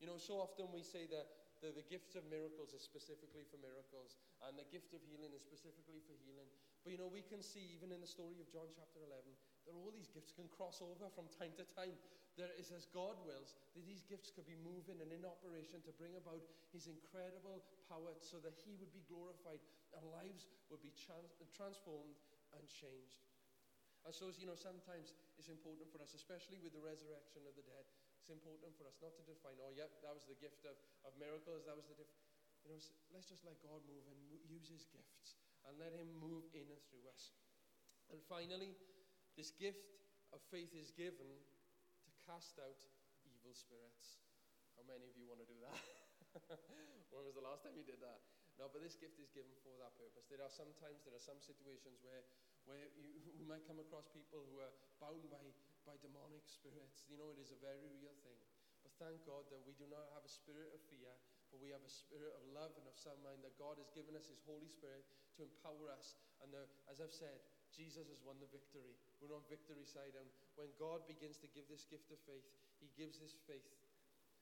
You 0.00 0.08
know, 0.08 0.16
so 0.16 0.40
often 0.40 0.72
we 0.72 0.80
say 0.80 1.04
that 1.12 1.39
the, 1.60 1.76
the 1.76 1.84
gifts 1.92 2.16
of 2.16 2.24
miracles 2.32 2.72
is 2.72 2.80
specifically 2.80 3.44
for 3.44 3.60
miracles, 3.60 4.16
and 4.48 4.56
the 4.56 4.64
gift 4.72 4.96
of 4.96 5.04
healing 5.04 5.36
is 5.36 5.44
specifically 5.44 6.00
for 6.08 6.16
healing. 6.24 6.48
But 6.80 6.96
you 6.96 6.98
know, 6.98 7.12
we 7.12 7.20
can 7.20 7.44
see 7.44 7.76
even 7.76 7.92
in 7.92 8.00
the 8.00 8.08
story 8.08 8.40
of 8.40 8.48
John 8.48 8.72
chapter 8.72 9.04
11 9.04 9.28
that 9.68 9.76
all 9.76 9.92
these 9.92 10.08
gifts 10.08 10.32
can 10.32 10.48
cross 10.48 10.80
over 10.80 11.12
from 11.12 11.28
time 11.36 11.52
to 11.60 11.68
time. 11.76 12.00
There 12.40 12.48
is, 12.56 12.72
as 12.72 12.88
God 12.88 13.20
wills, 13.28 13.52
that 13.76 13.84
these 13.84 14.00
gifts 14.08 14.32
could 14.32 14.48
be 14.48 14.56
moving 14.56 15.04
and 15.04 15.12
in 15.12 15.28
operation 15.28 15.84
to 15.84 15.92
bring 16.00 16.16
about 16.16 16.40
His 16.72 16.88
incredible 16.88 17.60
power 17.84 18.16
so 18.24 18.40
that 18.40 18.56
He 18.56 18.80
would 18.80 18.94
be 18.96 19.04
glorified 19.04 19.60
and 19.92 20.08
lives 20.08 20.48
would 20.72 20.80
be 20.80 20.96
trans- 20.96 21.36
transformed 21.52 22.16
and 22.56 22.64
changed. 22.72 23.28
And 24.08 24.16
so, 24.16 24.32
you 24.32 24.48
know, 24.48 24.56
sometimes 24.56 25.12
it's 25.36 25.52
important 25.52 25.92
for 25.92 26.00
us, 26.00 26.16
especially 26.16 26.56
with 26.64 26.72
the 26.72 26.80
resurrection 26.80 27.44
of 27.44 27.52
the 27.52 27.66
dead, 27.68 27.84
it's 28.20 28.28
important 28.28 28.76
for 28.76 28.84
us 28.84 29.00
not 29.00 29.16
to 29.16 29.24
define, 29.24 29.56
oh, 29.64 29.72
yeah, 29.72 29.88
that 30.04 30.12
was 30.12 30.28
the 30.28 30.36
gift 30.36 30.68
of, 30.68 30.76
of 31.08 31.16
miracles, 31.16 31.64
that 31.64 31.72
was 31.72 31.88
the 31.88 31.96
gift. 31.96 32.12
You 32.60 32.76
know, 32.76 32.76
let's 33.16 33.32
just 33.32 33.40
let 33.48 33.56
God 33.64 33.80
move 33.88 34.04
and 34.12 34.20
use 34.44 34.68
his 34.68 34.84
gifts 34.92 35.40
and 35.64 35.80
let 35.80 35.96
him 35.96 36.12
move 36.20 36.44
in 36.52 36.68
and 36.68 36.80
through 36.92 37.08
us. 37.08 37.32
And 38.12 38.20
finally, 38.28 38.76
this 39.40 39.56
gift 39.56 39.96
of 40.36 40.44
faith 40.52 40.76
is 40.76 40.92
given 40.92 41.32
to 42.04 42.10
cast 42.28 42.60
out 42.60 42.84
evil 43.24 43.56
spirits. 43.56 44.20
How 44.76 44.84
many 44.84 45.08
of 45.08 45.16
you 45.16 45.24
want 45.24 45.40
to 45.40 45.48
do 45.48 45.56
that? 45.64 45.80
when 47.16 47.24
was 47.24 47.32
the 47.32 47.44
last 47.44 47.64
time 47.64 47.72
you 47.72 47.88
did 47.88 48.04
that? 48.04 48.20
No, 48.60 48.68
but 48.68 48.84
this 48.84 49.00
gift 49.00 49.16
is 49.16 49.32
given 49.32 49.56
for 49.64 49.72
that 49.80 49.96
purpose. 49.96 50.28
There 50.28 50.44
are 50.44 50.52
sometimes, 50.52 51.00
there 51.08 51.16
are 51.16 51.22
some 51.24 51.40
situations 51.40 52.04
where 52.04 52.28
where 52.68 52.86
you, 52.98 53.08
we 53.40 53.44
might 53.48 53.64
come 53.64 53.80
across 53.80 54.08
people 54.12 54.44
who 54.52 54.60
are 54.60 54.72
bound 55.00 55.24
by, 55.32 55.40
by 55.84 55.96
demonic 56.00 56.44
spirits. 56.46 57.06
You 57.08 57.16
know, 57.16 57.32
it 57.32 57.40
is 57.40 57.52
a 57.52 57.60
very 57.60 57.88
real 58.00 58.16
thing. 58.24 58.38
But 58.84 58.92
thank 58.96 59.20
God 59.28 59.48
that 59.52 59.60
we 59.64 59.76
do 59.76 59.84
not 59.88 60.08
have 60.16 60.24
a 60.24 60.32
spirit 60.32 60.72
of 60.72 60.80
fear, 60.88 61.12
but 61.52 61.60
we 61.60 61.72
have 61.72 61.84
a 61.84 61.92
spirit 61.92 62.32
of 62.36 62.44
love 62.56 62.72
and 62.80 62.86
of 62.88 62.96
sound 62.96 63.20
mind, 63.20 63.44
that 63.44 63.56
God 63.60 63.76
has 63.76 63.92
given 63.92 64.16
us 64.16 64.30
His 64.30 64.40
Holy 64.44 64.68
Spirit 64.68 65.04
to 65.36 65.44
empower 65.44 65.92
us. 65.92 66.16
And 66.40 66.48
the, 66.52 66.64
as 66.88 67.02
I've 67.02 67.12
said, 67.12 67.44
Jesus 67.70 68.08
has 68.08 68.24
won 68.24 68.40
the 68.40 68.50
victory. 68.50 68.96
We're 69.20 69.36
on 69.36 69.44
victory 69.52 69.84
side. 69.84 70.16
And 70.16 70.26
when 70.56 70.72
God 70.80 71.04
begins 71.04 71.36
to 71.44 71.48
give 71.52 71.68
this 71.68 71.84
gift 71.86 72.08
of 72.10 72.20
faith, 72.24 72.46
He 72.80 72.88
gives 72.96 73.20
this 73.20 73.36
faith 73.44 73.68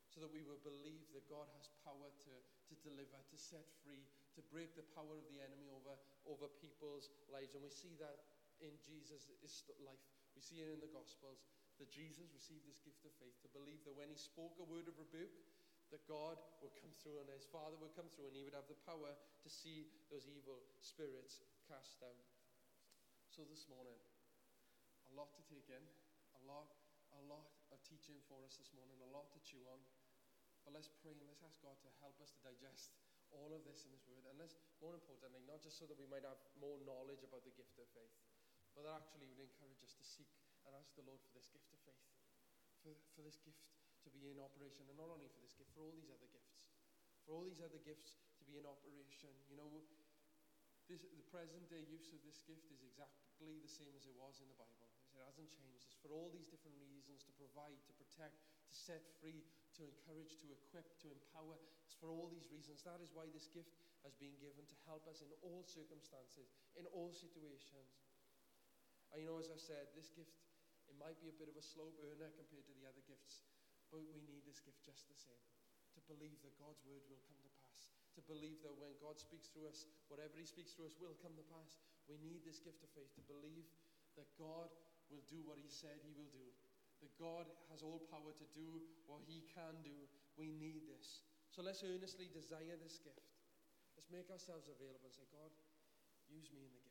so 0.08 0.24
that 0.24 0.32
we 0.32 0.40
will 0.42 0.60
believe 0.64 1.04
that 1.12 1.28
God 1.28 1.46
has 1.60 1.68
power 1.84 2.08
to, 2.08 2.32
to 2.32 2.74
deliver, 2.80 3.20
to 3.20 3.36
set 3.36 3.68
free, 3.84 4.02
to 4.34 4.40
break 4.48 4.72
the 4.72 4.86
power 4.96 5.14
of 5.14 5.26
the 5.28 5.38
enemy 5.44 5.68
over, 5.68 5.94
over 6.24 6.48
people's 6.58 7.12
lives. 7.28 7.52
And 7.52 7.60
we 7.60 7.68
see 7.68 7.92
that 8.00 8.24
in 8.64 8.72
Jesus' 8.82 9.28
life. 9.84 10.02
We 10.38 10.46
see 10.46 10.62
it 10.62 10.70
in 10.70 10.78
the 10.78 10.94
Gospels 10.94 11.42
that 11.82 11.90
Jesus 11.90 12.30
received 12.30 12.62
this 12.62 12.78
gift 12.86 13.02
of 13.02 13.10
faith 13.18 13.34
to 13.42 13.50
believe 13.50 13.82
that 13.82 13.98
when 13.98 14.06
he 14.06 14.14
spoke 14.14 14.54
a 14.62 14.70
word 14.70 14.86
of 14.86 14.94
rebuke, 14.94 15.34
that 15.90 16.06
God 16.06 16.38
would 16.62 16.78
come 16.78 16.94
through 16.94 17.18
and 17.18 17.26
his 17.26 17.42
Father 17.50 17.74
would 17.82 17.90
come 17.98 18.06
through 18.06 18.30
and 18.30 18.38
he 18.38 18.46
would 18.46 18.54
have 18.54 18.70
the 18.70 18.78
power 18.86 19.18
to 19.18 19.50
see 19.50 19.90
those 20.14 20.30
evil 20.30 20.62
spirits 20.78 21.42
cast 21.66 21.98
down. 21.98 22.14
So 23.34 23.42
this 23.50 23.66
morning, 23.66 23.98
a 25.10 25.18
lot 25.18 25.34
to 25.34 25.42
take 25.42 25.66
in, 25.74 25.82
a 26.38 26.42
lot, 26.46 26.70
a 27.18 27.22
lot 27.26 27.50
of 27.74 27.82
teaching 27.82 28.22
for 28.30 28.38
us 28.46 28.62
this 28.62 28.70
morning, 28.70 28.94
a 29.02 29.10
lot 29.10 29.34
to 29.34 29.42
chew 29.42 29.66
on. 29.74 29.82
But 30.62 30.78
let's 30.78 30.94
pray 31.02 31.18
and 31.18 31.26
let's 31.26 31.42
ask 31.42 31.58
God 31.66 31.82
to 31.82 31.90
help 31.98 32.14
us 32.22 32.30
to 32.38 32.46
digest 32.46 32.94
all 33.34 33.50
of 33.50 33.66
this 33.66 33.82
in 33.82 33.90
His 33.90 34.06
Word. 34.06 34.22
And 34.30 34.38
let's, 34.38 34.54
more 34.78 34.94
importantly, 34.94 35.42
not 35.50 35.66
just 35.66 35.82
so 35.82 35.90
that 35.90 35.98
we 35.98 36.06
might 36.06 36.22
have 36.22 36.38
more 36.62 36.78
knowledge 36.86 37.26
about 37.26 37.42
the 37.42 37.54
gift 37.58 37.74
of 37.82 37.90
faith, 37.90 38.14
but 38.78 38.86
that 38.86 39.02
actually 39.02 39.26
would 39.26 39.42
encourage 39.42 39.82
us 39.82 39.90
to 39.98 40.06
seek 40.06 40.30
and 40.62 40.70
ask 40.78 40.94
the 40.94 41.02
Lord 41.02 41.18
for 41.18 41.34
this 41.34 41.50
gift 41.50 41.66
of 41.74 41.82
faith, 41.82 41.98
for, 42.78 42.94
for 43.18 43.26
this 43.26 43.42
gift 43.42 43.58
to 44.06 44.08
be 44.14 44.30
in 44.30 44.38
operation, 44.38 44.86
and 44.86 44.94
not 44.94 45.10
only 45.10 45.26
for 45.26 45.42
this 45.42 45.50
gift, 45.58 45.74
for 45.74 45.82
all 45.82 45.90
these 45.90 46.06
other 46.06 46.30
gifts, 46.30 46.70
for 47.26 47.34
all 47.34 47.42
these 47.42 47.58
other 47.58 47.82
gifts 47.82 48.22
to 48.38 48.46
be 48.46 48.54
in 48.54 48.62
operation. 48.62 49.34
You 49.50 49.58
know, 49.58 49.82
this, 50.86 51.02
the 51.10 51.26
present 51.26 51.66
day 51.66 51.82
use 51.90 52.14
of 52.14 52.22
this 52.22 52.38
gift 52.46 52.70
is 52.70 52.86
exactly 52.86 53.58
the 53.58 53.66
same 53.66 53.90
as 53.98 54.06
it 54.06 54.14
was 54.14 54.38
in 54.38 54.46
the 54.46 54.54
Bible. 54.54 54.86
It 55.10 55.26
hasn't 55.26 55.50
changed. 55.50 55.90
It's 55.90 55.98
for 55.98 56.14
all 56.14 56.30
these 56.30 56.46
different 56.46 56.78
reasons 56.78 57.26
to 57.26 57.34
provide, 57.34 57.82
to 57.82 57.92
protect, 57.98 58.38
to 58.38 58.72
set 58.78 59.02
free, 59.18 59.42
to 59.74 59.82
encourage, 59.82 60.38
to 60.38 60.54
equip, 60.54 60.86
to 61.02 61.10
empower. 61.10 61.58
It's 61.82 61.98
for 61.98 62.14
all 62.14 62.30
these 62.30 62.46
reasons. 62.54 62.86
That 62.86 63.02
is 63.02 63.10
why 63.10 63.26
this 63.34 63.50
gift 63.50 63.74
has 64.06 64.14
been 64.22 64.38
given 64.38 64.70
to 64.70 64.78
help 64.86 65.10
us 65.10 65.18
in 65.18 65.34
all 65.42 65.66
circumstances, 65.66 66.54
in 66.78 66.86
all 66.94 67.10
situations. 67.10 67.98
And 69.12 69.22
you 69.22 69.26
know, 69.28 69.40
as 69.40 69.48
I 69.48 69.58
said, 69.58 69.90
this 69.96 70.12
gift, 70.12 70.36
it 70.88 70.96
might 70.96 71.16
be 71.20 71.28
a 71.28 71.36
bit 71.36 71.48
of 71.48 71.56
a 71.56 71.64
slow 71.64 71.92
burner 71.96 72.32
compared 72.36 72.64
to 72.68 72.74
the 72.76 72.88
other 72.88 73.04
gifts, 73.04 73.44
but 73.92 74.04
we 74.04 74.20
need 74.24 74.44
this 74.44 74.60
gift 74.60 74.84
just 74.84 75.08
the 75.08 75.16
same. 75.16 75.46
To 75.96 76.00
believe 76.08 76.38
that 76.44 76.56
God's 76.60 76.84
word 76.84 77.04
will 77.08 77.20
come 77.26 77.40
to 77.40 77.52
pass. 77.58 77.92
To 78.16 78.22
believe 78.28 78.60
that 78.64 78.76
when 78.76 78.94
God 79.00 79.18
speaks 79.18 79.48
through 79.50 79.68
us, 79.68 79.88
whatever 80.12 80.36
He 80.36 80.46
speaks 80.48 80.76
through 80.76 80.92
us 80.92 80.96
will 81.00 81.16
come 81.18 81.34
to 81.36 81.46
pass. 81.52 81.80
We 82.06 82.20
need 82.20 82.44
this 82.44 82.60
gift 82.60 82.84
of 82.84 82.92
faith 82.92 83.12
to 83.18 83.24
believe 83.28 83.66
that 84.16 84.28
God 84.38 84.70
will 85.08 85.24
do 85.28 85.40
what 85.44 85.60
He 85.60 85.68
said 85.68 86.00
He 86.04 86.14
will 86.16 86.30
do 86.32 86.48
that 87.02 87.14
God 87.18 87.46
has 87.70 87.82
all 87.82 88.02
power 88.10 88.34
to 88.34 88.46
do 88.54 88.82
what 89.06 89.22
He 89.26 89.46
can 89.54 89.78
do. 89.86 89.94
We 90.34 90.50
need 90.54 90.86
this. 90.90 91.22
So 91.50 91.62
let's 91.62 91.82
earnestly 91.82 92.30
desire 92.30 92.78
this 92.78 92.98
gift. 93.02 93.22
Let's 93.94 94.10
make 94.10 94.30
ourselves 94.30 94.70
available 94.70 95.10
and 95.10 95.14
say, 95.14 95.26
God, 95.34 95.50
use 96.30 96.50
me 96.54 96.62
in 96.66 96.70
the 96.70 96.82
gift. 96.82 96.87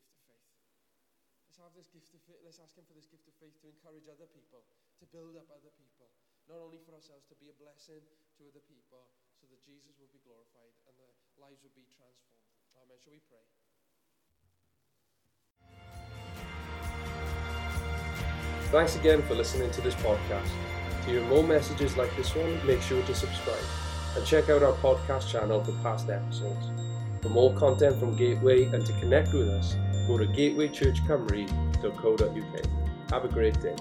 Let's 1.58 1.74
have 1.74 1.82
this 1.82 1.90
gift 1.90 2.14
of 2.14 2.22
faith. 2.30 2.38
Let's 2.46 2.62
ask 2.62 2.78
Him 2.78 2.86
for 2.86 2.94
this 2.94 3.10
gift 3.10 3.26
of 3.26 3.34
faith 3.42 3.58
to 3.66 3.74
encourage 3.74 4.06
other 4.06 4.30
people, 4.30 4.62
to 5.02 5.10
build 5.10 5.34
up 5.42 5.50
other 5.50 5.74
people, 5.74 6.06
not 6.46 6.62
only 6.62 6.78
for 6.78 6.94
ourselves, 6.94 7.26
to 7.34 7.36
be 7.42 7.50
a 7.50 7.58
blessing 7.58 8.06
to 8.38 8.46
other 8.46 8.62
people, 8.70 9.10
so 9.42 9.50
that 9.50 9.58
Jesus 9.66 9.98
will 9.98 10.14
be 10.14 10.22
glorified 10.22 10.70
and 10.86 10.94
the 11.02 11.10
lives 11.42 11.66
will 11.66 11.74
be 11.74 11.90
transformed. 11.90 12.46
Amen. 12.78 13.02
Shall 13.02 13.18
we 13.18 13.26
pray? 13.26 13.42
Thanks 18.70 18.94
again 18.94 19.26
for 19.26 19.34
listening 19.34 19.74
to 19.74 19.82
this 19.82 19.98
podcast. 20.06 20.54
To 20.54 21.08
hear 21.10 21.26
more 21.26 21.42
messages 21.42 21.98
like 21.98 22.14
this 22.14 22.38
one, 22.38 22.54
make 22.70 22.86
sure 22.86 23.02
to 23.02 23.16
subscribe 23.18 23.66
and 24.14 24.22
check 24.30 24.54
out 24.54 24.62
our 24.62 24.78
podcast 24.78 25.26
channel 25.26 25.66
for 25.66 25.74
past 25.82 26.06
episodes. 26.06 26.70
For 27.26 27.34
more 27.34 27.50
content 27.58 27.98
from 27.98 28.14
Gateway 28.14 28.70
and 28.70 28.86
to 28.86 28.94
connect 29.02 29.34
with 29.34 29.50
us, 29.50 29.74
go 30.08 30.18
to 30.18 30.26
gatewaychurchcymru.co.uk. 30.26 33.12
Have 33.12 33.26
a 33.26 33.28
great 33.28 33.62
day. 33.62 33.76